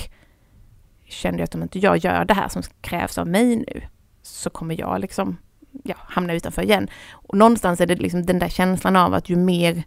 kände 1.06 1.44
att 1.44 1.56
om 1.56 1.64
inte 1.64 1.80
jag 1.80 1.98
gör 1.98 2.26
det 2.26 2.34
här 2.34 2.48
som 2.48 2.64
krävs 2.82 3.18
av 3.18 3.28
mig 3.28 3.56
nu, 3.56 3.82
så 4.22 4.50
kommer 4.50 4.80
jag 4.80 5.02
liksom 5.02 5.38
ja, 5.84 5.96
hamna 5.98 6.34
utanför 6.34 6.62
igen. 6.62 6.88
Och 7.12 7.38
någonstans 7.38 7.82
är 7.82 7.86
det 7.86 7.96
liksom 7.96 8.26
den 8.26 8.40
där 8.40 8.50
känslan 8.50 8.96
av 8.96 9.14
att 9.14 9.30
ju 9.30 9.36
mer 9.36 9.84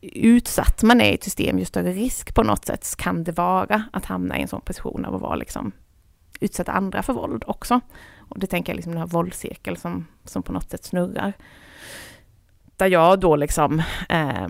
utsatt 0.00 0.82
man 0.82 1.00
är 1.00 1.10
i 1.10 1.14
ett 1.14 1.24
system, 1.24 1.58
ju 1.58 1.64
större 1.64 1.92
risk 1.92 2.34
på 2.34 2.42
något 2.42 2.64
sätt 2.64 2.94
kan 2.98 3.24
det 3.24 3.32
vara 3.32 3.84
att 3.92 4.04
hamna 4.04 4.38
i 4.38 4.42
en 4.42 4.48
sån 4.48 4.60
position 4.60 5.04
av 5.04 5.14
att 5.14 5.20
vara 5.20 5.36
liksom 5.36 5.72
utsätta 6.40 6.72
andra 6.72 7.02
för 7.02 7.12
våld 7.12 7.44
också. 7.46 7.80
Och 8.28 8.38
det 8.38 8.46
tänker 8.46 8.72
jag 8.72 8.76
liksom 8.76 8.92
den 8.92 9.00
här 9.00 9.06
våldscirkeln 9.06 9.76
som, 9.76 10.06
som 10.24 10.42
på 10.42 10.52
något 10.52 10.70
sätt 10.70 10.84
snurrar. 10.84 11.32
Där 12.76 12.86
jag 12.86 13.20
då 13.20 13.36
liksom 13.36 13.82
eh, 14.08 14.48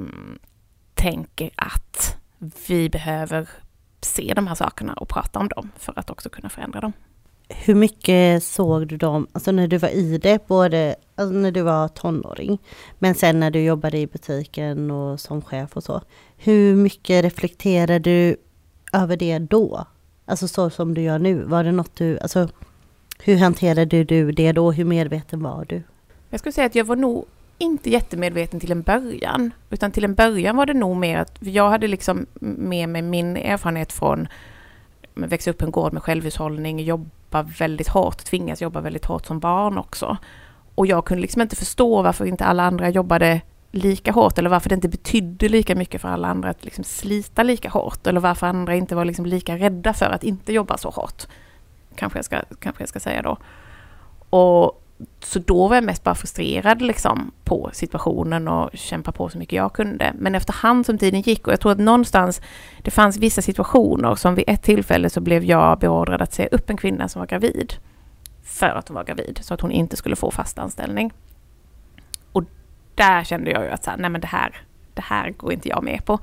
tänker 0.94 1.50
att 1.56 2.16
vi 2.68 2.88
behöver 2.88 3.48
se 4.00 4.32
de 4.36 4.46
här 4.46 4.54
sakerna 4.54 4.92
och 4.92 5.08
prata 5.08 5.38
om 5.38 5.48
dem 5.48 5.70
för 5.76 5.98
att 5.98 6.10
också 6.10 6.28
kunna 6.28 6.48
förändra 6.48 6.80
dem. 6.80 6.92
Hur 7.48 7.74
mycket 7.74 8.42
såg 8.42 8.88
du 8.88 8.96
dem, 8.96 9.26
alltså 9.32 9.52
när 9.52 9.68
du 9.68 9.78
var 9.78 9.88
i 9.88 10.18
det, 10.18 10.46
både 10.46 10.96
alltså 11.14 11.34
när 11.34 11.50
du 11.50 11.62
var 11.62 11.88
tonåring, 11.88 12.58
men 12.98 13.14
sen 13.14 13.40
när 13.40 13.50
du 13.50 13.62
jobbade 13.62 13.98
i 13.98 14.06
butiken 14.06 14.90
och 14.90 15.20
som 15.20 15.42
chef 15.42 15.76
och 15.76 15.84
så. 15.84 16.02
Hur 16.36 16.76
mycket 16.76 17.24
reflekterade 17.24 17.98
du 17.98 18.36
över 18.92 19.16
det 19.16 19.38
då? 19.38 19.86
Alltså 20.24 20.48
så 20.48 20.70
som 20.70 20.94
du 20.94 21.02
gör 21.02 21.18
nu, 21.18 21.42
var 21.42 21.64
det 21.64 21.72
något 21.72 21.96
du, 21.96 22.18
alltså 22.18 22.48
hur 23.24 23.36
hanterade 23.36 24.04
du 24.04 24.32
det 24.32 24.52
då? 24.52 24.72
Hur 24.72 24.84
medveten 24.84 25.42
var 25.42 25.64
du? 25.68 25.82
Jag 26.30 26.40
skulle 26.40 26.52
säga 26.52 26.66
att 26.66 26.74
jag 26.74 26.84
var 26.84 26.96
nog 26.96 27.24
inte 27.58 27.90
jättemedveten 27.90 28.60
till 28.60 28.72
en 28.72 28.82
början, 28.82 29.50
utan 29.70 29.90
till 29.90 30.04
en 30.04 30.14
början 30.14 30.56
var 30.56 30.66
det 30.66 30.74
nog 30.74 30.96
mer 30.96 31.18
att 31.18 31.36
jag 31.40 31.70
hade 31.70 31.88
liksom 31.88 32.26
med 32.40 32.88
mig 32.88 33.02
min 33.02 33.36
erfarenhet 33.36 33.92
från 33.92 34.28
växa 35.16 35.50
upp 35.50 35.58
på 35.58 35.64
en 35.64 35.70
gård 35.70 35.92
med 35.92 36.02
självhushållning, 36.02 36.80
jobba 36.80 37.42
väldigt 37.42 37.88
hårt, 37.88 38.24
tvingas 38.24 38.62
jobba 38.62 38.80
väldigt 38.80 39.04
hårt 39.04 39.26
som 39.26 39.40
barn 39.40 39.78
också. 39.78 40.16
Och 40.74 40.86
jag 40.86 41.04
kunde 41.04 41.22
liksom 41.22 41.42
inte 41.42 41.56
förstå 41.56 42.02
varför 42.02 42.24
inte 42.24 42.44
alla 42.44 42.62
andra 42.62 42.88
jobbade 42.88 43.40
lika 43.70 44.12
hårt 44.12 44.38
eller 44.38 44.50
varför 44.50 44.68
det 44.68 44.74
inte 44.74 44.88
betydde 44.88 45.48
lika 45.48 45.74
mycket 45.74 46.00
för 46.00 46.08
alla 46.08 46.28
andra 46.28 46.50
att 46.50 46.64
liksom 46.64 46.84
slita 46.84 47.42
lika 47.42 47.68
hårt 47.68 48.06
eller 48.06 48.20
varför 48.20 48.46
andra 48.46 48.74
inte 48.74 48.94
var 48.94 49.04
liksom 49.04 49.26
lika 49.26 49.56
rädda 49.56 49.92
för 49.92 50.10
att 50.10 50.24
inte 50.24 50.52
jobba 50.52 50.78
så 50.78 50.90
hårt. 50.90 51.26
Kanske 51.94 52.18
jag 52.18 52.24
ska, 52.24 52.40
kanske 52.58 52.82
jag 52.82 52.88
ska 52.88 53.00
säga 53.00 53.22
då. 53.22 53.36
Och 54.30 54.82
så 55.20 55.38
då 55.38 55.68
var 55.68 55.76
jag 55.76 55.84
mest 55.84 56.04
bara 56.04 56.14
frustrerad 56.14 56.82
liksom 56.82 57.32
på 57.44 57.70
situationen 57.72 58.48
och 58.48 58.70
kämpa 58.74 59.12
på 59.12 59.28
så 59.28 59.38
mycket 59.38 59.56
jag 59.56 59.72
kunde. 59.72 60.12
Men 60.18 60.34
efterhand 60.34 60.86
som 60.86 60.98
tiden 60.98 61.20
gick 61.20 61.46
och 61.46 61.52
jag 61.52 61.60
tror 61.60 61.72
att 61.72 61.78
någonstans 61.78 62.40
det 62.82 62.90
fanns 62.90 63.16
vissa 63.16 63.42
situationer 63.42 64.14
som 64.14 64.34
vid 64.34 64.44
ett 64.46 64.62
tillfälle 64.62 65.10
så 65.10 65.20
blev 65.20 65.44
jag 65.44 65.78
beordrad 65.78 66.22
att 66.22 66.32
se 66.32 66.48
upp 66.52 66.70
en 66.70 66.76
kvinna 66.76 67.08
som 67.08 67.20
var 67.20 67.26
gravid. 67.26 67.74
För 68.44 68.66
att 68.66 68.88
hon 68.88 68.94
var 68.94 69.04
gravid, 69.04 69.38
så 69.42 69.54
att 69.54 69.60
hon 69.60 69.70
inte 69.70 69.96
skulle 69.96 70.16
få 70.16 70.30
fast 70.30 70.58
anställning. 70.58 71.12
Och 72.32 72.44
där 72.94 73.24
kände 73.24 73.50
jag 73.50 73.64
ju 73.64 73.70
att 73.70 73.84
så 73.84 73.90
här, 73.90 73.98
nej 73.98 74.10
men 74.10 74.20
det 74.20 74.26
här, 74.26 74.56
det 74.94 75.02
här 75.02 75.30
går 75.30 75.52
inte 75.52 75.68
jag 75.68 75.84
med 75.84 76.04
på. 76.04 76.18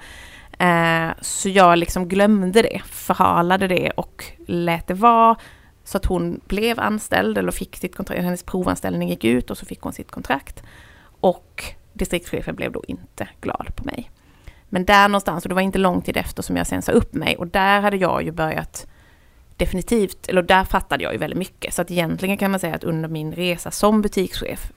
Eh, 0.60 1.10
så 1.22 1.50
jag 1.50 1.78
liksom 1.78 2.08
glömde 2.08 2.62
det, 2.62 2.82
förhalade 2.86 3.68
det 3.68 3.90
och 3.90 4.24
lät 4.48 4.88
det 4.88 4.94
vara 4.94 5.36
så 5.84 5.98
att 5.98 6.06
hon 6.06 6.42
blev 6.48 6.80
anställd 6.80 7.38
eller 7.38 7.52
fick 7.52 7.76
sitt 7.76 7.96
kontrakt, 7.96 8.22
hennes 8.22 8.44
provanställning 8.44 9.10
gick 9.10 9.24
ut 9.24 9.52
och 9.52 9.58
så 9.58 9.66
fick 9.66 9.82
hon 9.82 9.94
sitt 9.94 10.12
kontrakt. 10.12 10.64
Och 11.20 11.64
distriktschefen 11.94 12.56
blev 12.56 12.72
då 12.72 12.84
inte 12.88 13.28
glad 13.42 13.76
på 13.76 13.84
mig. 13.84 14.12
Men 14.70 14.86
där 14.86 15.08
någonstans, 15.08 15.46
och 15.46 15.50
det 15.50 15.56
var 15.56 15.62
inte 15.62 15.80
lång 15.80 16.02
tid 16.02 16.18
efter 16.18 16.44
som 16.44 16.58
jag 16.58 16.68
sen 16.68 16.82
sa 16.82 16.92
upp 16.92 17.14
mig, 17.14 17.38
och 17.38 17.48
där 17.48 17.82
hade 17.82 17.98
jag 17.98 18.24
ju 18.24 18.32
börjat 18.32 18.88
definitivt, 19.58 20.28
eller 20.30 20.42
där 20.42 20.64
fattade 20.64 21.04
jag 21.04 21.14
ju 21.14 21.20
väldigt 21.20 21.40
mycket. 21.40 21.74
Så 21.74 21.82
att 21.82 21.92
egentligen 21.92 22.38
kan 22.38 22.52
man 22.52 22.60
säga 22.60 22.76
att 22.76 22.84
under 22.84 23.10
min 23.10 23.34
resa 23.34 23.72
som 23.72 24.02
butikschef, 24.02 24.72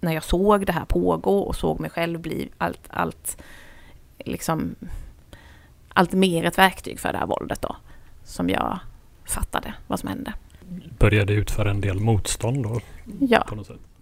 när 0.00 0.12
jag 0.12 0.24
såg 0.24 0.66
det 0.66 0.72
här 0.72 0.84
pågå 0.84 1.38
och 1.38 1.56
såg 1.56 1.80
mig 1.80 1.90
själv 1.90 2.20
bli 2.20 2.48
allt, 2.58 2.82
allt, 2.88 3.42
liksom, 4.18 4.74
allt 5.88 6.12
mer 6.12 6.44
ett 6.44 6.58
verktyg 6.58 7.00
för 7.00 7.12
det 7.12 7.18
här 7.18 7.26
våldet 7.26 7.62
då, 7.62 7.76
som 8.24 8.50
jag 8.50 8.78
fattade 9.26 9.74
vad 9.86 10.00
som 10.00 10.08
hände. 10.08 10.32
Började 10.98 11.32
utföra 11.32 11.70
en 11.70 11.80
del 11.80 12.00
motstånd 12.00 12.62
då? 12.62 12.80
Ja, 13.20 13.46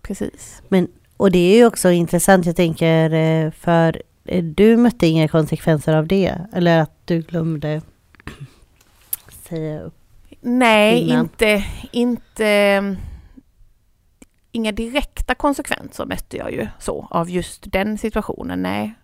precis. 0.02 0.62
Men, 0.68 0.88
och 1.16 1.30
det 1.30 1.38
är 1.38 1.56
ju 1.56 1.66
också 1.66 1.90
intressant, 1.90 2.46
jag 2.46 2.56
tänker, 2.56 3.12
eh, 3.12 3.50
för 3.50 4.02
eh, 4.24 4.44
du 4.44 4.76
mötte 4.76 5.06
inga 5.06 5.28
konsekvenser 5.28 5.96
av 5.96 6.06
det? 6.06 6.38
Eller 6.52 6.80
att 6.80 6.96
du 7.04 7.20
glömde 7.20 7.82
säga 9.48 9.80
upp? 9.82 9.94
Nej, 10.40 11.00
innan. 11.00 11.20
inte, 11.20 11.64
inte 11.92 12.96
inga 14.52 14.72
direkta 14.72 15.34
konsekvenser 15.34 16.06
mötte 16.06 16.36
jag 16.36 16.52
ju 16.52 16.68
så 16.78 17.08
av 17.10 17.30
just 17.30 17.72
den 17.72 17.98
situationen, 17.98 18.62
nej. 18.62 18.94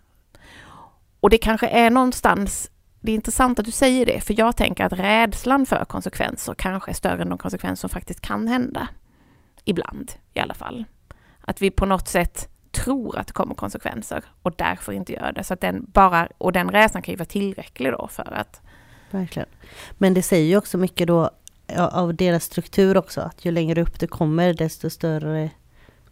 Och 1.21 1.31
det 1.31 1.39
kanske 1.39 1.67
är 1.67 1.91
någonstans 1.91 2.71
det 3.01 3.13
är 3.13 3.15
intressant 3.15 3.59
att 3.59 3.65
du 3.65 3.71
säger 3.71 4.07
det, 4.07 4.21
för 4.21 4.35
jag 4.39 4.57
tänker 4.57 4.85
att 4.85 4.93
rädslan 4.93 5.67
för 5.67 5.85
konsekvenser 5.85 6.55
kanske 6.55 6.91
är 6.91 6.95
större 6.95 7.23
än 7.23 7.29
de 7.29 7.39
konsekvenser 7.39 7.81
som 7.81 7.91
faktiskt 7.91 8.21
kan 8.21 8.49
hända. 8.49 8.89
Ibland 9.65 10.13
i 10.35 10.41
alla 10.41 10.55
fall. 10.55 10.85
Att 11.41 11.63
vi 11.63 11.71
på 11.71 11.87
något 11.87 12.09
sätt 12.09 12.49
tror 12.71 13.19
att 13.19 13.27
det 13.27 13.33
kommer 13.33 13.55
konsekvenser 13.55 14.25
och 14.43 14.53
därför 14.57 14.93
inte 14.93 15.13
gör 15.13 15.33
det. 15.33 15.45
Så 15.45 15.55
att 15.55 15.61
den 15.61 15.87
bara, 15.93 16.29
och 16.39 16.53
den 16.53 16.71
rädslan 16.71 17.03
kan 17.03 17.13
ju 17.13 17.17
vara 17.17 17.27
tillräcklig 17.27 17.93
då 17.93 18.09
för 18.09 18.33
att... 18.33 18.61
Verkligen. 19.11 19.49
Men 19.99 20.15
det 20.15 20.23
säger 20.23 20.47
ju 20.47 20.57
också 20.57 20.79
mycket 20.79 21.07
då 21.07 21.31
av 21.77 22.15
deras 22.15 22.45
struktur 22.45 22.97
också, 22.97 23.21
att 23.21 23.45
ju 23.45 23.51
längre 23.51 23.83
upp 23.83 24.01
det 24.01 24.07
kommer 24.07 24.55
desto 24.55 24.91
större 24.91 25.51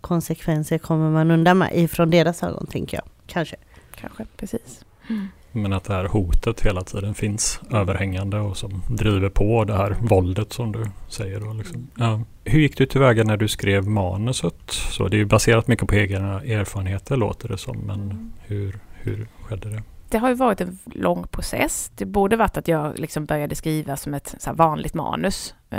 konsekvenser 0.01 0.79
kommer 0.79 1.11
man 1.11 1.31
undan 1.31 1.59
med 1.59 1.71
ifrån 1.75 2.11
deras 2.11 2.43
ögon, 2.43 2.67
tänker 2.67 2.97
jag. 2.97 3.05
Kanske. 3.27 3.57
Kanske, 3.95 4.27
precis. 4.37 4.85
Mm. 5.09 5.29
Men 5.53 5.73
att 5.73 5.85
det 5.85 5.95
här 5.95 6.05
hotet 6.05 6.61
hela 6.61 6.83
tiden 6.83 7.15
finns 7.15 7.61
överhängande 7.71 8.41
och 8.41 8.57
som 8.57 8.83
driver 8.89 9.29
på 9.29 9.65
det 9.65 9.77
här 9.77 9.97
våldet 10.01 10.53
som 10.53 10.73
du 10.73 10.85
säger. 11.09 11.41
Då, 11.41 11.53
liksom. 11.53 11.89
ja. 11.97 12.21
Hur 12.45 12.61
gick 12.61 12.79
du 12.79 12.87
tillväga 12.87 13.25
när 13.25 13.37
du 13.37 13.49
skrev 13.49 13.87
manuset? 13.87 14.71
Så 14.71 15.09
det 15.09 15.17
är 15.17 15.19
ju 15.19 15.27
baserat 15.27 15.69
mycket 15.69 15.89
på 15.89 15.95
egna 15.95 16.43
erfarenheter 16.43 17.17
låter 17.17 17.49
det 17.49 17.59
som. 17.59 17.79
Men 17.79 18.33
hur, 18.47 18.79
hur 18.93 19.29
skedde 19.43 19.71
det? 19.71 19.83
Det 20.11 20.19
har 20.19 20.29
ju 20.29 20.35
varit 20.35 20.61
en 20.61 20.79
lång 20.85 21.27
process. 21.27 21.91
Det 21.95 22.05
borde 22.05 22.37
varit 22.37 22.57
att 22.57 22.69
jag 22.69 22.99
liksom 22.99 23.25
började 23.25 23.55
skriva 23.55 23.97
som 23.97 24.15
ett 24.15 24.35
så 24.39 24.53
vanligt 24.53 24.95
manus. 24.95 25.55
Eh, 25.71 25.79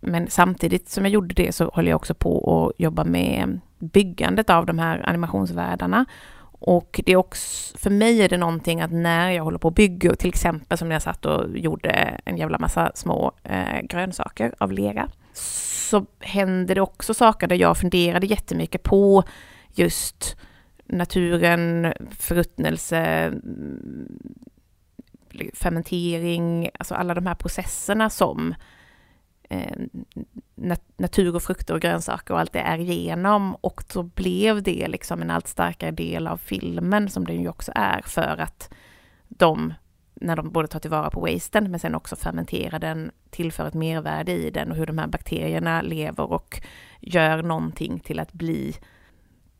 men 0.00 0.30
samtidigt 0.30 0.88
som 0.88 1.04
jag 1.04 1.12
gjorde 1.12 1.34
det 1.34 1.52
så 1.52 1.70
höll 1.74 1.86
jag 1.86 1.96
också 1.96 2.14
på 2.14 2.66
att 2.66 2.80
jobba 2.80 3.04
med 3.04 3.60
byggandet 3.78 4.50
av 4.50 4.66
de 4.66 4.78
här 4.78 5.08
animationsvärldarna 5.08 6.04
och 6.60 7.00
det 7.06 7.12
är 7.12 7.16
också, 7.16 7.78
för 7.78 7.90
mig 7.90 8.22
är 8.22 8.28
det 8.28 8.36
någonting 8.36 8.80
att 8.80 8.92
när 8.92 9.30
jag 9.30 9.44
håller 9.44 9.58
på 9.58 9.68
och 9.68 9.74
bygger, 9.74 10.14
till 10.14 10.28
exempel 10.28 10.78
som 10.78 10.88
när 10.88 10.94
jag 10.94 11.02
satt 11.02 11.24
och 11.24 11.58
gjorde 11.58 11.90
en 12.24 12.36
jävla 12.36 12.58
massa 12.58 12.92
små 12.94 13.32
eh, 13.42 13.80
grönsaker 13.82 14.54
av 14.58 14.72
lera, 14.72 15.08
så 15.32 16.06
hände 16.20 16.74
det 16.74 16.80
också 16.80 17.14
saker 17.14 17.46
där 17.46 17.56
jag 17.56 17.76
funderade 17.76 18.26
jättemycket 18.26 18.82
på 18.82 19.24
just 19.74 20.36
naturen, 20.86 21.92
förruttnelse, 22.10 22.98
mm, 22.98 24.18
fermentering, 25.54 26.70
alltså 26.78 26.94
alla 26.94 27.14
de 27.14 27.26
här 27.26 27.34
processerna 27.34 28.10
som 28.10 28.50
eh, 28.50 28.56
Eh, 29.50 29.76
natur 30.96 31.36
och 31.36 31.42
frukter 31.42 31.74
och 31.74 31.80
grönsaker 31.80 32.34
och 32.34 32.40
allt 32.40 32.52
det 32.52 32.60
är 32.60 32.78
igenom 32.78 33.54
och 33.54 33.82
så 33.88 34.02
blev 34.02 34.62
det 34.62 34.88
liksom 34.88 35.22
en 35.22 35.30
allt 35.30 35.48
starkare 35.48 35.90
del 35.90 36.26
av 36.26 36.36
filmen 36.36 37.08
som 37.08 37.26
den 37.26 37.40
ju 37.40 37.48
också 37.48 37.72
är 37.74 38.02
för 38.02 38.36
att 38.40 38.74
de, 39.28 39.74
när 40.14 40.36
de 40.36 40.50
både 40.50 40.68
tar 40.68 40.80
tillvara 40.80 41.10
på 41.10 41.20
wasten 41.20 41.70
men 41.70 41.80
sen 41.80 41.94
också 41.94 42.16
fermenterar 42.16 42.78
den, 42.78 43.10
tillför 43.30 43.66
ett 43.66 43.74
mervärde 43.74 44.32
i 44.32 44.50
den 44.50 44.70
och 44.70 44.76
hur 44.76 44.86
de 44.86 44.98
här 44.98 45.06
bakterierna 45.06 45.82
lever 45.82 46.32
och 46.32 46.60
gör 47.00 47.42
någonting 47.42 48.00
till 48.00 48.20
att 48.20 48.32
bli 48.32 48.76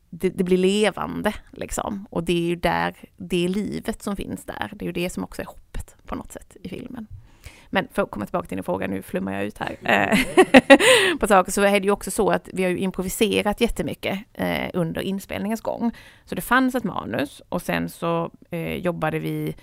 det, 0.09 0.29
det, 0.29 0.43
blir 0.43 0.57
levande 0.57 1.33
liksom. 1.51 2.07
Och 2.09 2.23
det 2.23 2.33
är 2.33 2.47
ju 2.47 2.55
där, 2.55 2.95
det 3.17 3.45
är 3.45 3.49
livet 3.49 4.01
som 4.01 4.15
finns 4.15 4.45
där. 4.45 4.71
Det 4.73 4.85
är 4.85 4.87
ju 4.87 4.91
det 4.91 5.09
som 5.09 5.23
också 5.23 5.41
är 5.41 5.45
hoppet 5.45 5.95
på 6.05 6.15
något 6.15 6.31
sätt 6.31 6.57
i 6.63 6.69
filmen. 6.69 7.07
Men 7.69 7.87
för 7.91 8.01
att 8.01 8.11
komma 8.11 8.25
tillbaka 8.25 8.47
till 8.47 8.57
din 8.57 8.63
fråga, 8.63 8.87
nu 8.87 9.01
flummar 9.01 9.33
jag 9.33 9.43
ut 9.43 9.57
här. 9.57 9.77
Eh, 9.89 11.17
på 11.19 11.27
saker, 11.27 11.51
så 11.51 11.61
är 11.61 11.79
det 11.79 11.85
ju 11.85 11.91
också 11.91 12.11
så 12.11 12.29
att 12.29 12.49
vi 12.53 12.63
har 12.63 12.69
ju 12.69 12.77
improviserat 12.77 13.61
jättemycket 13.61 14.19
eh, 14.33 14.69
under 14.73 15.01
inspelningens 15.01 15.61
gång. 15.61 15.91
Så 16.25 16.35
det 16.35 16.41
fanns 16.41 16.75
ett 16.75 16.83
manus 16.83 17.41
och 17.49 17.61
sen 17.61 17.89
så 17.89 18.31
eh, 18.49 18.75
jobbade 18.75 19.19
vi 19.19 19.55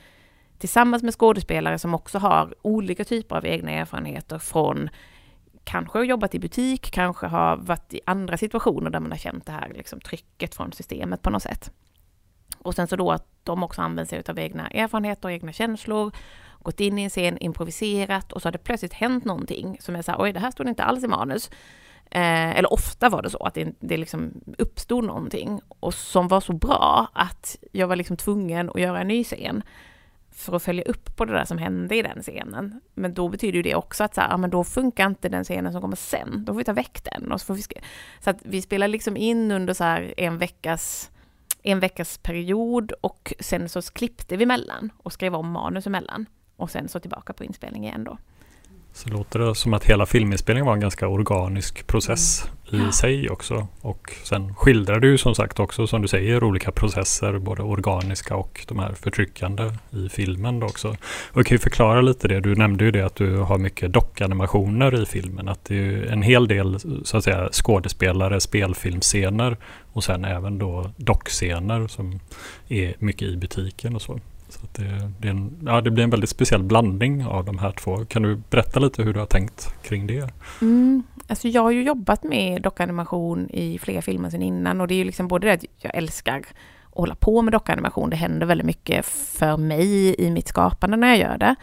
tillsammans 0.59 1.03
med 1.03 1.15
skådespelare 1.15 1.79
som 1.79 1.95
också 1.95 2.19
har 2.19 2.55
olika 2.63 3.05
typer 3.05 3.37
av 3.37 3.47
egna 3.47 3.71
erfarenheter 3.71 4.39
från 4.39 4.91
kanske 5.65 5.99
har 5.99 6.05
jobbat 6.05 6.35
i 6.35 6.39
butik, 6.39 6.91
kanske 6.91 7.27
har 7.27 7.57
varit 7.57 7.95
i 7.95 8.01
andra 8.07 8.37
situationer 8.37 8.91
där 8.91 9.01
man 9.01 9.11
har 9.11 9.19
känt 9.19 9.47
det 9.47 9.53
här 9.53 9.73
liksom, 9.75 10.01
trycket 10.01 10.55
från 10.55 10.73
systemet 10.73 11.23
på 11.23 11.31
något 11.31 11.43
sätt. 11.43 11.71
Och 12.59 12.75
sen 12.75 12.87
så 12.87 12.97
då 12.97 13.13
att 13.13 13.27
de 13.43 13.63
också 13.63 13.83
använder 13.83 14.05
sig 14.05 14.23
av 14.29 14.39
egna 14.39 14.69
erfarenheter 14.69 15.29
och 15.29 15.33
egna 15.33 15.53
känslor, 15.53 16.13
gått 16.67 16.81
in 16.81 16.99
i 16.99 17.03
en 17.03 17.11
scen, 17.11 17.39
improviserat 17.39 18.33
och 18.33 18.43
så 18.43 18.47
har 18.47 18.53
det 18.53 18.59
plötsligt 18.59 18.93
hänt 18.93 19.25
någonting 19.25 19.77
som 19.81 19.97
är 19.97 20.03
så 20.03 20.13
här, 20.13 20.23
oj 20.23 20.33
det 20.33 20.41
här 20.41 20.51
stod 20.51 20.69
inte 20.69 20.85
alls 20.85 21.05
i 21.05 21.09
manus. 21.09 21.51
Eh, 22.11 22.59
eller 22.59 22.73
ofta 22.73 23.09
var 23.09 23.23
det 23.23 23.31
så 23.31 23.39
att 23.39 23.55
det, 23.55 23.75
det 23.81 23.97
liksom 23.97 24.41
uppstod 24.59 25.05
någonting 25.05 25.61
och 25.69 25.95
som 25.95 26.29
var 26.29 26.41
så 26.41 26.53
bra 26.53 27.11
att 27.13 27.57
jag 27.73 27.87
var 27.87 27.97
liksom 27.97 28.17
tvungen 28.17 28.71
att 28.71 28.81
göra 28.81 29.01
en 29.01 29.09
ny 29.09 29.25
scen 29.25 29.63
för 30.31 30.57
att 30.57 30.63
följa 30.63 30.85
upp 30.85 31.17
på 31.17 31.25
det 31.25 31.33
där 31.33 31.45
som 31.45 31.59
hände 31.59 31.97
i 31.97 32.03
den 32.03 32.23
scenen. 32.23 32.81
Men 32.95 33.15
då 33.15 33.29
betyder 33.29 33.57
ju 33.57 33.63
det 33.63 33.75
också 33.75 34.05
att 34.05 34.15
så, 34.15 34.21
här, 34.21 34.31
ja, 34.31 34.37
men 34.37 34.51
då 34.51 34.65
funkar 34.65 35.07
inte 35.07 35.29
den 35.29 35.45
scenen 35.45 35.73
som 35.73 35.81
kommer 35.81 35.97
sen. 35.97 36.45
Då 36.45 36.53
får 36.53 36.59
vi 36.59 36.65
ta 36.65 36.73
väck 36.73 37.01
den. 37.13 37.33
Och 37.33 37.41
så, 37.41 37.47
får 37.47 37.55
vi 37.55 37.63
så 38.21 38.31
att 38.31 38.39
vi 38.43 38.63
spelar 38.63 38.89
liksom 38.89 39.17
in 39.17 39.51
under 39.51 39.75
så 39.75 39.85
här 39.85 40.15
en 40.17 40.39
veckas 40.39 41.11
en 41.63 41.81
veckas 41.81 42.19
period 42.19 42.93
och 43.01 43.33
sen 43.41 43.69
så 43.69 43.83
klippte 43.83 44.37
vi 44.37 44.47
mellan 44.47 44.93
och 44.97 45.13
skrev 45.13 45.35
om 45.35 45.51
manus 45.51 45.87
emellan. 45.87 46.27
Och 46.57 46.71
sen 46.71 46.89
så 46.89 47.01
tillbaka 47.01 47.33
på 47.33 47.45
inspelning 47.45 47.85
igen 47.85 48.05
då. 48.05 48.19
Så 48.97 49.09
låter 49.09 49.39
det 49.39 49.55
som 49.55 49.75
att 49.75 49.85
hela 49.85 50.07
filminspelningen 50.07 50.67
var 50.67 50.75
en 50.75 50.81
ganska 50.81 51.09
organisk 51.09 51.87
process 51.87 52.45
mm. 52.73 52.89
i 52.89 52.93
sig 52.93 53.31
också. 53.31 53.67
Och 53.81 54.13
sen 54.23 54.55
skildrar 54.55 55.01
du 55.01 55.19
som 55.19 55.35
sagt 55.35 55.61
också 55.61 55.87
som 55.87 56.03
du 56.03 56.09
säger 56.09 56.45
olika 56.45 56.73
processer, 56.73 57.39
både 57.39 57.63
organiska 57.63 58.37
och 58.37 58.65
de 58.69 58.79
här 58.79 58.93
förtryckande 58.93 59.71
i 59.91 60.09
filmen 60.09 60.63
också. 60.63 60.97
Och 61.33 61.47
kan 61.47 61.55
ju 61.55 61.59
förklara 61.59 62.01
lite 62.01 62.29
det, 62.29 62.41
du 62.41 62.55
nämnde 62.55 62.85
ju 62.85 62.91
det 62.91 63.07
att 63.07 63.15
du 63.15 63.37
har 63.37 63.59
mycket 63.59 63.93
dockanimationer 63.93 65.03
i 65.03 65.07
filmen. 65.07 65.49
Att 65.49 65.65
det 65.65 65.77
är 65.77 66.13
en 66.13 66.23
hel 66.23 66.49
del 66.49 66.79
så 67.05 67.17
att 67.17 67.25
säga 67.25 67.49
skådespelare, 67.53 68.41
spelfilmscener 68.41 69.57
och 69.93 70.05
sen 70.05 70.25
även 70.25 70.59
då 70.59 70.91
dockscener 70.97 71.87
som 71.87 72.21
är 72.69 72.95
mycket 72.99 73.29
i 73.29 73.37
butiken 73.37 73.95
och 73.95 74.03
så. 74.03 74.21
Så 74.49 74.61
det, 74.73 75.13
det, 75.19 75.29
en, 75.29 75.59
ja, 75.67 75.81
det, 75.81 75.91
blir 75.91 76.05
en 76.05 76.11
väldigt 76.11 76.31
speciell 76.31 76.63
blandning 76.63 77.25
av 77.27 77.45
de 77.45 77.59
här 77.59 77.73
två. 77.73 78.05
Kan 78.05 78.23
du 78.23 78.37
berätta 78.37 78.81
lite 78.81 79.03
hur 79.03 79.15
du 79.15 79.19
har 79.19 79.27
tänkt 79.27 79.83
kring 79.83 80.07
det? 80.07 80.33
Mm, 80.61 81.03
alltså 81.29 81.49
jag 81.49 81.63
har 81.63 81.71
ju 81.71 81.83
jobbat 81.83 82.23
med 82.23 82.63
dockanimation 82.63 83.51
i 83.51 83.79
flera 83.79 84.03
filmer 84.03 84.31
sedan 84.31 84.43
innan 84.43 84.81
och 84.81 84.89
det 84.89 84.95
är 84.95 84.97
ju 84.97 85.05
liksom 85.05 85.29
både 85.29 85.47
det 85.47 85.53
att 85.53 85.65
jag 85.79 85.95
älskar 85.95 86.39
att 86.39 86.99
hålla 86.99 87.15
på 87.15 87.43
med 87.43 87.53
dockanimation. 87.53 88.11
Det 88.11 88.17
händer 88.17 88.47
väldigt 88.47 88.67
mycket 88.67 89.07
för 89.07 89.57
mig 89.57 90.15
i 90.19 90.31
mitt 90.31 90.49
skapande 90.49 90.97
när 90.97 91.09
jag 91.09 91.19
gör 91.19 91.39
det. 91.39 91.55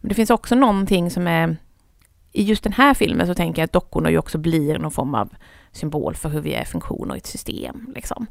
Men 0.00 0.08
det 0.08 0.14
finns 0.14 0.30
också 0.30 0.54
någonting 0.54 1.10
som 1.10 1.26
är... 1.26 1.56
I 2.32 2.42
just 2.42 2.64
den 2.64 2.72
här 2.72 2.94
filmen 2.94 3.26
så 3.26 3.34
tänker 3.34 3.62
jag 3.62 3.64
att 3.64 3.72
dockorna 3.72 4.10
ju 4.10 4.18
också 4.18 4.38
blir 4.38 4.78
någon 4.78 4.90
form 4.90 5.14
av 5.14 5.28
symbol 5.72 6.14
för 6.14 6.28
hur 6.28 6.40
vi 6.40 6.54
är 6.54 6.64
funktioner 6.64 7.14
i 7.14 7.18
ett 7.18 7.26
system. 7.26 7.92
Liksom. 7.94 8.26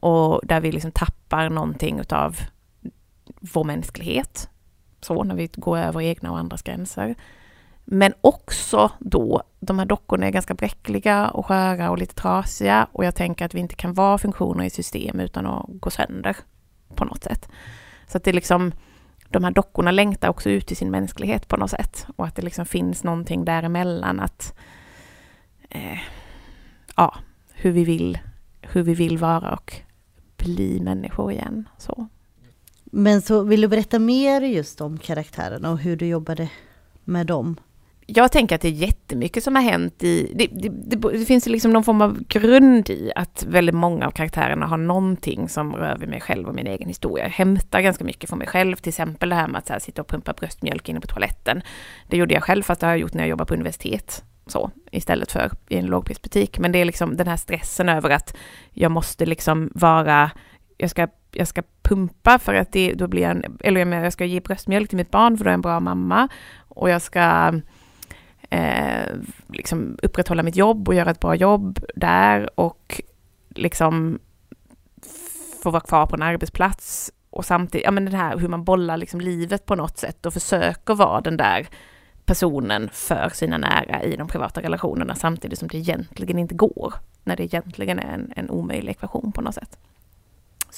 Och 0.00 0.40
där 0.44 0.60
vi 0.60 0.72
liksom 0.72 0.92
tappar 0.92 1.50
någonting 1.50 1.98
utav 1.98 2.36
vår 3.40 3.64
mänsklighet, 3.64 4.48
så 5.00 5.24
när 5.24 5.34
vi 5.34 5.50
går 5.54 5.78
över 5.78 6.00
egna 6.00 6.30
och 6.30 6.38
andras 6.38 6.62
gränser. 6.62 7.14
Men 7.84 8.12
också 8.20 8.90
då, 8.98 9.42
de 9.60 9.78
här 9.78 9.86
dockorna 9.86 10.26
är 10.26 10.30
ganska 10.30 10.54
bräckliga 10.54 11.28
och 11.28 11.46
sköra 11.46 11.90
och 11.90 11.98
lite 11.98 12.14
trasiga 12.14 12.88
och 12.92 13.04
jag 13.04 13.14
tänker 13.14 13.44
att 13.44 13.54
vi 13.54 13.60
inte 13.60 13.74
kan 13.74 13.94
vara 13.94 14.18
funktioner 14.18 14.64
i 14.64 14.70
system 14.70 15.20
utan 15.20 15.46
att 15.46 15.66
gå 15.68 15.90
sönder 15.90 16.36
på 16.94 17.04
något 17.04 17.24
sätt. 17.24 17.48
Så 18.06 18.16
att 18.16 18.24
det 18.24 18.32
liksom, 18.32 18.72
de 19.28 19.44
här 19.44 19.50
dockorna 19.50 19.90
längtar 19.90 20.28
också 20.28 20.50
ut 20.50 20.72
i 20.72 20.74
sin 20.74 20.90
mänsklighet 20.90 21.48
på 21.48 21.56
något 21.56 21.70
sätt 21.70 22.06
och 22.16 22.26
att 22.26 22.36
det 22.36 22.42
liksom 22.42 22.66
finns 22.66 23.04
någonting 23.04 23.44
däremellan 23.44 24.20
att 24.20 24.54
eh, 25.70 25.98
ja, 26.96 27.14
hur 27.52 27.72
vi 27.72 27.84
vill, 27.84 28.18
hur 28.60 28.82
vi 28.82 28.94
vill 28.94 29.18
vara 29.18 29.52
och 29.52 29.74
bli 30.36 30.80
människor 30.80 31.32
igen. 31.32 31.68
Så. 31.78 32.08
Men 32.92 33.22
så 33.22 33.42
vill 33.42 33.60
du 33.60 33.68
berätta 33.68 33.98
mer 33.98 34.40
just 34.40 34.80
om 34.80 34.98
karaktärerna 34.98 35.70
och 35.70 35.78
hur 35.78 35.96
du 35.96 36.06
jobbade 36.06 36.48
med 37.04 37.26
dem? 37.26 37.56
Jag 38.10 38.32
tänker 38.32 38.54
att 38.54 38.60
det 38.60 38.68
är 38.68 38.72
jättemycket 38.72 39.44
som 39.44 39.54
har 39.54 39.62
hänt 39.62 40.02
i, 40.02 40.32
det, 40.34 40.46
det, 40.46 40.68
det, 40.68 41.18
det 41.18 41.24
finns 41.24 41.46
liksom 41.46 41.72
någon 41.72 41.84
form 41.84 42.02
av 42.02 42.24
grund 42.28 42.90
i 42.90 43.12
att 43.16 43.44
väldigt 43.48 43.74
många 43.74 44.06
av 44.06 44.10
karaktärerna 44.10 44.66
har 44.66 44.76
någonting 44.76 45.48
som 45.48 45.76
rör 45.76 45.96
vid 45.98 46.08
mig 46.08 46.20
själv 46.20 46.48
och 46.48 46.54
min 46.54 46.66
egen 46.66 46.88
historia. 46.88 47.24
Jag 47.24 47.30
hämtar 47.30 47.80
ganska 47.80 48.04
mycket 48.04 48.28
från 48.28 48.38
mig 48.38 48.48
själv, 48.48 48.76
till 48.76 48.88
exempel 48.88 49.28
det 49.28 49.34
här 49.34 49.48
med 49.48 49.58
att 49.58 49.68
här, 49.68 49.78
sitta 49.78 50.02
och 50.02 50.08
pumpa 50.08 50.32
bröstmjölk 50.32 50.88
inne 50.88 51.00
på 51.00 51.06
toaletten. 51.06 51.62
Det 52.08 52.16
gjorde 52.16 52.34
jag 52.34 52.42
själv, 52.42 52.62
fast 52.62 52.80
det 52.80 52.86
har 52.86 52.92
jag 52.92 53.00
gjort 53.00 53.14
när 53.14 53.22
jag 53.22 53.30
jobbar 53.30 53.44
på 53.44 53.54
universitet 53.54 54.24
så 54.46 54.70
istället 54.90 55.32
för 55.32 55.50
i 55.68 55.76
en 55.76 55.86
lågprisbutik. 55.86 56.58
Men 56.58 56.72
det 56.72 56.78
är 56.78 56.84
liksom 56.84 57.16
den 57.16 57.26
här 57.26 57.36
stressen 57.36 57.88
över 57.88 58.10
att 58.10 58.36
jag 58.72 58.90
måste 58.90 59.26
liksom 59.26 59.70
vara, 59.74 60.30
jag 60.76 60.90
ska 60.90 61.08
jag 61.38 61.48
ska 61.48 61.62
pumpa 61.82 62.38
för 62.38 62.54
att 62.54 62.72
det, 62.72 62.92
då 62.92 63.08
blir 63.08 63.22
jag 63.22 63.30
en, 63.30 63.58
eller 63.60 63.80
jag, 63.80 63.88
menar, 63.88 64.04
jag 64.04 64.12
ska 64.12 64.24
ge 64.24 64.40
bröstmjölk 64.40 64.88
till 64.88 64.96
mitt 64.96 65.10
barn 65.10 65.36
för 65.36 65.44
då 65.44 65.48
är 65.48 65.52
jag 65.52 65.58
en 65.58 65.60
bra 65.60 65.80
mamma. 65.80 66.28
Och 66.68 66.90
jag 66.90 67.02
ska 67.02 67.52
eh, 68.50 69.06
liksom 69.48 69.98
upprätthålla 70.02 70.42
mitt 70.42 70.56
jobb 70.56 70.88
och 70.88 70.94
göra 70.94 71.10
ett 71.10 71.20
bra 71.20 71.34
jobb 71.34 71.78
där 71.94 72.60
och 72.60 73.02
liksom 73.48 74.18
få 75.62 75.70
vara 75.70 75.80
kvar 75.80 76.06
på 76.06 76.16
en 76.16 76.22
arbetsplats 76.22 77.12
och 77.30 77.44
samtidigt, 77.44 77.84
ja 77.84 77.90
men 77.90 78.04
det 78.04 78.16
här 78.16 78.38
hur 78.38 78.48
man 78.48 78.64
bollar 78.64 78.96
liksom 78.96 79.20
livet 79.20 79.66
på 79.66 79.74
något 79.74 79.98
sätt 79.98 80.26
och 80.26 80.32
försöker 80.32 80.94
vara 80.94 81.20
den 81.20 81.36
där 81.36 81.68
personen 82.24 82.88
för 82.92 83.28
sina 83.28 83.58
nära 83.58 84.02
i 84.02 84.16
de 84.16 84.28
privata 84.28 84.62
relationerna 84.62 85.14
samtidigt 85.14 85.58
som 85.58 85.68
det 85.68 85.78
egentligen 85.78 86.38
inte 86.38 86.54
går. 86.54 86.94
När 87.24 87.36
det 87.36 87.42
egentligen 87.42 87.98
är 87.98 88.14
en, 88.14 88.32
en 88.36 88.50
omöjlig 88.50 88.90
ekvation 88.90 89.32
på 89.32 89.40
något 89.40 89.54
sätt. 89.54 89.78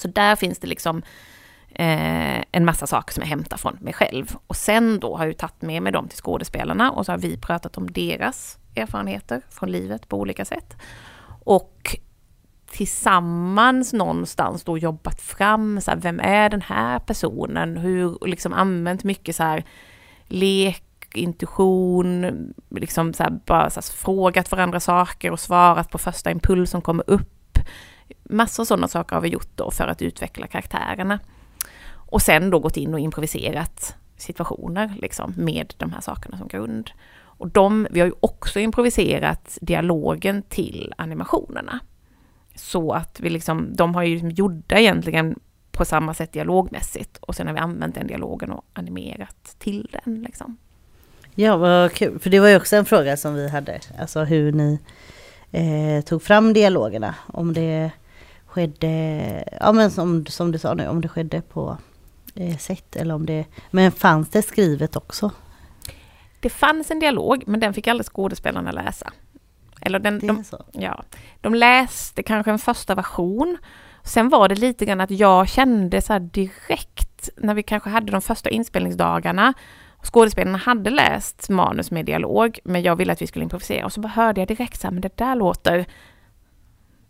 Så 0.01 0.07
där 0.07 0.35
finns 0.35 0.59
det 0.59 0.67
liksom 0.67 1.01
eh, 1.69 2.43
en 2.51 2.65
massa 2.65 2.87
saker 2.87 3.13
som 3.13 3.21
jag 3.21 3.29
hämtar 3.29 3.57
från 3.57 3.77
mig 3.81 3.93
själv. 3.93 4.35
Och 4.47 4.55
sen 4.55 4.99
då 4.99 5.17
har 5.17 5.25
jag 5.25 5.37
tagit 5.37 5.61
med 5.61 5.83
mig 5.83 5.91
dem 5.91 6.07
till 6.07 6.17
skådespelarna 6.17 6.91
och 6.91 7.05
så 7.05 7.11
har 7.11 7.19
vi 7.19 7.37
pratat 7.37 7.77
om 7.77 7.91
deras 7.91 8.57
erfarenheter 8.75 9.41
från 9.49 9.71
livet 9.71 10.07
på 10.07 10.19
olika 10.19 10.45
sätt. 10.45 10.77
Och 11.43 11.97
tillsammans 12.71 13.93
någonstans 13.93 14.63
då 14.63 14.77
jobbat 14.77 15.21
fram, 15.21 15.81
så 15.81 15.91
här, 15.91 15.97
vem 15.97 16.19
är 16.19 16.49
den 16.49 16.61
här 16.61 16.99
personen? 16.99 17.77
Hur, 17.77 18.27
liksom 18.27 18.53
använt 18.53 19.03
mycket 19.03 19.35
så 19.35 19.43
här 19.43 19.63
lek, 20.27 20.83
intuition, 21.13 22.53
liksom 22.69 23.13
så 23.13 23.23
här, 23.23 23.39
bara 23.45 23.69
så 23.69 23.79
här, 23.79 23.93
frågat 23.93 24.51
varandra 24.51 24.79
saker 24.79 25.31
och 25.31 25.39
svarat 25.39 25.89
på 25.89 25.97
första 25.97 26.31
impuls 26.31 26.71
som 26.71 26.81
kommer 26.81 27.03
upp 27.09 27.40
massor 28.23 28.65
sådana 28.65 28.87
saker 28.87 29.15
har 29.15 29.21
vi 29.21 29.29
gjort 29.29 29.51
då 29.55 29.71
för 29.71 29.87
att 29.87 30.01
utveckla 30.01 30.47
karaktärerna. 30.47 31.19
Och 31.93 32.21
sen 32.21 32.49
då 32.49 32.59
gått 32.59 32.77
in 32.77 32.93
och 32.93 32.99
improviserat 32.99 33.95
situationer 34.17 34.93
liksom 35.01 35.33
med 35.37 35.73
de 35.77 35.91
här 35.93 36.01
sakerna 36.01 36.37
som 36.37 36.47
grund. 36.47 36.91
Och 37.41 37.47
de, 37.49 37.87
vi 37.91 37.99
har 37.99 38.07
ju 38.07 38.13
också 38.19 38.59
improviserat 38.59 39.57
dialogen 39.61 40.41
till 40.41 40.93
animationerna. 40.97 41.79
Så 42.55 42.91
att 42.91 43.19
vi 43.19 43.29
liksom, 43.29 43.75
de 43.75 43.95
har 43.95 44.03
ju 44.03 44.13
liksom 44.13 44.29
gjorda 44.29 44.79
egentligen 44.79 45.39
på 45.71 45.85
samma 45.85 46.13
sätt 46.13 46.31
dialogmässigt 46.31 47.17
och 47.17 47.35
sen 47.35 47.47
har 47.47 47.53
vi 47.53 47.59
använt 47.59 47.95
den 47.95 48.07
dialogen 48.07 48.51
och 48.51 48.65
animerat 48.73 49.55
till 49.59 49.87
den 49.91 50.21
liksom. 50.21 50.57
Ja, 51.35 51.57
vad 51.57 51.93
kul. 51.93 52.19
För 52.19 52.29
det 52.29 52.39
var 52.39 52.47
ju 52.47 52.55
också 52.55 52.75
en 52.75 52.85
fråga 52.85 53.17
som 53.17 53.33
vi 53.33 53.49
hade. 53.49 53.79
Alltså 53.99 54.23
hur 54.23 54.51
ni 54.51 54.79
eh, 55.51 56.03
tog 56.05 56.23
fram 56.23 56.53
dialogerna. 56.53 57.15
Om 57.27 57.53
det 57.53 57.91
skedde, 58.51 59.43
ja 59.59 59.71
men 59.71 59.91
som, 59.91 60.25
som 60.25 60.51
du 60.51 60.59
sa 60.59 60.73
nu, 60.73 60.87
om 60.87 61.01
det 61.01 61.07
skedde 61.07 61.41
på 61.41 61.77
eh, 62.35 62.57
sätt 62.57 62.95
eller 62.95 63.15
om 63.15 63.25
det, 63.25 63.45
men 63.71 63.91
fanns 63.91 64.29
det 64.29 64.41
skrivet 64.41 64.95
också? 64.95 65.31
Det 66.39 66.49
fanns 66.49 66.91
en 66.91 66.99
dialog, 66.99 67.43
men 67.47 67.59
den 67.59 67.73
fick 67.73 67.87
aldrig 67.87 68.05
skådespelarna 68.05 68.71
läsa. 68.71 69.11
Eller 69.81 69.99
den, 69.99 70.19
de, 70.19 70.43
ja, 70.71 71.03
de 71.41 71.55
läste 71.55 72.23
kanske 72.23 72.51
en 72.51 72.59
första 72.59 72.95
version. 72.95 73.57
Sen 74.03 74.29
var 74.29 74.49
det 74.49 74.55
lite 74.55 74.85
grann 74.85 75.01
att 75.01 75.11
jag 75.11 75.49
kände 75.49 76.01
så 76.01 76.19
direkt 76.19 77.29
när 77.37 77.53
vi 77.53 77.63
kanske 77.63 77.89
hade 77.89 78.11
de 78.11 78.21
första 78.21 78.49
inspelningsdagarna 78.49 79.53
Skådespelarna 80.03 80.57
hade 80.57 80.89
läst 80.89 81.49
manus 81.49 81.91
med 81.91 82.05
dialog, 82.05 82.59
men 82.63 82.81
jag 82.81 82.95
ville 82.95 83.13
att 83.13 83.21
vi 83.21 83.27
skulle 83.27 83.43
improvisera 83.43 83.85
och 83.85 83.93
så 83.93 84.07
hörde 84.07 84.41
jag 84.41 84.47
direkt 84.47 84.81
så 84.81 84.87
här, 84.87 84.91
men 84.91 85.01
det 85.01 85.17
där 85.17 85.35
låter 85.35 85.85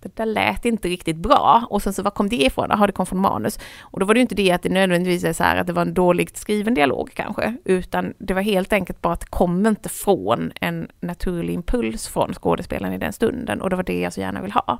det 0.01 0.15
där 0.15 0.25
lät 0.25 0.65
inte 0.65 0.87
riktigt 0.87 1.17
bra. 1.17 1.67
Och 1.69 1.81
sen 1.81 1.93
så 1.93 2.03
var 2.03 2.11
kom 2.11 2.29
det 2.29 2.35
ifrån? 2.35 2.67
Jaha, 2.69 2.87
det 2.87 2.93
kom 2.93 3.05
från 3.05 3.19
manus. 3.19 3.59
Och 3.79 3.99
då 3.99 4.05
var 4.05 4.13
det 4.13 4.17
ju 4.17 4.21
inte 4.21 4.35
det 4.35 4.51
att 4.51 4.63
det 4.63 4.69
nödvändigtvis 4.69 5.23
är 5.23 5.33
så 5.33 5.43
här 5.43 5.57
att 5.57 5.67
det 5.67 5.73
var 5.73 5.81
en 5.81 5.93
dåligt 5.93 6.37
skriven 6.37 6.73
dialog 6.73 7.11
kanske, 7.13 7.55
utan 7.65 8.13
det 8.17 8.33
var 8.33 8.41
helt 8.41 8.73
enkelt 8.73 9.01
bara 9.01 9.13
att 9.13 9.19
det 9.19 9.29
kom 9.29 9.65
inte 9.65 9.89
från 9.89 10.51
en 10.61 10.87
naturlig 10.99 11.53
impuls 11.53 12.07
från 12.07 12.33
skådespelaren 12.33 12.93
i 12.93 12.97
den 12.97 13.13
stunden 13.13 13.61
och 13.61 13.69
det 13.69 13.75
var 13.75 13.83
det 13.83 13.99
jag 13.99 14.13
så 14.13 14.21
gärna 14.21 14.41
vill 14.41 14.51
ha. 14.51 14.79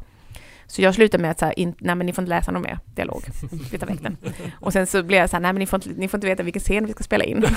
Så 0.67 0.81
jag 0.81 0.95
slutade 0.95 1.21
med 1.21 1.31
att 1.31 1.39
säga, 1.39 1.53
nej 1.57 1.95
men 1.95 1.99
ni 2.05 2.13
får 2.13 2.21
inte 2.21 2.29
läsa 2.29 2.51
någon 2.51 2.61
mer 2.61 2.79
dialog, 2.95 3.23
vi 3.71 3.77
tar 3.77 3.87
väck 3.87 4.01
den. 4.01 4.17
Och 4.59 4.73
sen 4.73 4.87
så 4.87 5.03
blev 5.03 5.19
jag 5.19 5.29
så 5.29 5.35
här, 5.35 5.41
nej 5.41 5.53
men 5.53 5.59
ni 5.59 5.65
får 5.65 5.77
inte, 5.77 5.99
ni 5.99 6.07
får 6.07 6.17
inte 6.17 6.27
veta 6.27 6.43
vilken 6.43 6.61
scen 6.61 6.85
vi 6.85 6.91
ska 6.91 7.03
spela 7.03 7.23
in. 7.23 7.45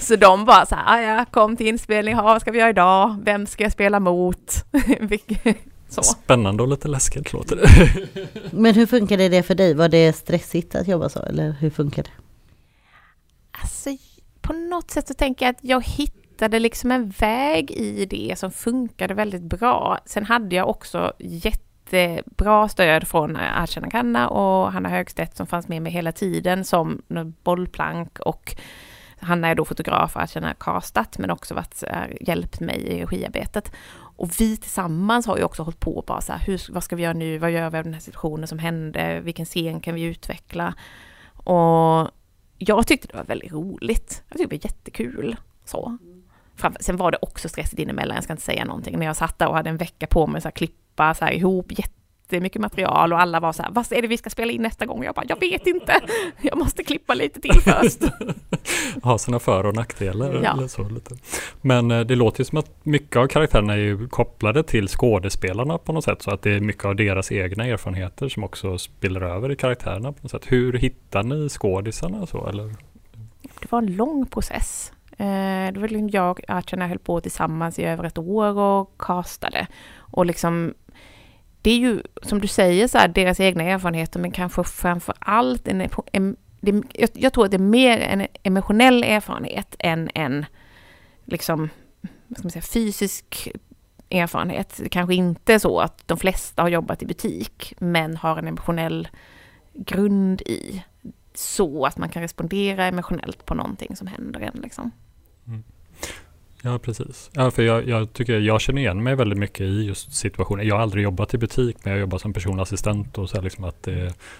så 0.00 0.16
de 0.16 0.44
bara 0.44 0.66
så 0.66 0.74
här, 0.74 1.02
ja 1.02 1.24
kom 1.30 1.56
till 1.56 1.66
inspelning, 1.66 2.14
ha, 2.14 2.22
vad 2.22 2.40
ska 2.40 2.50
vi 2.50 2.58
göra 2.58 2.70
idag, 2.70 3.16
vem 3.24 3.46
ska 3.46 3.62
jag 3.62 3.72
spela 3.72 4.00
mot? 4.00 4.64
Så. 5.88 6.02
Spännande 6.02 6.62
och 6.62 6.68
lite 6.68 6.88
läskigt 6.88 7.32
låter 7.32 7.56
det. 7.56 7.68
Men 8.50 8.74
hur 8.74 8.86
funkade 8.86 9.28
det 9.28 9.42
för 9.42 9.54
dig? 9.54 9.74
Var 9.74 9.88
det 9.88 10.12
stressigt 10.12 10.74
att 10.74 10.88
jobba 10.88 11.08
så 11.08 11.22
eller 11.22 11.52
hur 11.52 11.70
funkar 11.70 12.02
det? 12.02 12.10
Alltså, 13.50 13.90
på 14.40 14.52
något 14.52 14.90
sätt 14.90 15.08
så 15.08 15.14
tänker 15.14 15.46
jag 15.46 15.50
att 15.50 15.64
jag 15.64 15.84
hittade 15.84 16.58
liksom 16.58 16.90
en 16.90 17.10
väg 17.10 17.70
i 17.70 18.06
det 18.06 18.38
som 18.38 18.50
funkade 18.50 19.14
väldigt 19.14 19.42
bra. 19.42 19.98
Sen 20.06 20.24
hade 20.24 20.56
jag 20.56 20.68
också 20.68 21.12
jättebra 21.18 22.68
stöd 22.68 23.08
från 23.08 23.36
Arshana 23.36 23.90
Kanna 23.90 24.28
och 24.28 24.72
Hanna 24.72 24.88
Högstedt 24.88 25.36
som 25.36 25.46
fanns 25.46 25.68
med 25.68 25.82
mig 25.82 25.92
hela 25.92 26.12
tiden 26.12 26.64
som 26.64 27.02
bollplank 27.42 28.18
och 28.18 28.56
Hanna 29.20 29.48
är 29.48 29.54
då 29.54 29.64
fotograf 29.64 30.16
och 30.16 30.22
Arshana 30.22 30.46
har 30.46 30.54
castat 30.54 31.18
men 31.18 31.30
också 31.30 31.54
varit, 31.54 31.82
är, 31.82 32.18
hjälpt 32.20 32.60
mig 32.60 32.78
i 32.78 33.04
regiarbetet. 33.04 33.72
Och 34.18 34.40
vi 34.40 34.56
tillsammans 34.56 35.26
har 35.26 35.36
ju 35.36 35.44
också 35.44 35.62
hållit 35.62 35.80
på 35.80 36.04
bara 36.06 36.20
så 36.20 36.32
här, 36.32 36.40
hur, 36.46 36.72
vad 36.72 36.84
ska 36.84 36.96
vi 36.96 37.02
göra 37.02 37.12
nu, 37.12 37.38
vad 37.38 37.50
gör 37.50 37.70
vi 37.70 37.78
av 37.78 37.84
den 37.84 37.94
här 37.94 38.00
situationen 38.00 38.48
som 38.48 38.58
hände, 38.58 39.20
vilken 39.20 39.46
scen 39.46 39.80
kan 39.80 39.94
vi 39.94 40.02
utveckla? 40.02 40.74
Och 41.32 42.10
jag 42.58 42.86
tyckte 42.86 43.08
det 43.08 43.16
var 43.16 43.24
väldigt 43.24 43.52
roligt. 43.52 44.22
Jag 44.28 44.38
tyckte 44.38 44.56
det 44.56 44.62
var 44.62 44.70
jättekul. 44.70 45.36
Så. 45.64 45.98
Sen 46.80 46.96
var 46.96 47.10
det 47.10 47.18
också 47.20 47.48
stressigt 47.48 47.78
inemellan, 47.78 48.14
jag 48.14 48.24
ska 48.24 48.32
inte 48.32 48.42
säga 48.42 48.64
någonting. 48.64 48.98
men 48.98 49.06
jag 49.06 49.16
satt 49.16 49.38
där 49.38 49.48
och 49.48 49.54
hade 49.54 49.70
en 49.70 49.76
vecka 49.76 50.06
på 50.06 50.26
mig 50.26 50.42
att 50.44 50.54
klippa 50.54 51.14
så 51.14 51.24
här, 51.24 51.32
ihop 51.32 51.78
jättemycket 52.32 52.60
material 52.62 53.12
och 53.12 53.20
alla 53.20 53.40
var 53.40 53.52
så 53.52 53.62
här, 53.62 53.70
vad 53.70 53.92
är 53.92 54.02
det 54.02 54.08
vi 54.08 54.16
ska 54.16 54.30
spela 54.30 54.52
in 54.52 54.62
nästa 54.62 54.86
gång? 54.86 55.04
Jag 55.04 55.14
bara, 55.14 55.24
jag 55.28 55.40
vet 55.40 55.66
inte. 55.66 55.94
Jag 56.42 56.58
måste 56.58 56.84
klippa 56.84 57.14
lite 57.14 57.40
till 57.40 57.60
först. 57.60 58.00
ha 59.02 59.18
sina 59.18 59.38
för 59.38 59.66
och 59.66 59.74
nackdelar. 59.74 60.40
Ja. 60.44 60.52
Eller 60.52 60.68
så, 60.68 60.88
lite. 60.88 61.14
Men 61.60 61.90
eh, 61.90 62.00
det 62.00 62.14
låter 62.16 62.40
ju 62.40 62.44
som 62.44 62.58
att 62.58 62.70
mycket 62.82 63.16
av 63.16 63.26
karaktärerna 63.26 63.72
är 63.72 63.76
ju 63.78 64.08
kopplade 64.08 64.62
till 64.62 64.88
skådespelarna 64.88 65.78
på 65.78 65.92
något 65.92 66.04
sätt. 66.04 66.22
Så 66.22 66.30
att 66.30 66.42
det 66.42 66.50
är 66.50 66.60
mycket 66.60 66.84
av 66.84 66.96
deras 66.96 67.32
egna 67.32 67.66
erfarenheter 67.66 68.28
som 68.28 68.44
också 68.44 68.78
spiller 68.78 69.20
över 69.20 69.52
i 69.52 69.56
karaktärerna 69.56 70.12
på 70.12 70.18
något 70.22 70.30
sätt. 70.30 70.44
Hur 70.46 70.72
hittar 70.72 71.22
ni 71.22 71.48
skådisarna 71.48 72.26
så 72.26 72.46
eller? 72.46 72.64
Det 73.60 73.72
var 73.72 73.78
en 73.78 73.96
lång 73.96 74.26
process. 74.26 74.92
Eh, 75.10 75.72
Det 75.72 75.80
var 75.80 75.88
liksom 75.88 76.08
jag 76.08 76.30
och 76.30 76.40
Archana 76.48 76.86
höll 76.86 76.98
på 76.98 77.20
tillsammans 77.20 77.78
i 77.78 77.84
över 77.84 78.04
ett 78.04 78.18
år 78.18 78.58
och 78.58 78.94
castade. 78.98 79.66
Och 80.10 80.26
liksom, 80.26 80.74
det 81.62 81.70
är 81.70 81.78
ju 81.78 82.02
som 82.22 82.40
du 82.40 82.48
säger, 82.48 82.88
så 82.88 82.98
här, 82.98 83.08
deras 83.08 83.40
egna 83.40 83.62
erfarenheter, 83.62 84.20
men 84.20 84.30
kanske 84.30 84.64
framför 84.64 85.14
allt 85.18 85.68
en, 85.68 85.88
en 86.12 86.36
det, 86.60 86.82
jag, 86.92 87.10
jag 87.12 87.32
tror 87.32 87.44
att 87.44 87.50
det 87.50 87.56
är 87.56 87.58
mer 87.58 87.98
en 87.98 88.26
emotionell 88.42 89.04
erfarenhet 89.04 89.76
än 89.78 90.10
en 90.14 90.46
liksom, 91.24 91.70
vad 92.26 92.38
ska 92.38 92.46
man 92.46 92.50
säga, 92.50 92.62
fysisk 92.62 93.48
erfarenhet. 94.10 94.80
Det 94.82 94.88
kanske 94.88 95.14
inte 95.14 95.54
är 95.54 95.58
så 95.58 95.80
att 95.80 96.08
de 96.08 96.18
flesta 96.18 96.62
har 96.62 96.68
jobbat 96.68 97.02
i 97.02 97.06
butik, 97.06 97.74
men 97.78 98.16
har 98.16 98.36
en 98.36 98.48
emotionell 98.48 99.08
grund 99.74 100.40
i 100.40 100.84
så 101.34 101.86
att 101.86 101.98
man 101.98 102.08
kan 102.08 102.22
respondera 102.22 102.86
emotionellt 102.86 103.46
på 103.46 103.54
någonting 103.54 103.96
som 103.96 104.06
händer 104.06 104.40
en. 104.40 104.60
Liksom. 104.62 104.90
Mm. 105.46 105.62
Ja, 106.62 106.78
precis. 106.78 107.30
Ja, 107.32 107.50
för 107.50 107.62
jag, 107.62 107.88
jag 107.88 108.12
tycker 108.12 108.38
jag 108.38 108.60
känner 108.60 108.80
igen 108.82 109.02
mig 109.02 109.14
väldigt 109.14 109.38
mycket 109.38 109.60
i 109.60 109.82
just 109.82 110.14
situationen. 110.14 110.66
Jag 110.66 110.74
har 110.74 110.82
aldrig 110.82 111.04
jobbat 111.04 111.34
i 111.34 111.38
butik, 111.38 111.76
men 111.82 111.92
jag 111.92 112.00
jobbar 112.00 112.18
som 112.18 112.32
personlig 112.32 112.62
assistent 112.62 113.18
och 113.18 113.30
så 113.30 113.40
liksom 113.40 113.64
att 113.64 113.82
det, 113.82 113.94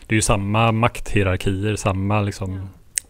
det 0.06 0.14
är 0.14 0.14
ju 0.14 0.22
samma 0.22 0.72
makthierarkier, 0.72 1.76
samma 1.76 2.20
liksom 2.20 2.68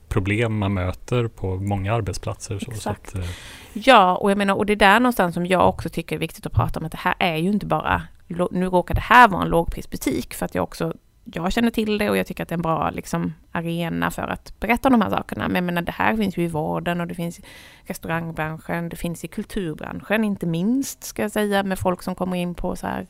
problem 0.09 0.59
man 0.59 0.75
möter 0.75 1.29
på 1.29 1.57
många 1.57 1.95
arbetsplatser. 1.95 2.59
Så, 2.59 2.65
så 2.65 2.71
Exakt. 2.71 3.09
att, 3.09 3.15
eh, 3.15 3.31
Ja, 3.73 4.17
och 4.17 4.31
jag 4.31 4.39
menar, 4.39 4.55
och 4.55 4.67
det 4.67 4.73
är 4.73 4.77
där 4.77 5.01
någonstans 5.01 5.35
som 5.35 5.47
jag 5.47 5.69
också 5.69 5.89
tycker 5.89 6.17
är 6.17 6.21
viktigt 6.21 6.47
att 6.47 6.53
prata 6.53 6.81
om 6.81 6.87
att 6.87 6.93
det 6.93 6.99
här 6.99 7.15
är 7.19 7.37
ju 7.37 7.49
inte 7.49 7.67
bara, 7.67 8.03
nu 8.51 8.67
råkar 8.67 8.95
det 8.95 9.01
här 9.01 9.29
vara 9.29 9.43
en 9.43 9.49
lågprisbutik 9.49 10.35
för 10.35 10.47
att 10.47 10.55
jag 10.55 10.65
också, 10.65 10.95
jag 11.33 11.53
känner 11.53 11.71
till 11.71 11.99
det 11.99 12.11
och 12.11 12.17
jag 12.17 12.27
tycker 12.27 12.43
att 12.43 12.49
det 12.49 12.53
är 12.53 12.59
en 12.59 12.63
bra 12.63 12.91
liksom, 12.91 13.35
arena 13.53 14.11
för 14.11 14.29
att 14.29 14.61
berätta 14.61 14.89
om 14.89 14.93
de 14.93 15.03
här 15.03 15.11
sakerna. 15.11 15.49
Men 15.49 15.55
jag 15.55 15.65
menar, 15.65 15.83
det 15.83 15.93
här 15.93 16.17
finns 16.17 16.37
ju 16.37 16.43
i 16.43 16.49
vården 16.49 17.01
och 17.01 17.07
det 17.07 17.15
finns 17.15 17.39
i 17.39 17.43
restaurangbranschen, 17.85 18.89
det 18.89 18.97
finns 18.97 19.25
i 19.25 19.29
kulturbranschen 19.29 20.25
inte 20.25 20.47
minst, 20.47 21.05
ska 21.05 21.23
jag 21.23 21.33
säga, 21.33 21.63
med 21.63 21.79
folk 21.79 22.03
som 22.03 22.15
kommer 22.15 22.37
in 22.37 22.55
på 22.55 22.77
så 22.77 22.87
här 22.87 23.07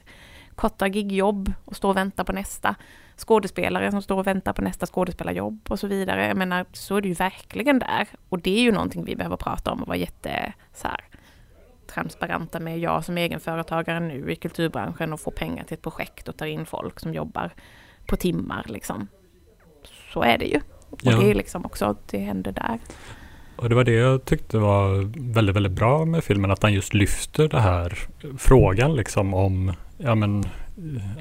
korta 0.54 0.86
gigjobb 0.86 1.52
och 1.64 1.76
står 1.76 1.88
och 1.88 1.96
väntar 1.96 2.24
på 2.24 2.32
nästa 2.32 2.74
skådespelare 3.16 3.90
som 3.90 4.02
står 4.02 4.18
och 4.18 4.26
väntar 4.26 4.52
på 4.52 4.62
nästa 4.62 4.86
skådespelarjobb 4.86 5.60
och 5.68 5.80
så 5.80 5.86
vidare. 5.86 6.26
Jag 6.26 6.36
menar, 6.36 6.66
så 6.72 6.96
är 6.96 7.00
det 7.00 7.08
ju 7.08 7.14
verkligen 7.14 7.78
där. 7.78 8.08
Och 8.28 8.38
det 8.40 8.58
är 8.58 8.62
ju 8.62 8.72
någonting 8.72 9.04
vi 9.04 9.16
behöver 9.16 9.36
prata 9.36 9.70
om 9.72 9.82
och 9.82 9.88
vara 9.88 9.96
jätte 9.96 10.52
så 10.74 10.88
här, 10.88 11.04
transparenta 11.86 12.60
med. 12.60 12.78
Jag 12.78 13.04
som 13.04 13.18
egenföretagare 13.18 14.00
nu 14.00 14.32
i 14.32 14.36
kulturbranschen 14.36 15.12
och 15.12 15.20
får 15.20 15.30
pengar 15.30 15.64
till 15.64 15.74
ett 15.74 15.82
projekt 15.82 16.28
och 16.28 16.36
tar 16.36 16.46
in 16.46 16.66
folk 16.66 17.00
som 17.00 17.14
jobbar 17.14 17.50
på 18.08 18.16
timmar 18.16 18.64
liksom. 18.68 19.08
Så 20.12 20.22
är 20.22 20.38
det 20.38 20.44
ju. 20.46 20.60
Och 20.90 21.00
Ja. 21.02 21.16
det 21.18 21.30
är 21.30 21.34
liksom 21.34 21.64
också, 21.64 21.96
det 22.10 22.18
händer 22.18 22.52
där. 22.52 22.78
Och 23.56 23.68
det 23.68 23.74
var 23.74 23.84
det 23.84 23.92
jag 23.92 24.24
tyckte 24.24 24.58
var 24.58 25.10
väldigt, 25.32 25.56
väldigt 25.56 25.72
bra 25.72 26.04
med 26.04 26.24
filmen, 26.24 26.50
att 26.50 26.62
han 26.62 26.72
just 26.72 26.94
lyfter 26.94 27.48
det 27.48 27.60
här 27.60 27.98
frågan 28.38 28.96
liksom 28.96 29.34
om 29.34 29.72
ja, 29.98 30.14
men, 30.14 30.44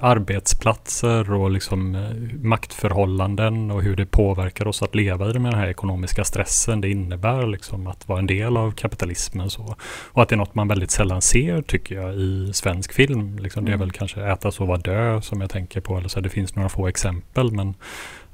arbetsplatser 0.02 1.34
och 1.34 1.52
liksom 1.52 1.96
eh, 1.96 2.36
maktförhållanden 2.42 3.72
och 3.72 3.82
hur 3.84 3.96
det 3.96 4.06
påverkar 4.06 4.68
oss 4.68 4.82
att 4.82 4.96
leva 4.96 5.30
i 5.30 5.34
den 5.34 5.46
här 5.46 5.68
ekonomiska 5.68 6.24
stressen 6.24 6.82
det 6.82 6.90
innebär 6.90 7.48
liksom 7.48 7.88
att 7.88 8.08
vara 8.08 8.20
en 8.20 8.28
del 8.28 8.58
av 8.58 8.72
kapitalismen. 8.72 9.50
Så. 9.50 9.76
Och 10.12 10.22
att 10.22 10.30
det 10.30 10.36
är 10.36 10.38
något 10.38 10.56
man 10.56 10.68
väldigt 10.68 10.92
sällan 10.92 11.22
ser 11.22 11.62
tycker 11.62 11.96
jag 11.96 12.16
i 12.16 12.52
svensk 12.54 12.94
film. 12.94 13.38
Liksom, 13.38 13.66
det 13.66 13.70
är 13.72 13.74
Mm. 13.74 13.80
väl 13.80 13.92
kanske 13.92 14.22
Äta, 14.32 14.52
sova, 14.52 14.78
dö 14.78 15.22
som 15.22 15.42
jag 15.42 15.50
tänker 15.50 15.82
på. 15.82 15.98
Eller 15.98 16.10
så 16.10 16.20
det 16.20 16.30
finns 16.30 16.56
några 16.56 16.70
få 16.70 16.88
exempel 16.88 17.52
men 17.52 17.74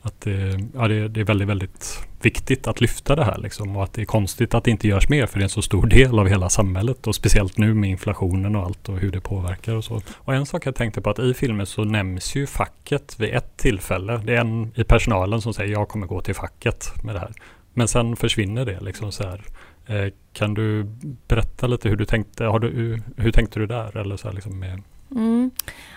att 0.06 0.22
det, 0.22 0.60
ja, 0.74 0.88
det, 0.88 1.08
det 1.08 1.20
är 1.20 1.24
väldigt, 1.26 1.48
väldigt 1.48 2.08
viktigt 2.22 2.68
att 2.68 2.82
lyfta 2.82 3.16
det 3.16 3.24
här 3.24 3.38
liksom, 3.38 3.78
och 3.78 3.84
att 3.84 3.94
det 3.94 4.02
är 4.02 4.06
konstigt 4.06 4.54
att 4.54 4.64
det 4.64 4.72
inte 4.72 4.88
görs 4.88 5.10
mer 5.10 5.26
för 5.26 5.40
det 5.40 5.42
är 5.42 5.44
en 5.44 5.50
så 5.50 5.62
stor 5.62 5.88
del 5.88 6.20
av 6.20 6.28
hela 6.28 6.50
samhället 6.50 7.08
och 7.08 7.16
speciellt 7.16 7.58
nu 7.58 7.74
med 7.74 7.90
inflationen 7.90 8.56
och 8.56 8.64
allt 8.64 8.90
och 8.90 8.98
hur 8.98 9.12
det 9.12 9.22
påverkar 9.22 9.76
och 9.76 9.84
så. 9.84 10.02
Och 10.16 10.36
en 10.36 10.46
sak 10.46 10.66
jag 10.66 10.76
tänkte 10.76 11.02
på 11.02 11.10
att 11.10 11.20
i 11.20 11.34
filmen 11.34 11.66
så 11.66 11.84
nämns 11.84 12.36
ju 12.36 12.48
facket 12.48 13.20
vid 13.20 13.34
ett 13.34 13.58
tillfälle. 13.58 14.22
Det 14.26 14.36
är 14.36 14.42
en 14.42 14.72
i 14.76 14.84
personalen 14.84 15.42
som 15.42 15.54
säger 15.54 15.72
jag 15.72 15.88
kommer 15.88 16.08
gå 16.08 16.22
till 16.22 16.36
facket 16.36 17.04
med 17.04 17.16
det 17.16 17.20
här. 17.20 17.34
Men 17.74 17.88
sen 17.88 18.16
försvinner 18.16 18.66
det 18.66 18.80
liksom 18.80 19.12
så 19.12 19.24
här. 19.24 19.44
Eh, 19.86 20.14
kan 20.34 20.54
du 20.54 20.84
berätta 21.28 21.68
lite 21.68 21.90
hur 21.90 21.96
du 21.96 22.06
tänkte? 22.06 22.46
Har 22.46 22.60
du, 22.60 23.02
hur 23.18 23.32
tänkte 23.32 23.60
du 23.60 23.68
där? 23.68 23.98
Eller 23.98 24.18
så 24.18 24.28
här 24.28 24.36
liksom 24.36 24.60
med, 24.60 24.82
Mm. 25.16 25.52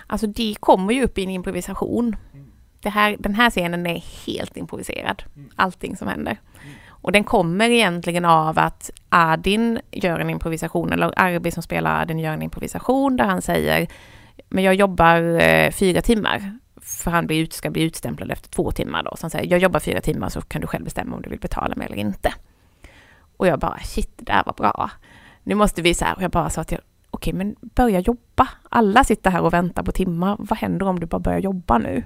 Alltså 0.07 0.27
det 0.27 0.55
kommer 0.61 0.95
ju 0.95 1.05
upp 1.05 1.19
i 1.19 1.23
en 1.23 1.31
improvisation. 1.31 2.17
Det 2.87 2.91
här, 2.91 3.16
den 3.18 3.34
här 3.34 3.51
scenen 3.51 3.87
är 3.87 4.26
helt 4.26 4.57
improviserad. 4.57 5.22
Allting 5.57 5.97
som 5.97 6.09
händer. 6.09 6.37
Och 6.89 7.12
den 7.12 7.24
kommer 7.24 7.70
egentligen 7.70 8.24
av 8.24 8.59
att 8.59 8.91
Adin 9.09 9.80
gör 9.91 10.18
en 10.20 10.30
improvisation, 10.30 10.93
eller 10.93 11.12
Arbi 11.16 11.51
som 11.51 11.62
spelar 11.62 12.03
Adin 12.03 12.18
gör 12.18 12.32
en 12.32 12.43
improvisation 12.43 13.16
där 13.16 13.24
han 13.24 13.43
säger 13.43 13.87
men 14.49 14.64
jag 14.64 14.74
jobbar 14.74 15.41
eh, 15.41 15.70
fyra 15.70 16.01
timmar. 16.01 16.59
För 16.80 17.11
han 17.11 17.26
blir 17.26 17.43
ut, 17.43 17.53
ska 17.53 17.70
bli 17.70 17.82
utstämplad 17.82 18.30
efter 18.30 18.49
två 18.49 18.70
timmar 18.70 19.03
då. 19.03 19.16
Så 19.16 19.22
han 19.22 19.30
säger 19.30 19.51
jag 19.51 19.61
jobbar 19.61 19.80
fyra 19.80 20.01
timmar 20.01 20.28
så 20.28 20.41
kan 20.41 20.61
du 20.61 20.66
själv 20.66 20.84
bestämma 20.84 21.16
om 21.16 21.22
du 21.22 21.30
vill 21.30 21.41
betala 21.41 21.74
mig 21.76 21.87
eller 21.87 21.97
inte. 21.97 22.34
Och 23.37 23.47
jag 23.47 23.59
bara 23.59 23.78
shit, 23.78 24.12
det 24.16 24.24
där 24.24 24.43
var 24.47 24.53
bra. 24.53 24.91
Nu 25.43 25.55
måste 25.55 25.82
vi 25.82 25.95
så 25.95 26.05
här, 26.05 26.16
och 26.16 26.22
jag 26.22 26.30
bara 26.30 26.51
sa 26.51 26.64
till 26.64 26.78
okej 27.11 27.32
men 27.32 27.57
börja 27.61 28.01
jobba. 28.01 28.49
Alla 28.68 29.05
sitter 29.05 29.30
här 29.30 29.41
och 29.41 29.53
väntar 29.53 29.82
på 29.82 29.93
timmar. 29.93 30.37
Vad 30.39 30.59
händer 30.59 30.89
om 30.89 31.01
du 31.01 31.07
bara 31.07 31.18
börjar 31.18 31.41
jobba 31.41 31.78
nu? 31.78 32.05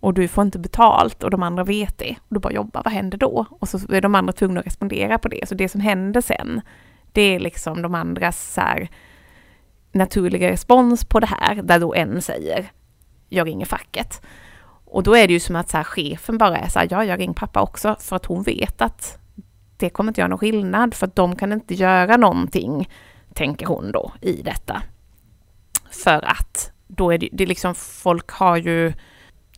Och 0.00 0.14
du 0.14 0.28
får 0.28 0.44
inte 0.44 0.58
betalt 0.58 1.22
och 1.22 1.30
de 1.30 1.42
andra 1.42 1.64
vet 1.64 1.98
det. 1.98 2.16
Och 2.18 2.34
du 2.34 2.40
bara 2.40 2.52
jobbar, 2.52 2.82
vad 2.84 2.92
händer 2.92 3.18
då? 3.18 3.46
Och 3.50 3.68
så 3.68 3.78
är 3.92 4.00
de 4.00 4.14
andra 4.14 4.32
tvungna 4.32 4.60
att 4.60 4.66
respondera 4.66 5.18
på 5.18 5.28
det. 5.28 5.48
Så 5.48 5.54
det 5.54 5.68
som 5.68 5.80
händer 5.80 6.20
sen, 6.20 6.60
det 7.12 7.22
är 7.22 7.40
liksom 7.40 7.82
de 7.82 7.94
andras 7.94 8.52
så 8.54 8.60
här, 8.60 8.88
naturliga 9.92 10.50
respons 10.50 11.04
på 11.04 11.20
det 11.20 11.26
här, 11.26 11.54
där 11.62 11.80
då 11.80 11.94
en 11.94 12.22
säger 12.22 12.70
jag 13.28 13.46
ringer 13.46 13.66
facket. 13.66 14.22
Och 14.84 15.02
då 15.02 15.16
är 15.16 15.26
det 15.26 15.32
ju 15.32 15.40
som 15.40 15.56
att 15.56 15.70
så 15.70 15.76
här, 15.76 15.84
chefen 15.84 16.38
bara 16.38 16.58
är 16.58 16.68
så 16.68 16.78
här, 16.78 16.88
ja 16.90 17.04
jag 17.04 17.20
ringer 17.20 17.34
pappa 17.34 17.60
också, 17.60 17.96
för 18.00 18.16
att 18.16 18.26
hon 18.26 18.42
vet 18.42 18.82
att 18.82 19.18
det 19.76 19.90
kommer 19.90 20.10
inte 20.10 20.20
göra 20.20 20.28
någon 20.28 20.38
skillnad, 20.38 20.94
för 20.94 21.06
att 21.06 21.16
de 21.16 21.36
kan 21.36 21.52
inte 21.52 21.74
göra 21.74 22.16
någonting, 22.16 22.88
tänker 23.34 23.66
hon 23.66 23.92
då, 23.92 24.12
i 24.20 24.42
detta. 24.42 24.82
För 25.90 26.24
att 26.30 26.72
då 26.86 27.10
är 27.12 27.18
det, 27.18 27.28
det 27.32 27.46
liksom, 27.46 27.74
folk 27.74 28.30
har 28.30 28.56
ju, 28.56 28.92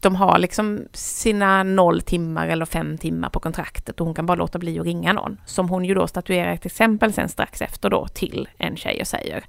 de 0.01 0.16
har 0.16 0.38
liksom 0.38 0.86
sina 0.92 1.62
noll 1.62 2.01
timmar 2.01 2.49
eller 2.49 2.64
fem 2.64 2.99
timmar 2.99 3.30
på 3.30 3.40
kontraktet 3.40 4.01
och 4.01 4.07
hon 4.07 4.14
kan 4.14 4.26
bara 4.26 4.34
låta 4.34 4.59
bli 4.59 4.78
att 4.78 4.86
ringa 4.86 5.12
någon. 5.12 5.40
Som 5.46 5.68
hon 5.68 5.84
ju 5.84 5.94
då 5.94 6.07
statuerar 6.07 6.53
ett 6.53 6.66
exempel 6.66 7.12
sen 7.12 7.28
strax 7.28 7.62
efter 7.62 7.90
då 7.90 8.07
till 8.07 8.49
en 8.59 8.76
tjej 8.76 9.01
och 9.01 9.07
säger, 9.07 9.44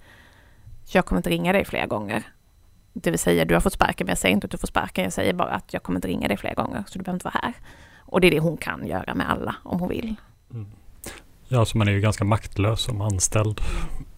jag 0.91 1.05
kommer 1.05 1.19
inte 1.19 1.29
ringa 1.29 1.53
dig 1.53 1.65
fler 1.65 1.87
gånger. 1.87 2.23
Det 2.93 3.11
vill 3.11 3.19
säga, 3.19 3.45
du 3.45 3.53
har 3.53 3.61
fått 3.61 3.73
sparken, 3.73 4.05
men 4.05 4.11
jag 4.11 4.17
säger 4.17 4.33
inte 4.33 4.45
att 4.45 4.51
du 4.51 4.57
får 4.57 4.67
sparken, 4.67 5.03
jag 5.03 5.13
säger 5.13 5.33
bara 5.33 5.49
att 5.49 5.73
jag 5.73 5.83
kommer 5.83 5.97
inte 5.97 6.07
ringa 6.07 6.27
dig 6.27 6.37
fler 6.37 6.55
gånger, 6.55 6.83
så 6.87 6.99
du 6.99 7.03
behöver 7.03 7.15
inte 7.15 7.25
vara 7.25 7.39
här. 7.43 7.53
Och 7.99 8.21
det 8.21 8.27
är 8.27 8.31
det 8.31 8.39
hon 8.39 8.57
kan 8.57 8.87
göra 8.87 9.15
med 9.15 9.31
alla, 9.31 9.55
om 9.63 9.79
hon 9.79 9.89
vill. 9.89 10.15
Mm. 10.53 10.67
Ja, 11.51 11.65
så 11.65 11.77
man 11.77 11.87
är 11.87 11.91
ju 11.91 12.01
ganska 12.01 12.23
maktlös 12.23 12.81
som 12.81 13.01
anställd 13.01 13.61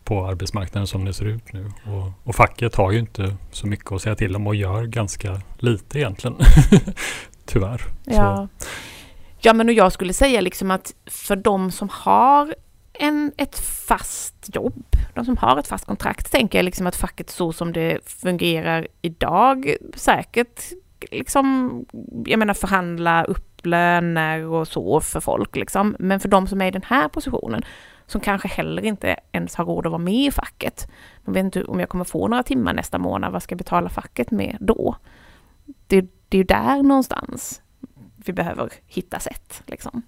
på 0.03 0.25
arbetsmarknaden 0.25 0.87
som 0.87 1.05
det 1.05 1.13
ser 1.13 1.25
ut 1.25 1.53
nu. 1.53 1.71
Och, 1.85 2.27
och 2.29 2.35
facket 2.35 2.75
har 2.75 2.91
ju 2.91 2.99
inte 2.99 3.35
så 3.51 3.67
mycket 3.67 3.91
att 3.91 4.01
säga 4.01 4.15
till 4.15 4.35
om 4.35 4.47
och 4.47 4.55
gör 4.55 4.83
ganska 4.83 5.41
lite 5.57 5.99
egentligen. 5.99 6.37
Tyvärr. 7.45 7.81
Ja. 8.05 8.47
ja, 9.39 9.53
men 9.53 9.69
och 9.69 9.73
jag 9.73 9.91
skulle 9.91 10.13
säga 10.13 10.41
liksom 10.41 10.71
att 10.71 10.93
för 11.05 11.35
de 11.35 11.71
som 11.71 11.89
har 11.91 12.55
en, 12.93 13.31
ett 13.37 13.59
fast 13.87 14.55
jobb, 14.55 14.83
de 15.13 15.25
som 15.25 15.37
har 15.37 15.57
ett 15.57 15.67
fast 15.67 15.85
kontrakt, 15.85 16.31
tänker 16.31 16.57
jag 16.57 16.65
liksom 16.65 16.87
att 16.87 16.95
facket 16.95 17.29
så 17.29 17.53
som 17.53 17.73
det 17.73 17.99
fungerar 18.05 18.87
idag 19.01 19.75
säkert 19.95 20.61
liksom, 21.11 21.71
jag 22.25 22.39
menar 22.39 22.53
förhandla 22.53 23.23
upp 23.23 23.50
löner 23.65 24.45
och 24.45 24.67
så 24.67 24.99
för 24.99 25.19
folk 25.19 25.55
liksom. 25.55 25.95
Men 25.99 26.19
för 26.19 26.29
de 26.29 26.47
som 26.47 26.61
är 26.61 26.67
i 26.67 26.71
den 26.71 26.85
här 26.85 27.07
positionen, 27.07 27.61
som 28.07 28.21
kanske 28.21 28.47
heller 28.47 28.85
inte 28.85 29.15
ens 29.31 29.55
har 29.55 29.65
råd 29.65 29.85
att 29.85 29.91
vara 29.91 30.01
med 30.01 30.25
i 30.27 30.31
facket. 30.31 30.87
Man 31.23 31.33
vet 31.33 31.45
inte 31.45 31.63
om 31.63 31.79
jag 31.79 31.89
kommer 31.89 32.05
få 32.05 32.27
några 32.27 32.43
timmar 32.43 32.73
nästa 32.73 32.97
månad, 32.97 33.33
vad 33.33 33.43
ska 33.43 33.53
jag 33.53 33.57
betala 33.57 33.89
facket 33.89 34.31
med 34.31 34.57
då? 34.59 34.95
Det, 35.87 36.01
det 36.01 36.37
är 36.37 36.39
ju 36.39 36.43
där 36.43 36.83
någonstans 36.83 37.61
vi 38.15 38.33
behöver 38.33 38.69
hitta 38.87 39.19
sätt 39.19 39.63
liksom. 39.65 40.01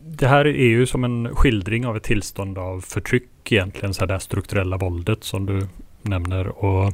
Det 0.00 0.26
här 0.26 0.46
är 0.46 0.68
ju 0.68 0.86
som 0.86 1.04
en 1.04 1.34
skildring 1.34 1.86
av 1.86 1.96
ett 1.96 2.02
tillstånd 2.02 2.58
av 2.58 2.80
förtryck 2.80 3.52
egentligen, 3.52 3.94
så 3.94 4.00
här 4.00 4.06
det 4.06 4.20
strukturella 4.20 4.76
våldet 4.76 5.24
som 5.24 5.46
du 5.46 5.68
nämner. 6.02 6.48
Och 6.48 6.92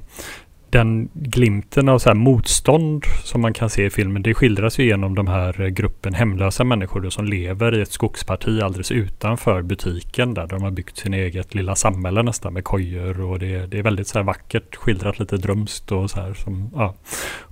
den 0.75 1.09
glimten 1.15 1.89
av 1.89 1.99
så 1.99 2.09
här 2.09 2.15
motstånd 2.15 3.05
som 3.25 3.41
man 3.41 3.53
kan 3.53 3.71
se 3.71 3.85
i 3.85 3.91
filmen, 3.91 4.23
det 4.23 4.35
skildras 4.35 4.79
ju 4.79 4.85
genom 4.85 5.15
de 5.15 5.27
här 5.27 5.61
eh, 5.61 5.69
gruppen 5.69 6.15
hemlösa 6.15 6.65
människor 6.65 7.01
då, 7.01 7.11
som 7.11 7.25
lever 7.25 7.79
i 7.79 7.83
ett 7.83 7.93
skogsparti 7.93 8.61
alldeles 8.63 8.93
utanför 8.93 9.63
butiken 9.63 10.35
där 10.35 10.47
de 10.47 10.63
har 10.63 10.71
byggt 10.71 10.97
sin 10.97 11.15
eget 11.15 11.55
lilla 11.55 11.75
samhälle 11.75 12.23
nästan 12.23 12.53
med 12.53 12.65
kojor 12.65 13.21
och 13.21 13.39
det, 13.39 13.67
det 13.67 13.79
är 13.79 13.83
väldigt 13.83 14.09
så 14.09 14.19
här 14.19 14.25
vackert 14.25 14.77
skildrat 14.77 15.19
lite 15.19 15.37
drömskt 15.37 15.93
och 15.93 16.11
så 16.11 16.21
här 16.21 16.35
som, 16.35 16.71
ja. 16.75 16.95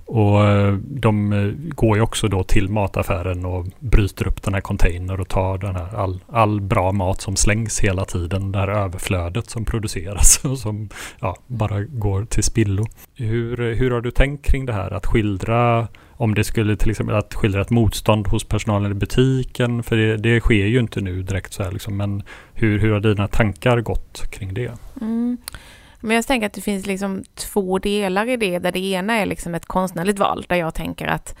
Och 0.05 0.45
eh, 0.45 0.73
de 0.73 1.33
eh, 1.33 1.51
går 1.75 1.97
ju 1.97 2.03
också 2.03 2.27
då 2.27 2.43
till 2.43 2.69
mataffären 2.69 3.45
och 3.45 3.65
bryter 3.79 4.27
upp 4.27 4.43
den 4.43 4.53
här 4.53 4.61
container 4.61 5.19
och 5.19 5.29
tar 5.29 5.57
den 5.57 5.75
här 5.75 5.95
all, 5.95 6.19
all 6.27 6.61
bra 6.61 6.91
mat 6.91 7.21
som 7.21 7.35
slängs 7.35 7.79
hela 7.79 8.05
tiden. 8.05 8.51
Det 8.51 8.59
här 8.59 8.67
överflödet 8.67 9.49
som 9.49 9.65
produceras 9.65 10.41
och 10.45 10.57
som 10.57 10.89
ja, 11.19 11.37
bara 11.47 11.81
går 11.81 12.25
till 12.25 12.43
spillo. 12.43 12.85
Hur, 13.15 13.75
hur 13.75 13.91
har 13.91 14.01
du 14.01 14.11
tänkt 14.11 14.45
kring 14.45 14.65
det 14.65 14.73
här 14.73 14.91
att 14.91 15.05
skildra 15.05 15.87
om 16.23 16.35
det 16.35 16.43
skulle 16.43 16.75
till 16.75 16.89
exempel 16.89 17.15
att 17.15 17.33
skildra 17.33 17.61
ett 17.61 17.69
motstånd 17.69 18.27
hos 18.27 18.43
personalen 18.43 18.91
i 18.91 18.95
butiken, 18.95 19.83
för 19.83 19.97
det, 19.97 20.17
det 20.17 20.39
sker 20.39 20.65
ju 20.65 20.79
inte 20.79 21.01
nu 21.01 21.23
direkt 21.23 21.53
så 21.53 21.63
här 21.63 21.71
liksom, 21.71 21.97
men 21.97 22.23
hur, 22.53 22.79
hur 22.79 22.91
har 22.91 22.99
dina 22.99 23.27
tankar 23.27 23.81
gått 23.81 24.31
kring 24.31 24.53
det? 24.53 24.71
Mm. 25.01 25.37
Men 26.05 26.15
jag 26.15 26.27
tänker 26.27 26.47
att 26.47 26.53
det 26.53 26.61
finns 26.61 26.85
liksom 26.85 27.23
två 27.35 27.79
delar 27.79 28.29
i 28.29 28.37
det, 28.37 28.59
där 28.59 28.71
det 28.71 28.79
ena 28.79 29.13
är 29.13 29.25
liksom 29.25 29.55
ett 29.55 29.65
konstnärligt 29.65 30.19
val, 30.19 30.45
där 30.49 30.55
jag 30.55 30.73
tänker 30.73 31.07
att 31.07 31.35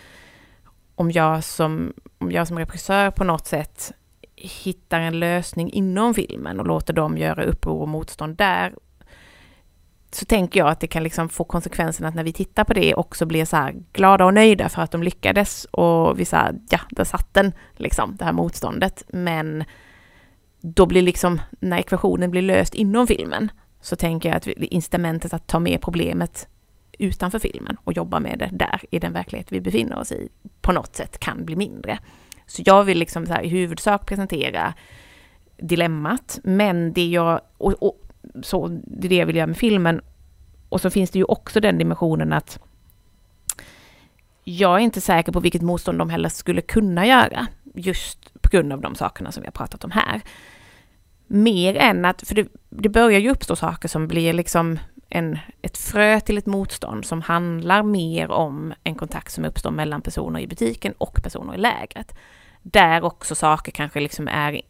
om 0.95 1.11
jag 1.11 1.43
som, 1.43 1.93
om 2.17 2.31
jag 2.31 2.47
som 2.47 2.59
regissör 2.59 3.11
på 3.11 3.23
något 3.23 3.47
sätt 3.47 3.91
hittar 4.35 4.99
en 4.99 5.19
lösning 5.19 5.71
inom 5.71 6.13
filmen 6.13 6.59
och 6.59 6.67
låter 6.67 6.93
dem 6.93 7.17
göra 7.17 7.43
uppror 7.43 7.81
och 7.81 7.87
motstånd 7.87 8.35
där, 8.37 8.73
så 10.11 10.25
tänker 10.25 10.59
jag 10.59 10.69
att 10.69 10.79
det 10.79 10.87
kan 10.87 11.03
liksom 11.03 11.29
få 11.29 11.43
konsekvensen 11.43 12.05
att 12.05 12.15
när 12.15 12.23
vi 12.23 12.33
tittar 12.33 12.63
på 12.63 12.73
det 12.73 12.95
också 12.95 13.25
blir 13.25 13.45
så 13.45 13.55
här 13.55 13.75
glada 13.93 14.25
och 14.25 14.33
nöjda 14.33 14.69
för 14.69 14.81
att 14.81 14.91
de 14.91 15.03
lyckades 15.03 15.65
och 15.65 16.19
vi 16.19 16.25
sa 16.25 16.49
ja, 16.69 16.79
där 16.89 17.03
satt 17.03 17.33
den, 17.33 17.53
liksom, 17.75 18.15
det 18.15 18.25
här 18.25 18.33
motståndet. 18.33 19.03
Men 19.07 19.63
då 20.61 20.85
blir 20.85 21.01
liksom, 21.01 21.41
när 21.59 21.77
ekvationen 21.77 22.31
blir 22.31 22.41
löst 22.41 22.73
inom 22.75 23.07
filmen, 23.07 23.51
så 23.83 23.95
tänker 23.95 24.29
jag 24.29 24.35
att 24.35 24.47
incitamentet 24.47 25.33
att 25.33 25.47
ta 25.47 25.59
med 25.59 25.81
problemet 25.81 26.47
utanför 26.99 27.39
filmen 27.39 27.77
och 27.83 27.93
jobba 27.93 28.19
med 28.19 28.39
det 28.39 28.49
där 28.51 28.81
i 28.91 28.99
den 28.99 29.13
verklighet 29.13 29.51
vi 29.51 29.61
befinner 29.61 29.99
oss 29.99 30.11
i 30.11 30.29
på 30.61 30.71
något 30.71 30.95
sätt 30.95 31.19
kan 31.19 31.45
bli 31.45 31.55
mindre. 31.55 31.99
Så 32.45 32.61
jag 32.65 32.83
vill 32.83 32.97
liksom 32.97 33.25
så 33.25 33.33
här, 33.33 33.41
i 33.41 33.47
huvudsak 33.47 34.05
presentera 34.05 34.73
dilemmat, 35.57 36.39
men 36.43 36.93
det 36.93 37.05
jag, 37.05 37.41
och, 37.57 37.83
och, 37.83 38.01
så, 38.43 38.67
det 38.67 39.07
är 39.07 39.09
det 39.09 39.15
jag 39.15 39.25
vill 39.25 39.35
göra 39.35 39.47
med 39.47 39.57
filmen. 39.57 40.01
Och 40.69 40.81
så 40.81 40.89
finns 40.89 41.11
det 41.11 41.19
ju 41.19 41.25
också 41.25 41.59
den 41.59 41.77
dimensionen 41.77 42.33
att 42.33 42.59
jag 44.43 44.75
är 44.75 44.79
inte 44.79 45.01
säker 45.01 45.31
på 45.31 45.39
vilket 45.39 45.61
motstånd 45.61 45.97
de 45.97 46.09
heller 46.09 46.29
skulle 46.29 46.61
kunna 46.61 47.05
göra, 47.05 47.47
just 47.75 48.41
på 48.41 48.49
grund 48.49 48.73
av 48.73 48.81
de 48.81 48.95
sakerna 48.95 49.31
som 49.31 49.41
vi 49.41 49.47
har 49.47 49.51
pratat 49.51 49.83
om 49.83 49.91
här. 49.91 50.21
Mer 51.27 51.75
än 51.75 52.05
att, 52.05 52.27
för 52.27 52.35
det, 52.35 52.47
det 52.69 52.89
börjar 52.89 53.19
ju 53.19 53.31
uppstå 53.31 53.55
saker 53.55 53.87
som 53.87 54.07
blir 54.07 54.33
liksom 54.33 54.79
en, 55.09 55.39
ett 55.61 55.77
frö 55.77 56.19
till 56.19 56.37
ett 56.37 56.45
motstånd 56.45 57.05
som 57.05 57.21
handlar 57.21 57.83
mer 57.83 58.31
om 58.31 58.73
en 58.83 58.95
kontakt 58.95 59.31
som 59.31 59.45
uppstår 59.45 59.71
mellan 59.71 60.01
personer 60.01 60.39
i 60.39 60.47
butiken 60.47 60.93
och 60.97 61.23
personer 61.23 61.55
i 61.55 61.57
lägret. 61.57 62.15
Där 62.61 63.03
också 63.03 63.35
saker 63.35 63.71
kanske 63.71 63.99
liksom 63.99 64.27
är 64.27 64.61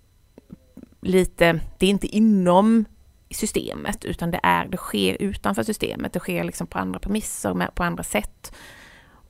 lite, 1.01 1.59
det 1.77 1.85
är 1.85 1.89
inte 1.89 2.07
inom 2.07 2.85
systemet, 3.29 4.05
utan 4.05 4.31
det, 4.31 4.39
är, 4.43 4.65
det 4.65 4.77
sker 4.77 5.21
utanför 5.21 5.63
systemet. 5.63 6.13
Det 6.13 6.19
sker 6.19 6.43
liksom 6.43 6.67
på 6.67 6.79
andra 6.79 6.99
premisser, 6.99 7.53
med, 7.53 7.75
på 7.75 7.83
andra 7.83 8.03
sätt. 8.03 8.53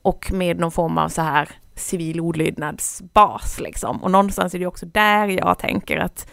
Och 0.01 0.32
med 0.32 0.59
någon 0.59 0.71
form 0.71 0.97
av 0.97 1.09
så 1.09 1.21
här 1.21 1.49
civil 1.76 2.19
olydnadsbas 2.19 3.59
liksom. 3.59 4.03
Och 4.03 4.11
någonstans 4.11 4.55
är 4.55 4.59
det 4.59 4.65
också 4.65 4.86
där 4.86 5.28
jag 5.28 5.59
tänker 5.59 5.97
att 5.97 6.30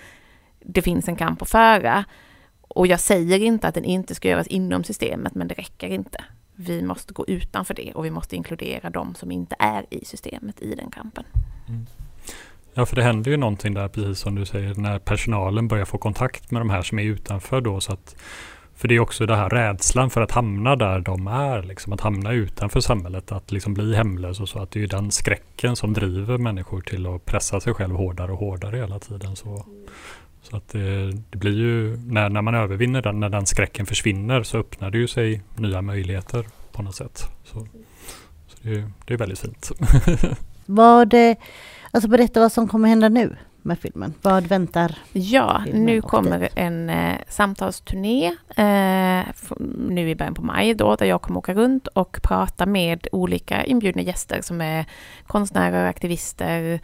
det 0.60 0.82
finns 0.82 1.08
en 1.08 1.16
kamp 1.16 1.42
att 1.42 1.50
föra. 1.50 2.04
Och 2.62 2.86
jag 2.86 3.00
säger 3.00 3.38
inte 3.38 3.68
att 3.68 3.74
den 3.74 3.84
inte 3.84 4.14
ska 4.14 4.28
göras 4.28 4.46
inom 4.46 4.84
systemet, 4.84 5.34
men 5.34 5.48
det 5.48 5.54
räcker 5.54 5.88
inte. 5.88 6.24
Vi 6.54 6.82
måste 6.82 7.12
gå 7.12 7.24
utanför 7.28 7.74
det 7.74 7.92
och 7.94 8.04
vi 8.04 8.10
måste 8.10 8.36
inkludera 8.36 8.90
de 8.90 9.14
som 9.14 9.30
inte 9.30 9.56
är 9.58 9.86
i 9.90 10.04
systemet 10.04 10.62
i 10.62 10.74
den 10.74 10.90
kampen. 10.90 11.24
Mm. 11.68 11.86
Ja, 12.74 12.86
för 12.86 12.96
det 12.96 13.02
händer 13.02 13.30
ju 13.30 13.36
någonting 13.36 13.74
där, 13.74 13.88
precis 13.88 14.18
som 14.18 14.34
du 14.34 14.46
säger, 14.46 14.74
när 14.74 14.98
personalen 14.98 15.68
börjar 15.68 15.84
få 15.84 15.98
kontakt 15.98 16.50
med 16.50 16.60
de 16.60 16.70
här 16.70 16.82
som 16.82 16.98
är 16.98 17.02
utanför 17.02 17.60
då. 17.60 17.80
Så 17.80 17.92
att, 17.92 18.16
för 18.74 18.88
det 18.88 18.94
är 18.94 19.00
också 19.00 19.26
den 19.26 19.38
här 19.38 19.48
rädslan 19.48 20.10
för 20.10 20.20
att 20.20 20.30
hamna 20.30 20.76
där 20.76 21.00
de 21.00 21.26
är, 21.26 21.62
liksom, 21.62 21.92
att 21.92 22.00
hamna 22.00 22.32
utanför 22.32 22.80
samhället, 22.80 23.32
att 23.32 23.52
liksom 23.52 23.74
bli 23.74 23.94
hemlös 23.94 24.40
och 24.40 24.48
så. 24.48 24.58
Att 24.58 24.70
det 24.70 24.78
är 24.78 24.80
ju 24.80 24.86
den 24.86 25.10
skräcken 25.10 25.76
som 25.76 25.92
driver 25.92 26.38
människor 26.38 26.80
till 26.80 27.06
att 27.06 27.24
pressa 27.24 27.60
sig 27.60 27.74
själv 27.74 27.96
hårdare 27.96 28.32
och 28.32 28.38
hårdare 28.38 28.76
hela 28.76 28.98
tiden. 28.98 29.36
Så, 29.36 29.66
så 30.42 30.56
att 30.56 30.68
det, 30.68 31.12
det, 31.30 31.38
blir 31.38 31.52
ju, 31.52 31.96
när, 31.96 32.28
när 32.28 32.42
man 32.42 32.54
övervinner 32.54 33.02
den, 33.02 33.20
när 33.20 33.28
den 33.28 33.46
skräcken 33.46 33.86
försvinner 33.86 34.42
så 34.42 34.58
öppnar 34.58 34.90
det 34.90 34.98
ju 34.98 35.08
sig 35.08 35.42
nya 35.56 35.82
möjligheter 35.82 36.46
på 36.72 36.82
något 36.82 36.94
sätt. 36.94 37.24
Så, 37.44 37.66
så 38.46 38.56
det, 38.62 38.84
det 39.04 39.14
är 39.14 39.18
väldigt 39.18 39.38
fint. 39.38 39.70
Var 40.66 41.04
det 41.04 41.36
Alltså 41.90 42.08
berätta 42.08 42.40
vad 42.40 42.52
som 42.52 42.68
kommer 42.68 42.88
hända 42.88 43.08
nu 43.08 43.36
med 43.62 43.78
filmen. 43.78 44.14
Vad 44.22 44.46
väntar? 44.46 44.98
Ja, 45.12 45.64
nu 45.72 46.02
kommer 46.02 46.48
en 46.54 46.90
eh, 46.90 47.16
samtalsturné 47.28 48.26
eh, 48.56 49.26
nu 49.88 50.10
i 50.10 50.14
början 50.14 50.34
på 50.34 50.42
maj 50.42 50.74
då, 50.74 50.96
där 50.96 51.06
jag 51.06 51.22
kommer 51.22 51.38
åka 51.38 51.54
runt 51.54 51.86
och 51.86 52.18
prata 52.22 52.66
med 52.66 53.06
olika 53.12 53.64
inbjudna 53.64 54.02
gäster 54.02 54.40
som 54.42 54.60
är 54.60 54.86
konstnärer, 55.26 55.86
aktivister 55.86 56.72
eh, 56.72 56.80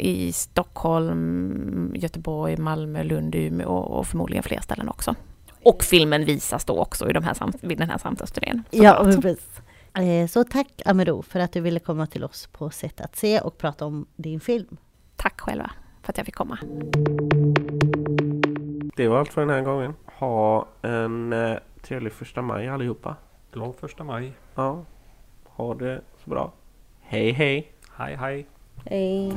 i 0.00 0.32
Stockholm, 0.32 1.92
Göteborg, 1.94 2.56
Malmö, 2.56 3.02
Lund, 3.02 3.34
Umeå 3.34 3.72
och, 3.72 4.06
förmodligen 4.06 4.42
fler 4.42 4.60
ställen 4.60 4.88
också. 4.88 5.14
Och 5.62 5.82
filmen 5.82 6.24
visas 6.24 6.64
då 6.64 6.78
också 6.78 7.10
i 7.10 7.12
de 7.12 7.24
här 7.24 7.66
vid 7.66 7.78
den 7.78 7.90
här 7.90 7.98
samtalsturnén. 7.98 8.62
Ja, 8.70 9.04
precis. 9.04 9.60
Eh, 9.94 10.26
så 10.26 10.44
tack 10.44 10.82
Amerou 10.84 11.22
för 11.22 11.40
att 11.40 11.52
du 11.52 11.60
ville 11.60 11.80
komma 11.80 12.06
till 12.06 12.24
oss 12.24 12.46
på 12.46 12.70
Sätt 12.70 13.00
att 13.00 13.16
se 13.16 13.40
och 13.40 13.58
prata 13.58 13.86
om 13.86 14.06
din 14.16 14.40
film. 14.40 14.76
Tack 15.16 15.40
själva 15.40 15.70
för 16.02 16.12
att 16.12 16.16
jag 16.16 16.26
fick 16.26 16.34
komma. 16.34 16.58
Det 18.96 19.08
var 19.08 19.18
allt 19.18 19.32
för 19.32 19.40
den 19.40 19.50
här 19.50 19.62
gången. 19.62 19.94
Ha 20.04 20.68
en 20.82 21.32
eh, 21.32 21.56
trevlig 21.82 22.12
första 22.12 22.42
maj 22.42 22.68
allihopa. 22.68 23.16
Glad 23.52 23.76
första 23.76 24.04
maj. 24.04 24.32
Ja. 24.54 24.84
Ha 25.44 25.74
det 25.74 26.00
så 26.24 26.30
bra. 26.30 26.52
Hej 27.00 27.32
hej. 27.32 27.72
Hej 27.96 28.16
hej. 28.16 28.46
Hej. 28.90 29.32